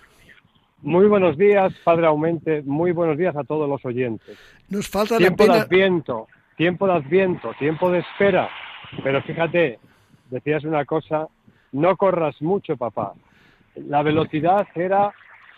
Muy 0.86 1.08
buenos 1.08 1.36
días, 1.36 1.74
Padre 1.82 2.06
Aumente. 2.06 2.62
Muy 2.62 2.92
buenos 2.92 3.18
días 3.18 3.34
a 3.34 3.42
todos 3.42 3.68
los 3.68 3.84
oyentes. 3.84 4.38
Nos 4.68 4.88
falta 4.88 5.16
Tiempo 5.18 5.44
de. 5.44 5.58
Adviento, 5.58 6.28
tiempo 6.56 6.86
de 6.86 6.92
Adviento, 6.92 7.52
tiempo 7.58 7.90
de 7.90 7.98
espera. 7.98 8.48
Pero 9.02 9.20
fíjate, 9.22 9.80
decías 10.30 10.62
una 10.62 10.84
cosa, 10.84 11.26
no 11.72 11.96
corras 11.96 12.40
mucho, 12.40 12.76
papá. 12.76 13.14
La 13.74 14.04
velocidad 14.04 14.68
era 14.76 15.12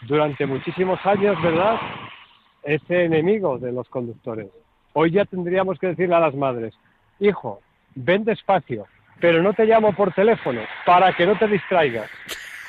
durante 0.06 0.46
muchísimos 0.46 0.98
años, 1.04 1.36
¿verdad? 1.42 1.78
Ese 2.62 3.04
enemigo 3.04 3.58
de 3.58 3.70
los 3.70 3.86
conductores. 3.90 4.48
Hoy 4.94 5.10
ya 5.10 5.26
tendríamos 5.26 5.78
que 5.78 5.88
decirle 5.88 6.14
a 6.14 6.20
las 6.20 6.34
madres, 6.34 6.72
hijo, 7.20 7.60
ven 7.94 8.24
despacio, 8.24 8.86
pero 9.20 9.42
no 9.42 9.52
te 9.52 9.66
llamo 9.66 9.92
por 9.94 10.10
teléfono 10.14 10.62
para 10.86 11.14
que 11.14 11.26
no 11.26 11.36
te 11.38 11.48
distraigas. 11.48 12.08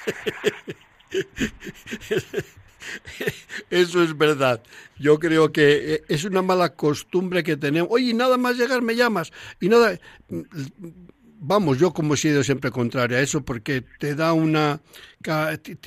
Eso 3.69 4.03
es 4.03 4.17
verdad. 4.17 4.61
Yo 4.97 5.19
creo 5.19 5.51
que 5.51 5.95
eh, 5.95 6.03
es 6.07 6.23
una 6.23 6.41
mala 6.41 6.75
costumbre 6.75 7.43
que 7.43 7.57
tenemos. 7.57 7.89
Oye, 7.91 8.13
nada 8.13 8.37
más 8.37 8.57
llegar 8.57 8.81
me 8.81 8.95
llamas. 8.95 9.31
Y 9.59 9.69
nada. 9.69 9.99
Vamos, 11.41 11.79
yo 11.79 11.93
como 11.93 12.15
he 12.15 12.17
sido 12.17 12.43
siempre 12.43 12.69
contrario 12.69 13.17
a 13.17 13.21
eso, 13.21 13.45
porque 13.45 13.83
te 13.99 14.13
da 14.13 14.33
una. 14.33 14.81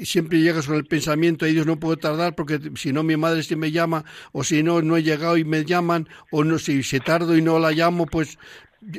Siempre 0.02 0.40
llegas 0.40 0.66
con 0.66 0.76
el 0.76 0.86
pensamiento, 0.86 1.44
Dios, 1.44 1.66
no 1.66 1.78
puedo 1.78 1.98
tardar, 1.98 2.34
porque 2.34 2.58
si 2.76 2.92
no 2.92 3.02
mi 3.02 3.18
madre 3.18 3.42
sí 3.42 3.54
me 3.54 3.70
llama, 3.70 4.04
o 4.32 4.44
si 4.44 4.62
no, 4.62 4.80
no 4.80 4.96
he 4.96 5.02
llegado 5.02 5.36
y 5.36 5.44
me 5.44 5.64
llaman, 5.64 6.08
o 6.30 6.42
no, 6.42 6.58
si 6.58 6.82
se 6.82 7.00
tardo 7.00 7.36
y 7.36 7.42
no 7.42 7.58
la 7.58 7.72
llamo, 7.72 8.06
pues 8.06 8.38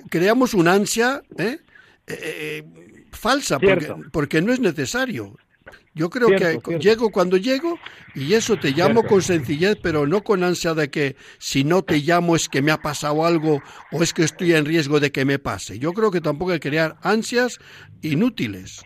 creamos 0.10 0.54
una 0.54 0.74
ansia 0.74 1.24
¿eh? 1.38 1.60
Eh, 2.06 2.08
eh, 2.08 2.64
falsa, 3.12 3.58
porque 4.12 4.42
no 4.42 4.54
es 4.54 4.60
necesario. 4.60 5.38
Yo 5.96 6.10
creo 6.10 6.28
Cierto, 6.30 6.46
que 6.46 6.62
cierto. 6.70 6.78
llego 6.80 7.12
cuando 7.12 7.38
llego 7.38 7.78
y 8.16 8.34
eso 8.34 8.58
te 8.58 8.70
llamo 8.72 9.02
Cierto. 9.02 9.08
con 9.10 9.22
sencillez, 9.22 9.78
pero 9.82 10.08
no 10.08 10.22
con 10.24 10.44
ansia 10.44 10.74
de 10.74 10.90
que 10.90 11.16
si 11.38 11.64
no 11.64 11.84
te 11.84 11.98
llamo 12.00 12.36
es 12.36 12.50
que 12.50 12.62
me 12.62 12.72
ha 12.72 12.78
pasado 12.78 13.26
algo 13.26 13.62
o 13.92 14.02
es 14.04 14.14
que 14.14 14.24
estoy 14.24 14.54
en 14.54 14.66
riesgo 14.66 15.00
de 15.00 15.12
que 15.12 15.24
me 15.26 15.40
pase. 15.40 15.78
Yo 15.80 15.94
creo 15.94 16.10
que 16.12 16.22
tampoco 16.22 16.52
hay 16.52 16.60
que 16.60 16.70
crear 16.70 16.96
ansias 17.04 17.60
inútiles. 18.02 18.84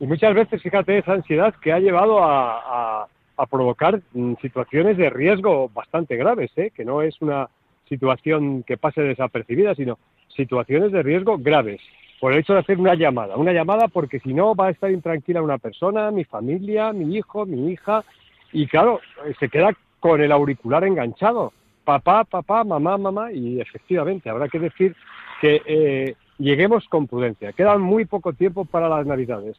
Y 0.00 0.06
muchas 0.06 0.34
veces, 0.34 0.62
fíjate, 0.62 0.98
esa 0.98 1.12
ansiedad 1.12 1.54
que 1.62 1.72
ha 1.72 1.78
llevado 1.78 2.22
a, 2.22 3.02
a- 3.02 3.08
a 3.36 3.46
provocar 3.46 4.00
mm, 4.12 4.34
situaciones 4.40 4.96
de 4.96 5.10
riesgo 5.10 5.68
bastante 5.68 6.16
graves, 6.16 6.50
¿eh? 6.56 6.70
que 6.74 6.84
no 6.84 7.02
es 7.02 7.20
una 7.20 7.48
situación 7.88 8.62
que 8.62 8.76
pase 8.76 9.00
desapercibida, 9.02 9.74
sino 9.74 9.98
situaciones 10.36 10.92
de 10.92 11.02
riesgo 11.02 11.36
graves. 11.38 11.80
Por 12.24 12.32
el 12.32 12.38
hecho 12.38 12.54
de 12.54 12.60
hacer 12.60 12.80
una 12.80 12.94
llamada. 12.94 13.36
Una 13.36 13.52
llamada 13.52 13.86
porque 13.86 14.18
si 14.18 14.32
no 14.32 14.54
va 14.54 14.68
a 14.68 14.70
estar 14.70 14.90
intranquila 14.90 15.42
una 15.42 15.58
persona, 15.58 16.10
mi 16.10 16.24
familia, 16.24 16.90
mi 16.94 17.18
hijo, 17.18 17.44
mi 17.44 17.70
hija. 17.70 18.02
Y 18.50 18.66
claro, 18.66 19.02
eh, 19.26 19.34
se 19.38 19.50
queda 19.50 19.76
con 20.00 20.22
el 20.22 20.32
auricular 20.32 20.84
enganchado. 20.84 21.52
Papá, 21.84 22.24
papá, 22.24 22.64
mamá, 22.64 22.96
mamá. 22.96 23.30
Y 23.30 23.60
efectivamente, 23.60 24.30
habrá 24.30 24.48
que 24.48 24.58
decir 24.58 24.96
que 25.42 25.60
eh, 25.66 26.14
lleguemos 26.38 26.88
con 26.88 27.08
prudencia. 27.08 27.52
Quedan 27.52 27.82
muy 27.82 28.06
poco 28.06 28.32
tiempo 28.32 28.64
para 28.64 28.88
las 28.88 29.04
Navidades 29.04 29.58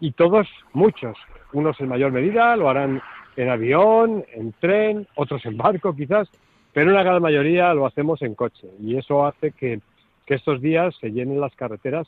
y 0.00 0.12
todos, 0.12 0.48
muchos, 0.72 1.18
unos 1.52 1.78
en 1.82 1.88
mayor 1.88 2.12
medida 2.12 2.56
lo 2.56 2.70
harán 2.70 3.02
en 3.36 3.50
avión, 3.50 4.24
en 4.32 4.54
tren, 4.58 5.06
otros 5.16 5.44
en 5.44 5.58
barco 5.58 5.94
quizás, 5.94 6.30
pero 6.72 6.92
una 6.92 7.02
gran 7.02 7.20
mayoría 7.20 7.74
lo 7.74 7.84
hacemos 7.84 8.22
en 8.22 8.34
coche 8.34 8.68
y 8.80 8.96
eso 8.96 9.26
hace 9.26 9.52
que, 9.52 9.80
que 10.26 10.34
estos 10.34 10.60
días 10.60 10.94
se 11.00 11.12
llenen 11.12 11.40
las 11.40 11.54
carreteras 11.54 12.06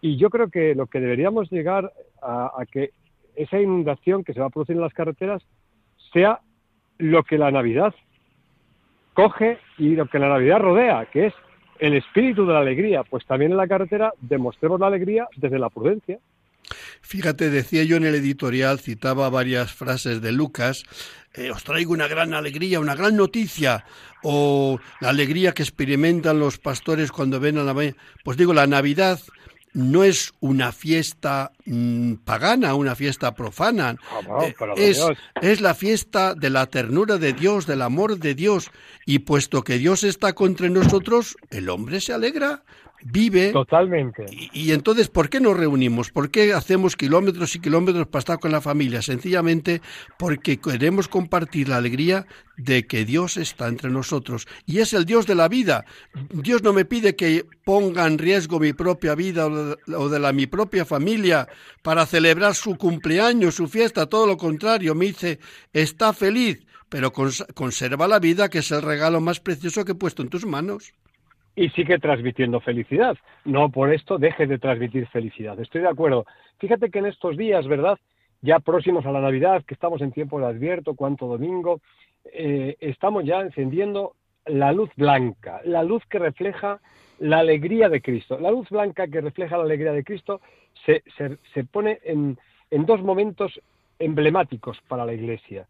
y 0.00 0.16
yo 0.16 0.28
creo 0.28 0.50
que 0.50 0.74
lo 0.74 0.86
que 0.86 1.00
deberíamos 1.00 1.50
llegar 1.50 1.90
a, 2.20 2.62
que 2.70 2.90
esa 3.36 3.58
inundación 3.58 4.22
que 4.22 4.34
se 4.34 4.40
va 4.40 4.46
a 4.46 4.50
producir 4.50 4.76
en 4.76 4.82
las 4.82 4.92
carreteras 4.92 5.42
sea 6.12 6.40
lo 6.98 7.22
que 7.22 7.38
la 7.38 7.50
Navidad 7.50 7.94
coge 9.14 9.58
y 9.78 9.94
lo 9.94 10.06
que 10.06 10.18
la 10.18 10.28
Navidad 10.28 10.58
rodea, 10.58 11.06
que 11.06 11.28
es 11.28 11.34
el 11.78 11.94
espíritu 11.94 12.44
de 12.44 12.52
la 12.52 12.60
alegría, 12.60 13.02
pues 13.02 13.24
también 13.24 13.52
en 13.52 13.56
la 13.56 13.66
carretera 13.66 14.12
demostremos 14.20 14.78
la 14.78 14.88
alegría 14.88 15.26
desde 15.36 15.58
la 15.58 15.70
prudencia. 15.70 16.18
Fíjate, 17.00 17.50
decía 17.50 17.84
yo 17.84 17.96
en 17.96 18.04
el 18.04 18.14
editorial, 18.14 18.78
citaba 18.80 19.28
varias 19.30 19.72
frases 19.72 20.20
de 20.20 20.32
Lucas, 20.32 20.84
eh, 21.34 21.50
os 21.50 21.64
traigo 21.64 21.92
una 21.92 22.08
gran 22.08 22.32
alegría, 22.32 22.80
una 22.80 22.94
gran 22.94 23.16
noticia, 23.16 23.84
o 24.22 24.78
la 25.00 25.10
alegría 25.10 25.52
que 25.52 25.62
experimentan 25.62 26.38
los 26.38 26.58
pastores 26.58 27.12
cuando 27.12 27.40
ven 27.40 27.58
a 27.58 27.64
la 27.64 27.74
mañana. 27.74 27.96
Pues 28.22 28.36
digo, 28.36 28.54
la 28.54 28.66
Navidad 28.66 29.20
no 29.74 30.04
es 30.04 30.32
una 30.38 30.70
fiesta 30.70 31.50
mm, 31.66 32.14
pagana, 32.24 32.74
una 32.74 32.94
fiesta 32.94 33.34
profana. 33.34 33.96
Ah, 34.10 34.20
no, 34.26 34.42
Eh, 34.42 34.54
es, 34.76 35.04
es 35.42 35.60
la 35.60 35.74
fiesta 35.74 36.34
de 36.34 36.48
la 36.48 36.66
ternura 36.66 37.18
de 37.18 37.32
Dios, 37.32 37.66
del 37.66 37.82
amor 37.82 38.18
de 38.18 38.34
Dios. 38.34 38.70
Y 39.04 39.20
puesto 39.20 39.62
que 39.62 39.78
Dios 39.78 40.04
está 40.04 40.32
contra 40.32 40.68
nosotros, 40.68 41.36
el 41.50 41.68
hombre 41.68 42.00
se 42.00 42.12
alegra, 42.12 42.62
vive. 43.04 43.52
Totalmente. 43.52 44.24
Y, 44.30 44.50
y 44.52 44.72
entonces, 44.72 45.08
¿por 45.08 45.28
qué 45.28 45.38
nos 45.38 45.56
reunimos? 45.56 46.10
¿Por 46.10 46.30
qué 46.30 46.52
hacemos 46.54 46.96
kilómetros 46.96 47.54
y 47.54 47.60
kilómetros 47.60 48.06
para 48.08 48.20
estar 48.20 48.38
con 48.40 48.50
la 48.50 48.60
familia? 48.60 49.02
Sencillamente 49.02 49.82
porque 50.18 50.58
queremos 50.58 51.06
compartir 51.06 51.68
la 51.68 51.76
alegría 51.76 52.26
de 52.56 52.86
que 52.86 53.04
Dios 53.04 53.36
está 53.36 53.68
entre 53.68 53.90
nosotros. 53.90 54.46
Y 54.64 54.78
es 54.78 54.92
el 54.94 55.04
Dios 55.04 55.26
de 55.26 55.34
la 55.34 55.48
vida. 55.48 55.84
Dios 56.30 56.62
no 56.62 56.72
me 56.72 56.84
pide 56.84 57.14
que 57.14 57.44
ponga 57.64 58.06
en 58.06 58.18
riesgo 58.18 58.58
mi 58.58 58.72
propia 58.72 59.14
vida 59.14 59.46
o 59.46 60.08
de, 60.08 60.18
la 60.18 60.32
mi 60.32 60.46
propia 60.46 60.84
familia 60.84 61.46
para 61.82 62.06
celebrar 62.06 62.54
su 62.54 62.76
cumpleaños, 62.76 63.54
su 63.56 63.68
fiesta. 63.68 64.06
Todo 64.06 64.26
lo 64.26 64.36
contrario, 64.36 64.94
me 64.94 65.06
dice, 65.06 65.38
está 65.72 66.12
feliz, 66.12 66.64
pero 66.88 67.12
cons- 67.12 67.46
conserva 67.54 68.08
la 68.08 68.18
vida, 68.18 68.48
que 68.48 68.58
es 68.58 68.70
el 68.70 68.82
regalo 68.82 69.20
más 69.20 69.40
precioso 69.40 69.84
que 69.84 69.92
he 69.92 69.96
puesto 69.96 70.22
en 70.22 70.28
tus 70.30 70.46
manos. 70.46 70.92
Y 71.56 71.68
sigue 71.70 71.98
transmitiendo 71.98 72.60
felicidad. 72.60 73.16
No 73.44 73.70
por 73.70 73.92
esto 73.92 74.18
deje 74.18 74.46
de 74.46 74.58
transmitir 74.58 75.06
felicidad. 75.08 75.58
Estoy 75.60 75.82
de 75.82 75.88
acuerdo. 75.88 76.26
Fíjate 76.58 76.90
que 76.90 76.98
en 76.98 77.06
estos 77.06 77.36
días, 77.36 77.66
¿verdad? 77.66 77.98
Ya 78.42 78.58
próximos 78.60 79.06
a 79.06 79.12
la 79.12 79.20
Navidad, 79.20 79.64
que 79.64 79.74
estamos 79.74 80.02
en 80.02 80.12
tiempo 80.12 80.38
de 80.40 80.46
Advierto, 80.46 80.94
cuánto 80.94 81.26
domingo, 81.26 81.80
eh, 82.32 82.76
estamos 82.80 83.24
ya 83.24 83.40
encendiendo 83.40 84.14
la 84.46 84.72
luz 84.72 84.90
blanca, 84.96 85.60
la 85.64 85.82
luz 85.82 86.02
que 86.06 86.18
refleja 86.18 86.80
la 87.18 87.38
alegría 87.38 87.88
de 87.88 88.02
Cristo. 88.02 88.38
La 88.38 88.50
luz 88.50 88.68
blanca 88.68 89.06
que 89.08 89.20
refleja 89.20 89.56
la 89.56 89.64
alegría 89.64 89.92
de 89.92 90.04
Cristo 90.04 90.40
se, 90.84 91.02
se- 91.16 91.38
se 91.54 91.64
pone 91.64 92.00
en, 92.04 92.36
en 92.70 92.84
dos 92.84 93.00
momentos 93.02 93.60
emblemáticos 93.98 94.80
para 94.88 95.06
la 95.06 95.14
Iglesia, 95.14 95.66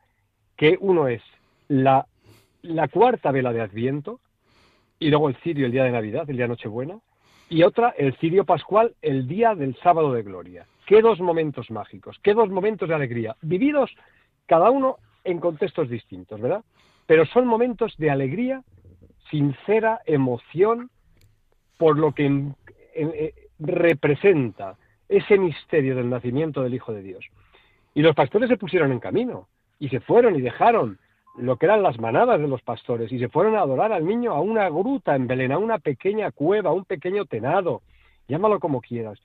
que 0.56 0.76
uno 0.80 1.06
es 1.08 1.22
la, 1.68 2.06
la 2.62 2.88
cuarta 2.88 3.30
vela 3.30 3.52
de 3.52 3.60
Adviento, 3.60 4.18
y 4.98 5.10
luego 5.10 5.28
el 5.28 5.36
cirio 5.36 5.66
el 5.66 5.72
día 5.72 5.84
de 5.84 5.92
Navidad, 5.92 6.28
el 6.28 6.36
día 6.36 6.46
Nochebuena, 6.46 6.98
y 7.48 7.62
otra 7.62 7.94
el 7.96 8.16
cirio 8.16 8.44
pascual 8.44 8.94
el 9.02 9.26
día 9.28 9.54
del 9.54 9.76
sábado 9.76 10.12
de 10.12 10.22
gloria. 10.22 10.66
Qué 10.86 11.02
dos 11.02 11.20
momentos 11.20 11.70
mágicos, 11.70 12.18
qué 12.22 12.34
dos 12.34 12.50
momentos 12.50 12.88
de 12.88 12.94
alegría, 12.94 13.36
vividos 13.42 13.90
cada 14.46 14.70
uno 14.70 14.96
en 15.24 15.40
contextos 15.40 15.88
distintos, 15.88 16.40
¿verdad? 16.40 16.64
Pero 17.06 17.26
son 17.26 17.46
momentos 17.46 17.94
de 17.96 18.10
alegría, 18.10 18.62
sincera 19.30 20.00
emoción 20.06 20.90
por 21.78 21.98
lo 21.98 22.12
que 22.12 22.26
eh, 22.94 23.34
representa 23.58 24.76
ese 25.08 25.38
misterio 25.38 25.96
del 25.96 26.10
nacimiento 26.10 26.62
del 26.62 26.74
Hijo 26.74 26.92
de 26.92 27.02
Dios. 27.02 27.24
Y 27.94 28.02
los 28.02 28.14
pastores 28.14 28.48
se 28.48 28.56
pusieron 28.56 28.92
en 28.92 29.00
camino 29.00 29.48
y 29.78 29.88
se 29.88 30.00
fueron 30.00 30.36
y 30.36 30.40
dejaron 30.40 30.98
lo 31.36 31.56
que 31.56 31.66
eran 31.66 31.82
las 31.82 31.98
manadas 31.98 32.40
de 32.40 32.48
los 32.48 32.62
pastores 32.62 33.10
y 33.12 33.18
se 33.18 33.28
fueron 33.28 33.56
a 33.56 33.60
adorar 33.60 33.92
al 33.92 34.06
niño 34.06 34.32
a 34.32 34.40
una 34.40 34.68
gruta 34.68 35.16
en 35.16 35.26
Belén, 35.26 35.52
a 35.52 35.58
una 35.58 35.78
pequeña 35.78 36.30
cueva, 36.30 36.70
a 36.70 36.74
un 36.74 36.84
pequeño 36.84 37.24
tenado, 37.24 37.82
llámalo 38.28 38.60
como 38.60 38.80
quieras. 38.80 39.20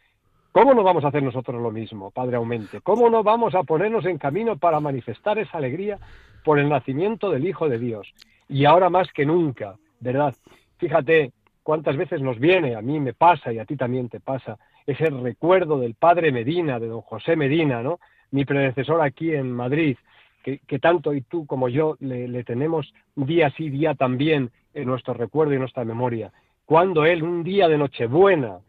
¿Cómo 0.52 0.74
no 0.74 0.82
vamos 0.82 1.04
a 1.04 1.10
hacer 1.10 1.22
nosotros 1.22 1.62
lo 1.62 1.70
mismo, 1.70 2.10
Padre 2.10 2.38
Aumente? 2.38 2.82
¿Cómo 2.82 3.10
no 3.10 3.24
vamos 3.24 3.54
a 3.54 3.64
ponernos 3.64 4.06
en 4.06 4.18
camino 4.18 4.58
para 4.58 4.80
manifestar 4.80 5.38
esa 5.38 5.60
alegría 5.60 6.00
por 6.44 6.58
el 6.58 6.70
nacimiento 6.70 7.30
del 7.30 7.48
Hijo 7.48 7.70
de 7.70 7.78
Dios? 7.78 8.12
Y 8.48 8.66
ahora 8.66 8.90
más 8.90 9.12
que 9.14 9.28
nunca, 9.28 9.76
¿verdad? 10.00 10.34
Fíjate 10.78 11.32
cuántas 11.62 11.98
veces 11.98 12.22
nos 12.22 12.40
viene, 12.40 12.76
a 12.76 12.82
mí 12.82 13.00
me 13.00 13.14
pasa 13.14 13.54
y 13.54 13.60
a 13.60 13.66
ti 13.66 13.76
también 13.76 14.10
te 14.10 14.20
pasa, 14.20 14.58
ese 14.88 15.06
recuerdo 15.12 15.80
del 15.80 15.94
Padre 15.94 16.32
Medina, 16.32 16.80
de 16.80 16.88
don 16.88 17.02
José 17.02 17.36
Medina, 17.36 17.84
¿no? 17.84 18.00
Mi 18.32 18.44
predecesor 18.44 19.02
aquí 19.02 19.36
en 19.36 19.52
Madrid, 19.52 19.98
que, 20.44 20.60
que 20.60 20.80
tanto 20.80 21.14
y 21.14 21.22
tú 21.22 21.46
como 21.46 21.70
yo 21.70 21.98
le, 22.00 22.28
le 22.28 22.44
tenemos 22.44 22.94
día 23.16 23.52
sí, 23.58 23.70
día 23.70 23.96
también 23.96 24.52
en 24.74 24.86
nuestro 24.88 25.14
recuerdo 25.14 25.54
y 25.54 25.56
en 25.56 25.62
nuestra 25.62 25.86
memoria. 25.86 26.32
Cuando 26.66 27.06
él, 27.06 27.24
un 27.24 27.44
día 27.44 27.68
de 27.68 27.78
Nochebuena, 27.78 28.60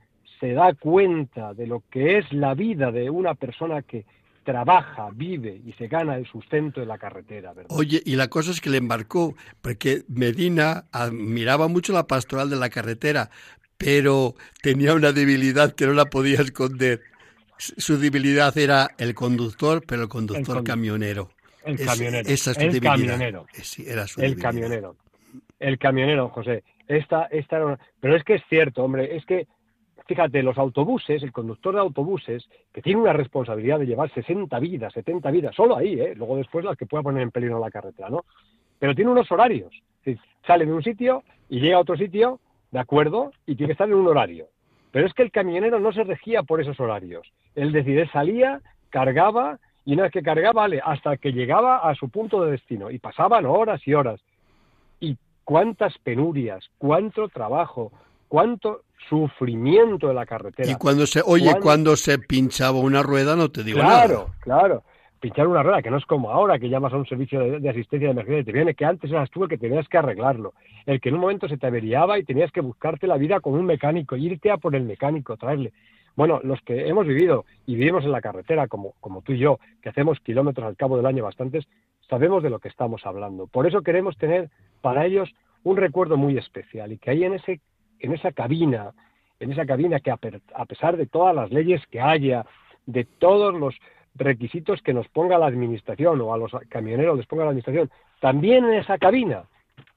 se 0.41 0.53
da 0.53 0.73
cuenta 0.75 1.53
de 1.55 1.67
lo 1.67 1.83
que 1.91 2.19
es 2.19 2.33
la 2.33 2.55
vida 2.55 2.91
de 2.91 3.11
una 3.11 3.35
persona 3.35 3.83
que 3.83 4.07
trabaja, 4.43 5.11
vive 5.13 5.61
y 5.67 5.73
se 5.75 5.87
gana 5.87 6.17
el 6.17 6.27
sustento 6.27 6.81
en 6.81 6.89
la 6.89 6.97
carretera, 6.99 7.53
¿verdad? 7.53 7.77
Oye, 7.77 8.03
y 8.05 8.17
la 8.17 8.29
cosa 8.29 8.51
es 8.51 8.61
que 8.61 8.71
le 8.71 8.79
embarcó, 8.79 9.35
porque 9.61 10.03
Medina 10.09 10.87
admiraba 10.93 11.69
mucho 11.69 11.93
la 11.93 12.07
pastoral 12.07 12.49
de 12.49 12.57
la 12.57 12.71
carretera, 12.71 13.31
pero 13.77 14.35
tenía 14.63 14.95
una 14.95 15.13
debilidad 15.13 15.75
que 15.75 15.87
no 15.87 15.93
la 15.93 16.07
podía 16.07 16.41
esconder. 16.41 17.03
Su 17.59 17.99
debilidad 17.99 18.57
era 18.57 18.91
el 18.97 19.15
conductor, 19.15 19.83
pero 19.87 20.03
el 20.03 20.09
conductor 20.09 20.59
condu- 20.59 20.65
camionero. 20.65 21.31
El 21.65 21.75
Es- 21.75 21.87
camionero. 21.87 22.29
esa 22.29 22.51
es 22.53 22.59
el 22.59 22.73
debilidad. 22.73 22.93
camionero. 22.93 23.47
Eh, 23.55 23.61
sí, 23.63 23.85
era 23.87 24.07
su 24.07 24.21
El 24.21 24.29
debilidad. 24.31 24.49
camionero. 24.51 24.97
El 25.59 25.79
camionero, 25.79 26.29
José. 26.31 26.65
Esta, 26.89 27.25
esta 27.27 27.57
era 27.57 27.67
una- 27.67 27.79
Pero 28.01 28.17
es 28.17 28.25
que 28.25 28.35
es 28.35 28.43
cierto, 28.49 28.83
hombre, 28.85 29.17
es 29.17 29.25
que, 29.27 29.47
fíjate, 30.07 30.43
los 30.43 30.59
autobuses, 30.59 31.23
el 31.23 31.33
conductor 31.33 31.75
de 31.75 31.81
autobuses, 31.81 32.49
que 32.73 32.83
tiene 32.83 33.01
una 33.01 33.13
responsabilidad 33.13 33.79
de 33.79 33.87
llevar 33.87 34.13
60 34.13 34.59
vidas, 34.59 34.93
70 34.93 35.31
vidas, 35.31 35.55
solo 35.55 35.77
ahí, 35.77 36.01
¿eh? 36.01 36.15
luego 36.17 36.37
después 36.37 36.65
las 36.65 36.77
que 36.77 36.87
pueda 36.87 37.03
poner 37.03 37.23
en 37.23 37.31
peligro 37.31 37.61
la 37.61 37.71
carretera, 37.71 38.09
¿no? 38.09 38.25
Pero 38.79 38.95
tiene 38.95 39.11
unos 39.11 39.31
horarios. 39.31 39.73
Es 40.05 40.19
sale 40.47 40.65
de 40.67 40.73
un 40.73 40.83
sitio 40.83 41.23
y 41.51 41.61
llega 41.61 41.77
a 41.77 41.81
otro 41.81 41.97
sitio, 41.97 42.41
de 42.71 42.79
acuerdo, 42.81 43.33
y 43.47 43.55
tiene 43.55 43.69
que 43.69 43.73
estar 43.73 43.87
en 43.89 43.95
un 43.95 44.07
horario. 44.09 44.47
Pero 44.91 45.07
es 45.07 45.13
que 45.15 45.23
el 45.23 45.31
camionero 45.31 45.79
no 45.79 45.93
se 45.93 46.03
regía 46.03 46.43
por 46.43 46.61
esos 46.61 46.81
horarios. 46.81 47.31
Él 47.55 47.71
decide, 47.73 48.09
salía, 48.09 48.61
cargaba, 48.89 49.59
y 49.85 49.95
una 49.95 50.05
vez 50.05 50.13
que 50.13 50.23
cargaba, 50.23 50.63
vale, 50.63 50.81
hasta 50.85 51.17
que 51.17 51.33
llegaba 51.33 51.79
a 51.79 51.95
su 51.95 52.09
punto 52.09 52.45
de 52.45 52.53
destino. 52.53 52.91
Y 52.91 52.99
pasaban 52.99 53.47
horas 53.47 53.81
y 53.87 53.95
horas. 53.95 54.21
Y 55.01 55.17
cuántas 55.45 55.97
penurias, 55.99 56.69
cuánto 56.79 57.29
trabajo, 57.29 57.91
cuánto 58.29 58.83
sufrimiento 59.09 60.09
de 60.09 60.15
la 60.15 60.27
carretera. 60.27 60.71
Y 60.71 60.75
cuando 60.75 61.07
se, 61.07 61.23
oye, 61.25 61.53
cuando 61.61 61.97
se 61.97 62.19
pinchaba 62.19 62.79
una 62.79 63.03
rueda, 63.03 63.37
no 63.37 63.51
te 63.51 63.65
digo 63.65 63.81
Claro, 63.81 64.15
nada. 64.15 64.35
claro. 64.41 64.83
Pinchar 65.21 65.47
una 65.49 65.63
rueda, 65.63 65.83
que 65.83 65.91
no 65.91 65.99
es 65.99 66.07
como 66.07 66.31
ahora, 66.31 66.59
que 66.59 66.71
llamas 66.71 66.95
a 66.95 66.97
un 66.97 67.07
servicio 67.07 67.41
de, 67.41 67.61
de 67.61 67.69
asistencia 67.69 68.09
de 68.09 68.13
emergencia 68.13 68.41
y 68.41 68.45
te 68.45 68.53
viene, 68.53 68.75
que 68.75 68.87
antes 68.87 69.11
eras 69.11 69.29
tú 69.31 69.43
el 69.45 69.51
que 69.51 69.59
tenías 69.59 69.87
que 69.87 69.99
arreglarlo. 69.99 70.55
El 70.87 70.99
que 70.99 71.11
en 71.11 71.17
un 71.17 71.21
momento 71.21 71.47
se 71.47 71.59
te 71.59 71.67
averiaba 71.67 72.19
y 72.19 72.25
tenías 72.25 72.51
que 72.53 72.63
buscarte 72.63 73.07
la 73.07 73.19
vida 73.19 73.41
con 73.41 73.53
un 73.55 73.67
mecánico, 73.67 74.17
irte 74.17 74.51
a 74.51 74.57
por 74.57 74.75
el 74.75 74.85
mecánico, 74.85 75.37
traerle. 75.37 75.73
Bueno, 76.21 76.39
los 76.43 76.61
que 76.61 76.87
hemos 76.87 77.07
vivido 77.07 77.47
y 77.65 77.77
vivimos 77.77 78.05
en 78.05 78.13
la 78.13 78.21
carretera, 78.21 78.69
como, 78.69 78.93
tú 79.25 79.33
y 79.33 79.39
yo, 79.39 79.59
que 79.81 79.89
hacemos 79.89 80.21
kilómetros 80.21 80.67
al 80.67 80.77
cabo 80.77 80.99
del 80.99 81.07
año 81.07 81.25
bastantes, 81.25 81.67
sabemos 82.11 82.43
de 82.43 82.51
lo 82.51 82.59
que 82.59 82.69
estamos 82.69 83.07
hablando. 83.07 83.47
Por 83.47 83.67
eso 83.67 83.81
queremos 83.81 84.19
tener 84.19 84.51
para 84.83 85.07
ellos 85.07 85.31
un 85.63 85.79
recuerdo 85.79 86.19
muy 86.19 86.37
especial 86.37 86.93
y 86.93 86.99
que 86.99 87.13
ahí 87.13 87.25
en, 87.25 87.33
ese, 87.33 87.63
en 88.01 88.13
esa 88.13 88.33
cabina, 88.33 88.93
en 89.39 89.51
esa 89.51 89.65
cabina 89.65 89.99
que 90.01 90.11
a, 90.11 90.19
a 90.57 90.67
pesar 90.67 90.99
de 90.99 91.07
todas 91.07 91.35
las 91.35 91.51
leyes 91.53 91.81
que 91.87 92.03
haya, 92.03 92.45
de 92.85 93.07
todos 93.07 93.55
los 93.55 93.75
requisitos 94.15 94.83
que 94.83 94.93
nos 94.93 95.09
ponga 95.09 95.39
la 95.39 95.47
administración 95.47 96.21
o 96.21 96.35
a 96.35 96.37
los 96.37 96.53
camioneros 96.69 97.17
les 97.17 97.27
ponga 97.27 97.45
la 97.45 97.53
administración, 97.53 97.91
también 98.21 98.67
en 98.67 98.75
esa 98.75 98.99
cabina, 98.99 99.45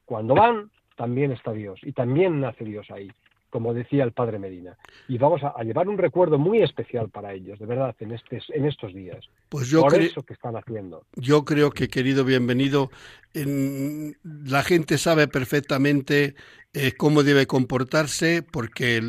cuando 0.06 0.36
van, 0.36 0.72
también 0.96 1.34
está 1.34 1.52
Dios 1.52 1.82
y 1.84 1.92
también 1.92 2.40
nace 2.40 2.64
Dios 2.64 2.90
ahí, 2.92 3.12
como 3.54 3.72
decía 3.72 4.04
el 4.04 4.14
padre 4.14 4.40
Medina. 4.40 4.76
Y 5.08 5.20
vamos 5.20 5.44
a, 5.44 5.50
a 5.56 5.64
llevar 5.64 5.88
un 5.88 6.00
recuerdo 6.00 6.40
muy 6.40 6.64
especial 6.64 7.10
para 7.10 7.34
ellos, 7.34 7.60
de 7.60 7.68
verdad, 7.68 7.96
en, 8.00 8.10
estes- 8.10 8.50
en 8.52 8.66
estos 8.66 8.96
días. 8.96 9.30
Pues 9.50 9.70
yo 9.70 9.82
Por 9.82 9.94
eso 10.02 10.24
que 10.24 10.34
están 10.34 10.56
haciendo. 10.56 11.06
Yo 11.16 11.46
creo 11.46 11.70
que, 11.70 11.88
querido 11.88 12.26
bienvenido, 12.26 12.90
en- 13.36 14.18
la 14.24 14.64
gente 14.64 14.98
sabe 14.98 15.28
perfectamente 15.28 16.34
eh, 16.74 16.94
cómo 16.98 17.22
debe 17.22 17.46
comportarse 17.46 18.42
porque, 18.42 19.00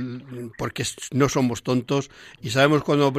porque 0.59 0.85
no 1.13 1.31
somos 1.31 1.63
tontos 1.63 2.11
y 2.43 2.51
sabemos 2.51 2.85
cuando, 2.85 3.11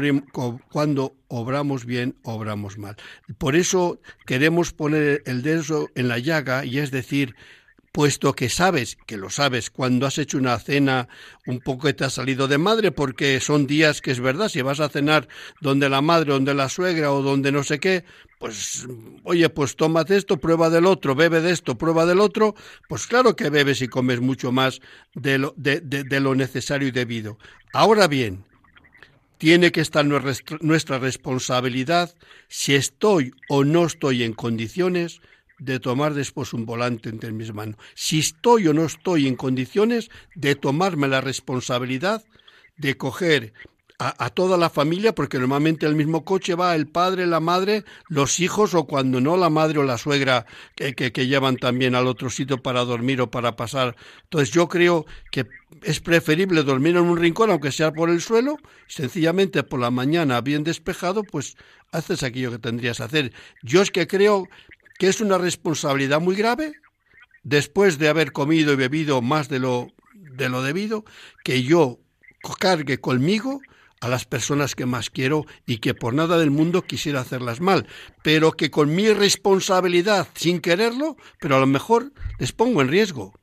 cuando 0.72 1.16
obramos 1.28 1.86
bien, 1.88 2.14
obramos 2.22 2.78
mal. 2.78 2.98
Por 3.40 3.56
eso 3.56 4.00
queremos 4.28 4.74
poner 4.74 5.24
el 5.26 5.42
dedo 5.42 5.90
en 5.96 6.08
la 6.08 6.20
llaga 6.20 6.66
y 6.66 6.78
es 6.78 6.92
decir, 6.92 7.34
puesto 7.96 8.34
que 8.34 8.50
sabes, 8.50 8.98
que 9.06 9.16
lo 9.16 9.30
sabes, 9.30 9.70
cuando 9.70 10.06
has 10.06 10.18
hecho 10.18 10.38
una 10.38 10.60
cena 10.60 11.08
un 11.46 11.62
poco 11.62 11.96
te 11.96 12.04
ha 12.04 12.10
salido 12.10 12.50
de 12.50 12.58
madre, 12.58 12.92
porque 12.92 13.40
son 13.40 13.68
días 13.68 14.02
que 14.02 14.12
es 14.12 14.20
verdad, 14.20 14.50
si 14.50 14.62
vas 14.62 14.82
a 14.82 14.90
cenar 14.90 15.30
donde 15.62 15.88
la 15.88 16.02
madre, 16.02 16.34
donde 16.34 16.54
la 16.54 16.68
suegra 16.68 17.14
o 17.14 17.22
donde 17.22 17.54
no 17.54 17.64
sé 17.64 17.80
qué, 17.80 18.04
pues 18.38 18.86
oye, 19.24 19.48
pues 19.48 19.78
tómate 19.78 20.18
esto, 20.18 20.36
prueba 20.42 20.70
del 20.70 20.88
otro, 20.88 21.16
bebe 21.16 21.40
de 21.40 21.52
esto, 21.54 21.78
prueba 21.78 22.06
del 22.06 22.20
otro, 22.20 22.54
pues 22.90 23.08
claro 23.08 23.38
que 23.38 23.50
bebes 23.50 23.82
y 23.82 23.88
comes 23.88 24.20
mucho 24.20 24.52
más 24.52 24.82
de 25.14 25.38
lo, 25.38 25.54
de, 25.56 26.20
lo 26.20 26.36
necesario 26.36 26.90
y 26.90 26.92
debido. 26.92 27.38
Ahora 27.72 28.10
bien, 28.10 28.44
tiene 29.38 29.72
que 29.72 29.80
estar 29.80 30.06
nuestra 30.06 31.00
responsabilidad 31.00 32.14
si 32.50 32.76
estoy 32.76 33.32
o 33.48 33.64
no 33.64 33.86
estoy 33.86 34.24
en 34.24 34.34
condiciones 34.34 35.22
de 35.60 35.80
tomar 35.80 36.14
después 36.14 36.54
un 36.54 36.66
volante 36.66 37.10
entre 37.10 37.32
mis 37.32 37.54
manos. 37.54 37.78
Si 37.94 38.20
estoy 38.20 38.68
o 38.68 38.74
no 38.74 38.86
estoy 38.86 39.28
en 39.28 39.36
condiciones 39.36 40.10
de 40.36 40.56
tomarme 40.56 41.08
la 41.08 41.22
responsabilidad 41.22 42.24
de 42.78 42.98
coger 42.98 43.54
a, 43.98 44.30
toda 44.30 44.58
la 44.58 44.70
familia, 44.70 45.16
porque 45.16 45.40
normalmente 45.40 45.86
el 45.86 45.96
mismo 45.96 46.26
coche 46.26 46.56
va 46.56 46.76
el 46.76 46.88
padre, 46.88 47.26
la 47.28 47.40
madre, 47.40 47.86
los 48.10 48.40
hijos 48.40 48.74
o 48.74 48.86
cuando 48.86 49.22
no 49.22 49.38
la 49.38 49.50
madre 49.50 49.80
o 49.80 49.84
la 49.84 49.98
suegra 49.98 50.46
que, 50.76 50.94
que, 50.94 51.14
que, 51.14 51.28
llevan 51.28 51.56
también 51.56 51.96
al 51.96 52.08
otro 52.08 52.30
sitio 52.30 52.62
para 52.62 52.84
dormir 52.84 53.22
o 53.22 53.32
para 53.32 53.56
pasar. 53.56 53.96
Entonces 54.24 54.52
yo 54.52 54.68
creo 54.68 55.06
que 55.32 55.46
es 55.82 56.02
preferible 56.02 56.64
dormir 56.64 56.98
en 56.98 57.04
un 57.04 57.18
rincón, 57.18 57.52
aunque 57.52 57.72
sea 57.72 57.94
por 57.94 58.10
el 58.10 58.22
suelo, 58.22 58.58
sencillamente 58.88 59.64
por 59.64 59.80
la 59.80 59.92
mañana 59.92 60.42
bien 60.42 60.66
despejado, 60.66 61.24
pues 61.24 61.56
haces 61.92 62.24
aquello 62.24 62.52
que 62.52 62.60
tendrías 62.60 62.98
que 62.98 63.04
hacer. 63.04 63.34
Yo 63.64 63.82
es 63.82 63.92
que 63.92 64.08
creo 64.08 64.50
que 64.98 65.08
es 65.08 65.22
una 65.22 65.38
responsabilidad 65.38 66.22
muy 66.22 66.36
grave 66.36 66.74
después 67.44 68.00
de 68.00 68.10
haber 68.10 68.32
comido 68.32 68.74
y 68.74 68.76
bebido 68.76 69.22
más 69.22 69.50
de 69.50 69.60
lo, 69.60 69.88
de 70.14 70.50
lo 70.50 70.62
debido, 70.62 71.06
que 71.44 71.64
yo 71.64 72.00
cargue 72.60 73.00
conmigo 73.00 73.60
a 74.02 74.08
las 74.08 74.26
personas 74.26 74.76
que 74.76 74.86
más 74.86 75.10
quiero 75.10 75.46
y 75.66 75.78
que 75.78 75.94
por 75.94 76.14
nada 76.14 76.38
del 76.38 76.52
mundo 76.52 76.82
quisiera 76.82 77.22
hacerlas 77.22 77.62
mal, 77.62 77.88
pero 78.24 78.52
que 78.52 78.70
con 78.70 78.94
mi 78.94 79.12
responsabilidad, 79.12 80.28
sin 80.34 80.60
quererlo, 80.60 81.16
pero 81.40 81.56
a 81.56 81.60
lo 81.60 81.66
mejor 81.66 82.12
les 82.40 82.52
pongo 82.52 82.82
en 82.82 82.90
riesgo. 82.90 83.34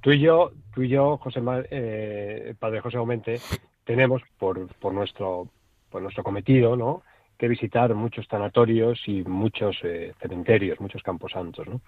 Tú 0.00 0.10
y 0.10 0.20
yo, 0.20 0.52
tú 0.74 0.82
y 0.82 0.88
yo, 0.88 1.16
José, 1.18 1.40
eh, 1.70 2.54
padre 2.58 2.80
José 2.80 2.96
Aumente, 2.96 3.40
tenemos 3.84 4.22
por, 4.38 4.66
por 4.76 4.92
nuestro 4.92 5.48
por 5.90 6.02
nuestro 6.02 6.24
cometido, 6.24 6.74
¿no? 6.74 7.02
Que 7.42 7.48
visitar 7.48 7.92
muchos 7.96 8.26
sanatorios 8.26 9.02
y 9.08 9.24
muchos 9.24 9.76
eh, 9.82 10.14
cementerios, 10.20 10.78
muchos 10.78 11.02
camposantos, 11.02 11.66
¿no? 11.66 11.80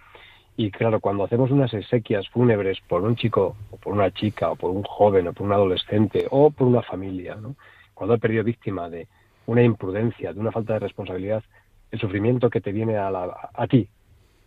Y 0.56 0.72
claro, 0.72 0.98
cuando 0.98 1.22
hacemos 1.22 1.52
unas 1.52 1.72
exequias 1.72 2.28
fúnebres 2.28 2.80
por 2.88 3.02
un 3.02 3.14
chico, 3.14 3.54
o 3.70 3.76
por 3.76 3.92
una 3.92 4.10
chica, 4.10 4.50
o 4.50 4.56
por 4.56 4.72
un 4.72 4.82
joven, 4.82 5.28
o 5.28 5.32
por 5.32 5.46
un 5.46 5.52
adolescente, 5.52 6.26
o 6.28 6.50
por 6.50 6.66
una 6.66 6.82
familia, 6.82 7.36
¿no? 7.36 7.54
cuando 7.94 8.14
ha 8.14 8.18
perdido 8.18 8.42
víctima 8.42 8.90
de 8.90 9.06
una 9.46 9.62
imprudencia, 9.62 10.32
de 10.32 10.40
una 10.40 10.50
falta 10.50 10.72
de 10.72 10.80
responsabilidad, 10.80 11.44
el 11.92 12.00
sufrimiento 12.00 12.50
que 12.50 12.60
te 12.60 12.72
viene 12.72 12.96
a, 12.96 13.08
la, 13.08 13.50
a 13.54 13.66
ti, 13.68 13.88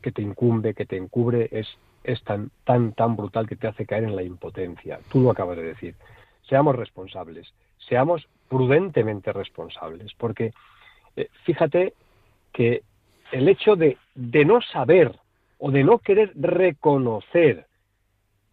que 0.01 0.12
te 0.12 0.22
incumbe, 0.22 0.74
que 0.74 0.86
te 0.86 0.97
encubre, 0.97 1.47
es, 1.53 2.24
tan, 2.26 2.51
tan, 2.66 2.91
tan 2.91 3.16
brutal 3.16 3.47
que 3.47 3.55
te 3.55 3.68
hace 3.68 3.86
caer 3.86 4.03
en 4.03 4.16
la 4.18 4.24
impotencia. 4.24 4.99
Tú 5.10 5.22
lo 5.22 5.32
acabas 5.32 5.55
de 5.55 5.64
decir. 5.64 5.95
Seamos 6.49 6.76
responsables, 6.76 7.53
seamos 7.78 8.28
prudentemente 8.49 9.32
responsables, 9.32 10.14
porque 10.18 10.51
eh, 11.18 11.30
fíjate 11.43 11.93
que 12.53 12.84
el 13.32 13.49
hecho 13.49 13.76
de, 13.76 13.97
de 14.15 14.45
no 14.45 14.61
saber 14.61 15.20
o 15.57 15.72
de 15.72 15.84
no 15.84 15.99
querer 15.99 16.32
reconocer 16.36 17.65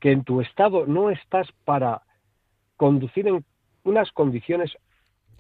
que 0.01 0.11
en 0.11 0.25
tu 0.25 0.41
estado 0.41 0.87
no 0.87 1.11
estás 1.11 1.47
para 1.65 2.03
conducir 2.77 3.29
en 3.29 3.45
unas 3.85 4.11
condiciones 4.13 4.73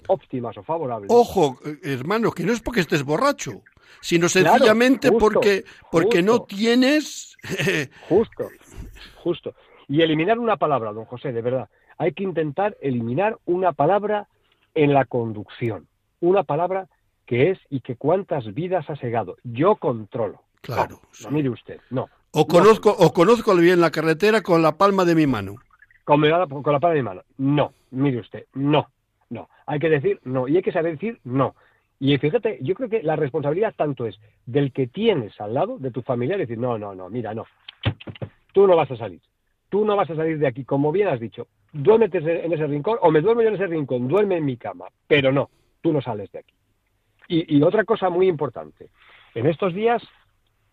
óptimas 0.06 0.56
o 0.58 0.62
favorables. 0.62 1.10
Ojo, 1.10 1.58
hermano, 1.82 2.30
que 2.30 2.44
no 2.44 2.52
es 2.52 2.60
porque 2.60 2.80
estés 2.80 3.02
borracho, 3.02 3.62
sino 4.00 4.28
sencillamente 4.28 5.08
claro, 5.08 5.20
justo, 5.20 5.34
porque, 5.34 5.64
porque 5.90 6.18
justo. 6.22 6.32
no 6.32 6.44
tienes... 6.44 7.36
justo, 8.08 8.48
justo. 9.16 9.54
Y 9.88 10.02
eliminar 10.02 10.38
una 10.38 10.56
palabra, 10.56 10.92
don 10.92 11.06
José, 11.06 11.32
de 11.32 11.42
verdad. 11.42 11.68
Hay 11.96 12.12
que 12.12 12.22
intentar 12.22 12.76
eliminar 12.80 13.38
una 13.46 13.72
palabra 13.72 14.28
en 14.74 14.92
la 14.92 15.04
conducción. 15.06 15.86
Una 16.20 16.42
palabra 16.42 16.88
que 17.26 17.50
es 17.50 17.58
y 17.70 17.80
que 17.80 17.96
cuántas 17.96 18.52
vidas 18.54 18.88
ha 18.88 18.96
segado. 18.96 19.36
Yo 19.44 19.76
controlo. 19.76 20.42
Claro. 20.60 21.00
No, 21.02 21.08
sí. 21.12 21.24
no 21.24 21.30
mire 21.30 21.50
usted, 21.50 21.80
no. 21.90 22.08
O 22.32 22.46
conozco, 22.46 22.96
no. 22.98 23.06
o 23.06 23.12
conozco 23.12 23.54
bien 23.56 23.80
la 23.80 23.90
carretera 23.90 24.42
con 24.42 24.62
la 24.62 24.76
palma 24.76 25.04
de 25.04 25.14
mi 25.14 25.26
mano. 25.26 25.56
Con, 26.04 26.20
la, 26.28 26.46
con 26.46 26.72
la 26.72 26.80
palma 26.80 26.94
de 26.94 27.02
mi 27.02 27.08
mano. 27.08 27.22
No, 27.38 27.72
mire 27.90 28.18
usted, 28.18 28.46
no, 28.54 28.88
no. 29.30 29.48
Hay 29.66 29.78
que 29.78 29.88
decir 29.88 30.20
no 30.24 30.48
y 30.48 30.56
hay 30.56 30.62
que 30.62 30.72
saber 30.72 30.92
decir 30.92 31.18
no. 31.24 31.54
Y 32.00 32.18
fíjate, 32.18 32.58
yo 32.60 32.74
creo 32.74 32.88
que 32.88 33.02
la 33.02 33.16
responsabilidad 33.16 33.74
tanto 33.76 34.06
es 34.06 34.18
del 34.46 34.72
que 34.72 34.86
tienes 34.86 35.40
al 35.40 35.54
lado, 35.54 35.78
de 35.78 35.90
tu 35.90 36.02
familiar, 36.02 36.38
decir, 36.38 36.58
no, 36.58 36.76
no, 36.76 36.94
no, 36.94 37.08
mira, 37.08 37.32
no. 37.34 37.46
Tú 38.52 38.66
no 38.66 38.76
vas 38.76 38.90
a 38.90 38.96
salir. 38.96 39.20
Tú 39.68 39.84
no 39.84 39.96
vas 39.96 40.10
a 40.10 40.16
salir 40.16 40.38
de 40.38 40.46
aquí, 40.46 40.64
como 40.64 40.92
bien 40.92 41.08
has 41.08 41.20
dicho. 41.20 41.46
Duérmete 41.72 42.18
en 42.18 42.52
ese 42.52 42.66
rincón, 42.66 42.98
o 43.00 43.10
me 43.10 43.20
duermo 43.20 43.42
yo 43.42 43.48
en 43.48 43.54
ese 43.54 43.66
rincón, 43.66 44.06
duerme 44.06 44.36
en 44.36 44.44
mi 44.44 44.56
cama. 44.56 44.86
Pero 45.06 45.32
no, 45.32 45.50
tú 45.80 45.92
no 45.92 46.00
sales 46.00 46.30
de 46.32 46.40
aquí. 46.40 46.53
Y, 47.28 47.56
y 47.56 47.62
otra 47.62 47.84
cosa 47.84 48.10
muy 48.10 48.28
importante. 48.28 48.88
En 49.34 49.46
estos 49.46 49.74
días 49.74 50.02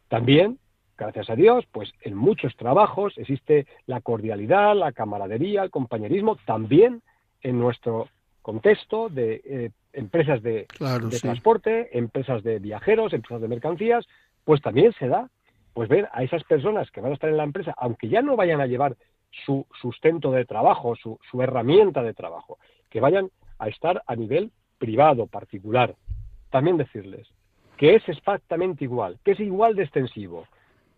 también, 0.08 0.60
gracias 0.98 1.30
a 1.30 1.36
Dios, 1.36 1.66
pues 1.72 1.92
en 2.02 2.16
muchos 2.16 2.56
trabajos 2.58 3.14
existe 3.18 3.66
la 3.86 4.02
cordialidad, 4.02 4.76
la 4.76 4.92
camaradería, 4.92 5.64
el 5.64 5.72
compañerismo, 5.72 6.38
también 6.46 7.02
en 7.42 7.60
nuestro 7.60 8.08
contexto 8.42 9.10
de 9.10 9.42
eh, 9.46 9.72
empresas 9.94 10.42
de, 10.42 10.66
claro, 10.68 11.08
de 11.08 11.16
sí. 11.16 11.22
transporte, 11.22 11.98
empresas 11.98 12.44
de 12.44 12.60
viajeros, 12.60 13.14
empresas 13.14 13.42
de 13.42 13.48
mercancías, 13.48 14.08
pues 14.44 14.62
también 14.62 14.94
se 14.94 15.08
da 15.08 15.30
pues 15.74 15.88
ver 15.88 16.10
a 16.12 16.24
esas 16.24 16.44
personas 16.44 16.92
que 16.92 17.02
van 17.02 17.12
a 17.12 17.14
estar 17.14 17.30
en 17.30 17.38
la 17.38 17.44
empresa, 17.44 17.74
aunque 17.78 18.10
ya 18.10 18.22
no 18.22 18.36
vayan 18.36 18.60
a 18.60 18.68
llevar 18.68 18.98
su 19.46 19.66
sustento 19.80 20.32
de 20.32 20.46
trabajo, 20.46 20.96
su, 20.96 21.18
su 21.30 21.42
herramienta 21.42 22.04
de 22.04 22.14
trabajo, 22.14 22.58
que 22.90 23.00
vayan 23.00 23.30
a 23.58 23.70
estar 23.70 24.04
a 24.06 24.16
nivel 24.16 24.52
privado, 24.78 25.28
particular. 25.28 25.96
También 26.52 26.78
decirles, 26.78 27.28
que 27.78 27.96
es 27.96 28.08
exactamente 28.08 28.84
igual, 28.84 29.18
que 29.24 29.32
es 29.32 29.40
igual 29.40 29.76
de 29.76 29.84
extensivo 29.84 30.46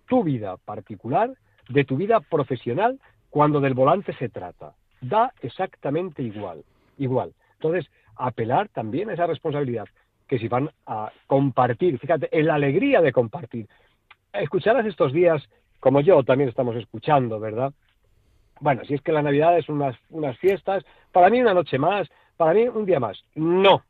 tu 0.08 0.24
vida 0.24 0.58
particular 0.58 1.32
de 1.70 1.86
tu 1.86 1.96
vida 1.96 2.20
profesional 2.20 3.00
cuando 3.30 3.62
del 3.62 3.74
volante 3.74 4.14
se 4.14 4.30
trata. 4.30 4.74
Da 5.02 5.34
exactamente 5.42 6.22
igual, 6.22 6.64
igual. 6.98 7.34
Entonces, 7.54 7.90
apelar 8.16 8.70
también 8.70 9.10
a 9.10 9.14
esa 9.14 9.28
responsabilidad, 9.28 9.88
que 10.28 10.40
si 10.40 10.48
van 10.48 10.70
a 10.86 11.12
compartir, 11.28 11.98
fíjate, 12.00 12.30
en 12.38 12.48
la 12.48 12.56
alegría 12.56 13.02
de 13.02 13.12
compartir. 13.12 13.68
Escucharás 14.32 14.86
estos 14.86 15.14
días, 15.14 15.44
como 15.80 16.02
yo 16.02 16.24
también 16.24 16.50
estamos 16.50 16.76
escuchando, 16.76 17.40
¿verdad? 17.40 17.74
Bueno, 18.60 18.84
si 18.86 18.94
es 18.94 19.02
que 19.02 19.12
la 19.12 19.22
Navidad 19.22 19.58
es 19.58 19.68
unas, 19.68 19.96
unas 20.10 20.38
fiestas, 20.38 20.84
para 21.12 21.30
mí 21.30 21.42
una 21.42 21.54
noche 21.54 21.78
más, 21.78 22.10
para 22.38 22.54
mí 22.54 22.68
un 22.68 22.86
día 22.86 23.00
más. 23.00 23.24
No, 23.36 23.84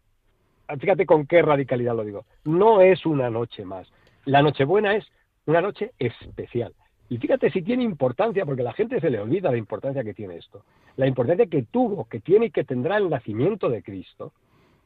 fíjate 0.80 1.06
con 1.06 1.26
qué 1.26 1.42
radicalidad 1.42 1.96
lo 1.96 2.04
digo, 2.04 2.26
no 2.46 2.82
es 2.82 3.06
una 3.06 3.30
noche 3.30 3.66
más. 3.66 3.92
La 4.26 4.42
Nochebuena 4.42 4.96
es 4.96 5.06
una 5.46 5.62
noche 5.62 5.92
especial. 6.00 6.74
Y 7.10 7.18
fíjate 7.18 7.52
si 7.52 7.62
tiene 7.62 7.84
importancia, 7.84 8.46
porque 8.46 8.64
la 8.64 8.74
gente 8.74 9.00
se 9.00 9.10
le 9.10 9.20
olvida 9.20 9.52
la 9.52 9.58
importancia 9.58 10.04
que 10.04 10.14
tiene 10.14 10.38
esto. 10.38 10.64
La 10.96 11.08
importancia 11.08 11.46
que 11.48 11.64
tuvo, 11.64 12.06
que 12.06 12.22
tiene 12.22 12.48
y 12.48 12.52
que 12.52 12.64
tendrá 12.64 12.98
el 12.98 13.10
nacimiento 13.10 13.70
de 13.70 13.84
Cristo, 13.84 14.34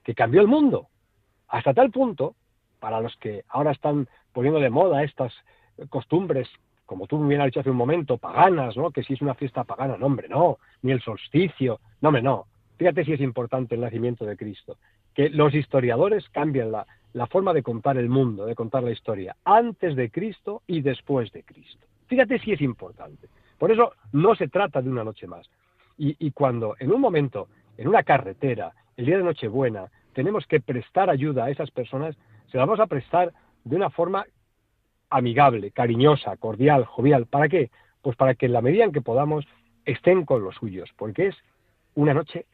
que 0.03 0.15
cambió 0.15 0.41
el 0.41 0.47
mundo. 0.47 0.88
Hasta 1.47 1.73
tal 1.73 1.91
punto, 1.91 2.35
para 2.79 2.99
los 2.99 3.15
que 3.17 3.43
ahora 3.49 3.71
están 3.71 4.09
poniendo 4.33 4.59
de 4.59 4.69
moda 4.69 5.03
estas 5.03 5.33
costumbres, 5.89 6.49
como 6.85 7.07
tú 7.07 7.17
me 7.19 7.38
has 7.38 7.45
dicho 7.45 7.59
hace 7.59 7.69
un 7.69 7.77
momento, 7.77 8.17
paganas, 8.17 8.75
¿no? 8.75 8.91
Que 8.91 9.03
si 9.03 9.13
es 9.13 9.21
una 9.21 9.35
fiesta 9.35 9.63
pagana, 9.63 9.97
no, 9.97 10.07
hombre, 10.07 10.27
no. 10.27 10.57
Ni 10.81 10.91
el 10.91 11.01
solsticio, 11.01 11.79
no, 12.01 12.09
hombre, 12.09 12.23
no. 12.23 12.47
Fíjate 12.77 13.05
si 13.05 13.13
es 13.13 13.21
importante 13.21 13.75
el 13.75 13.81
nacimiento 13.81 14.25
de 14.25 14.38
Cristo 14.38 14.77
que 15.18 15.30
los 15.30 15.55
historiadores 15.55 16.30
cambian 16.30 16.72
la, 16.72 16.86
forma 17.26 17.51
de 17.51 17.63
contar 17.63 17.97
el 17.97 18.07
mundo, 18.07 18.45
de 18.45 18.53
contar 18.53 18.84
la 18.84 18.91
historia, 18.91 19.36
antes 19.43 19.95
de 19.95 20.11
Cristo 20.11 20.61
y 20.68 20.82
después 20.82 21.32
de 21.32 21.41
Cristo. 21.41 21.88
Fíjate 22.05 22.38
si 22.38 22.51
es 22.51 22.61
importante. 22.61 23.28
Por 23.57 23.72
eso 23.72 23.93
no 24.11 24.36
se 24.36 24.47
trata 24.47 24.80
de 24.80 24.91
una 24.91 25.03
noche 25.03 25.26
más. 25.26 25.49
Y, 25.97 26.15
y 26.20 26.30
cuando 26.30 26.76
en 26.78 26.93
un 26.93 27.01
momento, 27.01 27.47
en 27.80 27.88
una 27.88 28.03
carretera, 28.03 28.74
el 28.95 29.07
día 29.07 29.18
de 29.18 29.24
Nochebuena, 29.24 29.88
tenemos 30.13 30.45
que 30.45 30.59
prestar 30.59 31.09
ayuda 31.09 31.45
a 31.45 31.49
esas 31.49 31.72
personas, 31.72 32.15
se 32.51 32.59
la 32.59 32.65
vamos 32.65 32.80
a 32.80 32.86
prestar 32.86 33.34
de 33.63 33.76
una 33.76 33.89
forma 33.89 34.24
amigable, 35.09 35.72
cariñosa, 35.72 36.38
cordial, 36.38 36.86
jovial. 36.86 37.26
¿Para 37.26 37.49
qué? 37.49 37.72
Pues 38.03 38.15
para 38.15 38.36
que 38.36 38.45
en 38.45 38.53
la 38.53 38.61
medida 38.61 38.84
en 38.84 38.91
que 38.91 39.01
podamos 39.01 39.47
estén 39.84 40.26
con 40.26 40.43
los 40.43 40.53
suyos, 40.53 40.91
porque 40.95 41.30
es 41.30 41.36
una 41.95 42.13
noche 42.13 42.45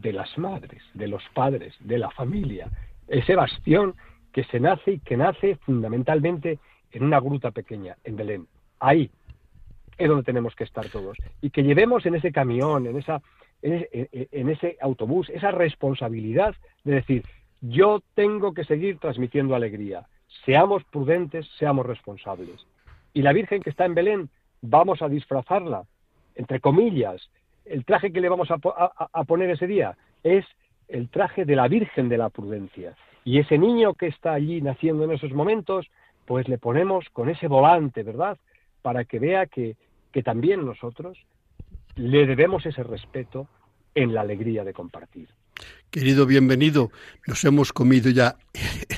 de 0.00 0.12
las 0.12 0.36
madres, 0.38 0.82
de 0.94 1.08
los 1.08 1.22
padres, 1.34 1.74
de 1.80 1.98
la 1.98 2.10
familia, 2.10 2.68
ese 3.06 3.34
bastión 3.34 3.94
que 4.32 4.44
se 4.44 4.60
nace 4.60 4.92
y 4.92 4.98
que 5.00 5.16
nace 5.16 5.56
fundamentalmente 5.56 6.58
en 6.92 7.02
una 7.04 7.20
gruta 7.20 7.50
pequeña, 7.50 7.96
en 8.04 8.16
Belén. 8.16 8.46
Ahí 8.80 9.10
es 9.96 10.08
donde 10.08 10.24
tenemos 10.24 10.54
que 10.54 10.64
estar 10.64 10.88
todos. 10.88 11.18
Y 11.40 11.50
que 11.50 11.62
llevemos 11.62 12.06
en 12.06 12.14
ese 12.14 12.32
camión, 12.32 12.86
en, 12.86 12.96
esa, 12.96 13.20
en, 13.62 13.74
ese, 13.74 14.08
en 14.30 14.48
ese 14.48 14.76
autobús, 14.80 15.28
esa 15.30 15.50
responsabilidad 15.50 16.54
de 16.84 16.94
decir, 16.94 17.24
yo 17.60 18.02
tengo 18.14 18.54
que 18.54 18.64
seguir 18.64 18.98
transmitiendo 18.98 19.54
alegría. 19.54 20.06
Seamos 20.44 20.84
prudentes, 20.84 21.48
seamos 21.58 21.84
responsables. 21.84 22.66
Y 23.12 23.22
la 23.22 23.32
Virgen 23.32 23.62
que 23.62 23.70
está 23.70 23.84
en 23.84 23.94
Belén, 23.94 24.30
vamos 24.62 25.02
a 25.02 25.08
disfrazarla, 25.08 25.84
entre 26.36 26.60
comillas, 26.60 27.28
el 27.70 27.84
traje 27.84 28.12
que 28.12 28.20
le 28.20 28.28
vamos 28.28 28.50
a, 28.50 28.54
a, 28.54 29.08
a, 29.12 29.24
poner 29.24 29.50
ese 29.50 29.66
día 29.66 29.96
es 30.22 30.44
el 30.88 31.08
traje 31.08 31.44
de 31.44 31.56
la 31.56 31.68
Virgen 31.68 32.08
de 32.08 32.18
la 32.18 32.30
Prudencia. 32.30 32.94
Y 33.24 33.38
ese 33.38 33.58
niño 33.58 33.94
que 33.94 34.06
está 34.06 34.32
allí 34.32 34.60
naciendo 34.62 35.04
en 35.04 35.12
esos 35.12 35.32
momentos, 35.32 35.86
pues 36.26 36.48
le 36.48 36.58
ponemos 36.58 37.04
con 37.12 37.28
ese 37.28 37.46
volante, 37.46 38.02
¿verdad? 38.02 38.38
Para 38.82 39.04
que 39.04 39.18
vea 39.18 39.46
que, 39.46 39.76
que 40.12 40.22
también 40.22 40.64
nosotros 40.64 41.18
le 41.96 42.26
debemos 42.26 42.64
ese 42.64 42.82
respeto 42.82 43.46
en 43.94 44.14
la 44.14 44.20
alegría 44.22 44.64
de 44.64 44.72
compartir. 44.72 45.28
Querido 45.90 46.26
bienvenido, 46.26 46.90
nos 47.26 47.44
hemos 47.44 47.72
comido 47.72 48.10
ya 48.10 48.36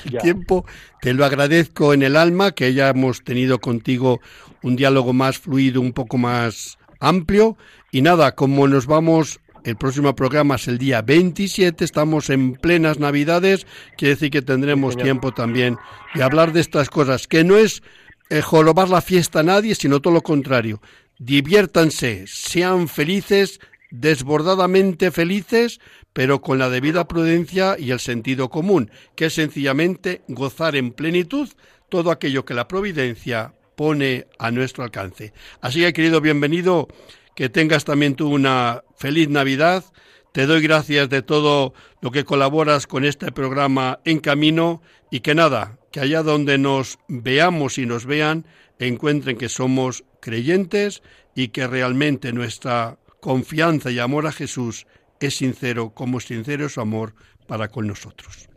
el 0.05 0.11
Ya. 0.11 0.19
tiempo. 0.19 0.65
Te 1.01 1.13
lo 1.13 1.25
agradezco 1.25 1.93
en 1.93 2.03
el 2.03 2.15
alma 2.15 2.51
que 2.51 2.65
hayamos 2.65 3.23
tenido 3.23 3.59
contigo 3.59 4.19
un 4.61 4.75
diálogo 4.75 5.13
más 5.13 5.39
fluido, 5.39 5.81
un 5.81 5.93
poco 5.93 6.17
más 6.17 6.77
amplio. 7.01 7.57
Y 7.91 8.01
nada, 8.01 8.33
como 8.35 8.67
nos 8.69 8.85
vamos, 8.85 9.41
el 9.65 9.75
próximo 9.75 10.15
programa 10.15 10.55
es 10.55 10.67
el 10.67 10.77
día 10.77 11.01
27, 11.01 11.83
estamos 11.83 12.29
en 12.29 12.53
plenas 12.53 12.99
Navidades, 12.99 13.67
quiere 13.97 14.15
decir 14.15 14.31
que 14.31 14.41
tendremos 14.41 14.93
Sí, 14.93 15.01
tiempo 15.01 15.33
también 15.33 15.77
de 16.15 16.23
hablar 16.23 16.53
de 16.53 16.61
estas 16.61 16.89
cosas, 16.89 17.27
que 17.27 17.43
no 17.43 17.57
es 17.57 17.83
eh, 18.29 18.41
jorobar 18.41 18.89
la 18.89 19.01
fiesta 19.01 19.41
a 19.41 19.43
nadie, 19.43 19.75
sino 19.75 19.99
todo 19.99 20.13
lo 20.13 20.21
contrario. 20.21 20.81
Diviértanse, 21.19 22.25
sean 22.25 22.87
felices, 22.87 23.59
desbordadamente 23.91 25.11
felices, 25.11 25.79
pero 26.13 26.41
con 26.41 26.57
la 26.57 26.69
debida 26.69 27.07
prudencia 27.07 27.75
y 27.77 27.91
el 27.91 27.99
sentido 27.99 28.49
común, 28.49 28.89
que 29.15 29.25
es 29.25 29.33
sencillamente 29.33 30.21
gozar 30.27 30.75
en 30.75 30.91
plenitud 30.91 31.49
todo 31.89 32.09
aquello 32.09 32.45
que 32.45 32.53
la 32.53 32.67
providencia 32.67 33.53
pone 33.75 34.27
a 34.39 34.51
nuestro 34.51 34.83
alcance. 34.83 35.33
Así 35.61 35.81
que, 35.81 35.93
querido 35.93 36.21
bienvenido, 36.21 36.87
que 37.35 37.49
tengas 37.49 37.85
también 37.85 38.15
tú 38.15 38.29
una 38.29 38.83
feliz 38.97 39.29
Navidad. 39.29 39.83
Te 40.31 40.45
doy 40.45 40.61
gracias 40.61 41.09
de 41.09 41.21
todo 41.21 41.73
lo 42.01 42.11
que 42.11 42.23
colaboras 42.23 42.87
con 42.87 43.03
este 43.05 43.31
programa 43.31 43.99
En 44.05 44.19
Camino 44.19 44.81
y 45.09 45.19
que 45.21 45.35
nada, 45.35 45.77
que 45.91 45.99
allá 45.99 46.23
donde 46.23 46.57
nos 46.57 46.99
veamos 47.07 47.77
y 47.77 47.85
nos 47.85 48.05
vean, 48.05 48.45
encuentren 48.79 49.37
que 49.37 49.49
somos 49.49 50.03
creyentes 50.21 51.03
y 51.35 51.49
que 51.49 51.67
realmente 51.67 52.31
nuestra 52.33 52.97
confianza 53.19 53.91
y 53.91 53.99
amor 53.99 54.27
a 54.27 54.31
Jesús 54.31 54.87
es 55.19 55.35
sincero, 55.35 55.91
como 55.93 56.19
sincero 56.19 56.65
es 56.65 56.73
su 56.73 56.81
amor 56.81 57.13
para 57.47 57.67
con 57.67 57.87
nosotros. 57.87 58.50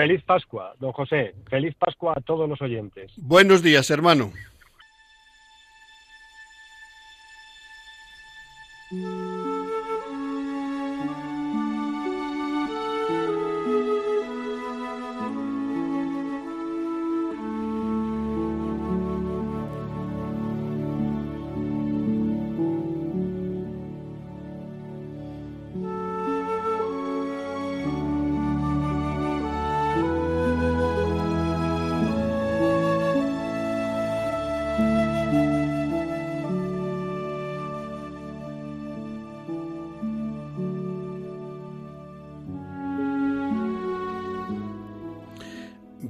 Feliz 0.00 0.22
Pascua, 0.22 0.74
don 0.80 0.92
José. 0.92 1.34
Feliz 1.50 1.74
Pascua 1.74 2.14
a 2.16 2.22
todos 2.22 2.48
los 2.48 2.62
oyentes. 2.62 3.12
Buenos 3.18 3.62
días, 3.62 3.90
hermano. 3.90 4.32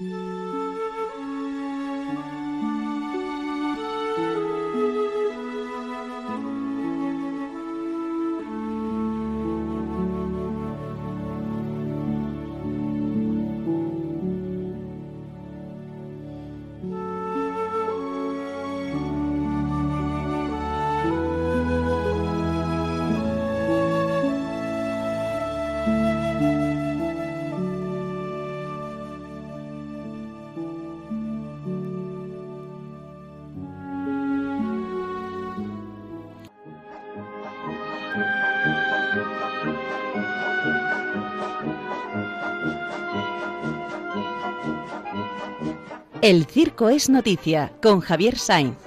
Música 0.00 0.53
El 46.24 46.46
circo 46.46 46.88
es 46.88 47.10
noticia 47.10 47.70
con 47.82 48.00
Javier 48.00 48.38
Sainz. 48.38 48.78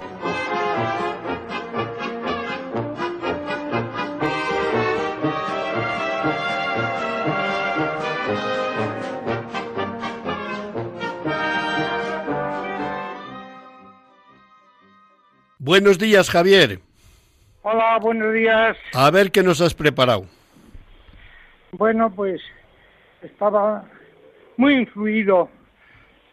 Buenos 15.60 16.00
días, 16.00 16.28
Javier. 16.28 16.80
Hola, 17.62 18.00
buenos 18.00 18.34
días. 18.34 18.76
A 18.94 19.12
ver 19.12 19.30
qué 19.30 19.44
nos 19.44 19.60
has 19.60 19.74
preparado. 19.74 20.26
Bueno, 21.70 22.10
pues 22.10 22.40
estaba 23.22 23.84
muy 24.56 24.74
influido 24.74 25.48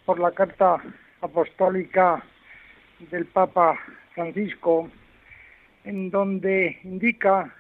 por 0.05 0.19
la 0.19 0.31
carta 0.31 0.81
apostólica 1.21 2.23
del 3.11 3.25
Papa 3.25 3.77
Francisco, 4.13 4.89
en 5.83 6.11
donde 6.11 6.79
indica 6.83 7.53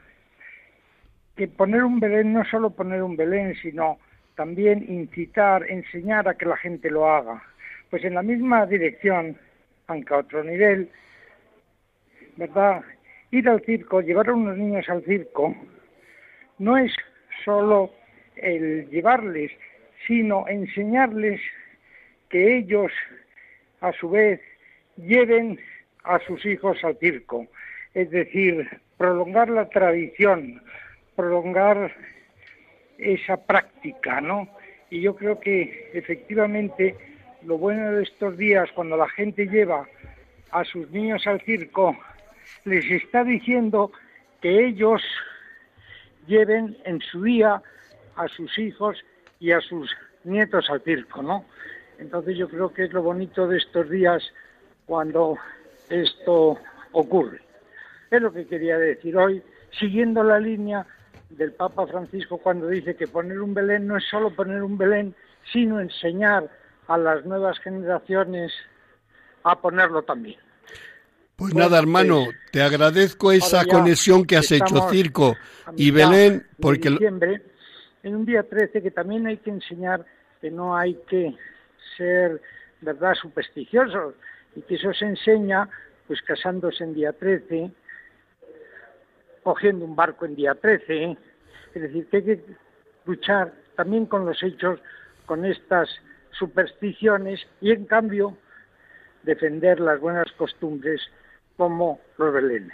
que 1.35 1.47
poner 1.47 1.83
un 1.83 1.99
Belén 1.99 2.33
no 2.33 2.41
es 2.41 2.49
solo 2.49 2.69
poner 2.69 3.03
un 3.03 3.17
Belén, 3.17 3.55
sino 3.61 3.97
también 4.35 4.85
incitar, 4.87 5.69
enseñar 5.69 6.27
a 6.27 6.35
que 6.35 6.45
la 6.45 6.57
gente 6.57 6.89
lo 6.89 7.09
haga. 7.09 7.41
Pues 7.89 8.03
en 8.03 8.13
la 8.13 8.23
misma 8.23 8.65
dirección, 8.65 9.37
aunque 9.87 10.13
a 10.13 10.17
otro 10.19 10.43
nivel, 10.43 10.89
¿verdad? 12.37 12.83
Ir 13.31 13.49
al 13.49 13.61
circo, 13.61 14.01
llevar 14.01 14.29
a 14.29 14.33
unos 14.33 14.57
niños 14.57 14.87
al 14.89 15.03
circo, 15.03 15.55
no 16.59 16.77
es 16.77 16.93
solo 17.43 17.91
el 18.35 18.89
llevarles, 18.89 19.51
sino 20.07 20.47
enseñarles 20.47 21.41
que 22.35 22.57
ellos, 22.57 22.91
a 23.79 23.93
su 23.93 24.09
vez, 24.09 24.41
lleven 24.97 25.57
a 26.03 26.19
sus 26.19 26.45
hijos 26.45 26.83
al 26.83 26.97
circo. 26.97 27.47
Es 27.93 28.11
decir, 28.11 28.67
prolongar 28.97 29.49
la 29.49 29.69
tradición, 29.69 30.61
prolongar 31.15 31.95
esa 32.97 33.37
práctica, 33.37 34.19
¿no? 34.19 34.49
Y 34.89 34.99
yo 34.99 35.15
creo 35.15 35.39
que 35.39 35.91
efectivamente 35.93 36.97
lo 37.45 37.57
bueno 37.57 37.93
de 37.93 38.03
estos 38.03 38.37
días, 38.37 38.69
cuando 38.75 38.97
la 38.97 39.07
gente 39.07 39.45
lleva 39.47 39.87
a 40.51 40.65
sus 40.65 40.91
niños 40.91 41.25
al 41.27 41.39
circo, 41.39 41.97
les 42.65 42.83
está 42.91 43.23
diciendo 43.23 43.93
que 44.41 44.65
ellos 44.65 45.01
lleven 46.27 46.75
en 46.83 46.99
su 46.99 47.23
día 47.23 47.61
a 48.17 48.27
sus 48.27 48.59
hijos 48.59 48.97
y 49.39 49.53
a 49.53 49.61
sus 49.61 49.89
nietos 50.25 50.69
al 50.69 50.81
circo, 50.81 51.21
¿no? 51.21 51.45
Entonces 51.99 52.37
yo 52.37 52.47
creo 52.47 52.73
que 52.73 52.85
es 52.85 52.93
lo 52.93 53.01
bonito 53.01 53.47
de 53.47 53.57
estos 53.57 53.89
días 53.89 54.23
cuando 54.85 55.37
esto 55.89 56.57
ocurre. 56.91 57.41
Es 58.11 58.21
lo 58.21 58.31
que 58.31 58.47
quería 58.47 58.77
decir 58.77 59.17
hoy, 59.17 59.41
siguiendo 59.79 60.23
la 60.23 60.39
línea 60.39 60.85
del 61.29 61.53
Papa 61.53 61.87
Francisco 61.87 62.37
cuando 62.37 62.67
dice 62.67 62.95
que 62.95 63.07
poner 63.07 63.39
un 63.39 63.53
Belén 63.53 63.87
no 63.87 63.97
es 63.97 64.03
solo 64.09 64.29
poner 64.33 64.63
un 64.63 64.77
Belén, 64.77 65.15
sino 65.51 65.79
enseñar 65.79 66.49
a 66.87 66.97
las 66.97 67.25
nuevas 67.25 67.59
generaciones 67.59 68.51
a 69.43 69.59
ponerlo 69.59 70.03
también. 70.03 70.39
Pues 71.35 71.53
nada, 71.53 71.77
hermano, 71.77 72.27
te 72.51 72.61
agradezco 72.61 73.31
esa 73.31 73.65
conexión 73.65 74.25
que 74.25 74.37
has 74.37 74.51
hecho, 74.51 74.89
Circo 74.89 75.35
y 75.75 75.91
Belén, 75.91 76.45
porque... 76.61 76.89
Diciembre, 76.91 77.41
en 78.03 78.15
un 78.15 78.25
día 78.25 78.43
13 78.43 78.81
que 78.81 78.91
también 78.91 79.27
hay 79.27 79.37
que 79.37 79.49
enseñar 79.49 80.05
que 80.39 80.49
no 80.49 80.77
hay 80.77 80.93
que 81.09 81.35
ser, 81.95 82.41
¿verdad?, 82.81 83.13
supersticiosos, 83.15 84.15
y 84.55 84.61
que 84.61 84.75
eso 84.75 84.93
se 84.93 85.05
enseña, 85.05 85.69
pues 86.07 86.21
casándose 86.21 86.83
en 86.83 86.93
día 86.93 87.13
13, 87.13 87.71
cogiendo 89.43 89.85
un 89.85 89.95
barco 89.95 90.25
en 90.25 90.35
día 90.35 90.55
13, 90.55 91.17
es 91.73 91.81
decir, 91.81 92.07
que 92.07 92.17
hay 92.17 92.23
que 92.23 92.45
luchar 93.05 93.53
también 93.75 94.05
con 94.05 94.25
los 94.25 94.41
hechos, 94.41 94.79
con 95.25 95.45
estas 95.45 95.89
supersticiones 96.31 97.45
y 97.61 97.71
en 97.71 97.85
cambio 97.85 98.37
defender 99.23 99.79
las 99.79 99.99
buenas 99.99 100.31
costumbres 100.33 101.01
como 101.57 101.99
los 102.17 102.33
belenes. 102.33 102.73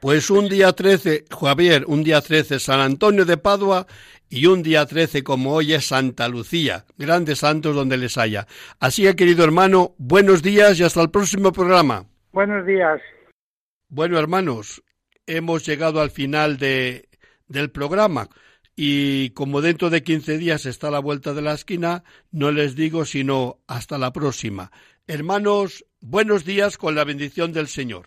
Pues 0.00 0.30
un 0.30 0.48
día 0.48 0.72
13, 0.72 1.26
Javier, 1.30 1.84
un 1.86 2.02
día 2.02 2.22
13 2.22 2.58
San 2.58 2.80
Antonio 2.80 3.26
de 3.26 3.36
Padua 3.36 3.86
y 4.30 4.46
un 4.46 4.62
día 4.62 4.86
13 4.86 5.22
como 5.22 5.52
hoy 5.52 5.74
es 5.74 5.88
Santa 5.88 6.26
Lucía, 6.26 6.86
grandes 6.96 7.40
santos 7.40 7.76
donde 7.76 7.98
les 7.98 8.16
haya. 8.16 8.46
Así 8.78 9.02
que 9.02 9.14
querido 9.14 9.44
hermano, 9.44 9.94
buenos 9.98 10.42
días 10.42 10.80
y 10.80 10.84
hasta 10.84 11.02
el 11.02 11.10
próximo 11.10 11.52
programa. 11.52 12.06
Buenos 12.32 12.64
días. 12.66 12.98
Bueno 13.90 14.18
hermanos, 14.18 14.82
hemos 15.26 15.66
llegado 15.66 16.00
al 16.00 16.10
final 16.10 16.56
de, 16.56 17.10
del 17.46 17.70
programa 17.70 18.30
y 18.74 19.30
como 19.30 19.60
dentro 19.60 19.90
de 19.90 20.02
15 20.02 20.38
días 20.38 20.64
está 20.64 20.88
a 20.88 20.92
la 20.92 21.00
vuelta 21.00 21.34
de 21.34 21.42
la 21.42 21.52
esquina, 21.52 22.04
no 22.30 22.52
les 22.52 22.74
digo 22.74 23.04
sino 23.04 23.58
hasta 23.66 23.98
la 23.98 24.14
próxima. 24.14 24.72
Hermanos, 25.06 25.84
buenos 26.00 26.46
días 26.46 26.78
con 26.78 26.94
la 26.94 27.04
bendición 27.04 27.52
del 27.52 27.68
Señor. 27.68 28.06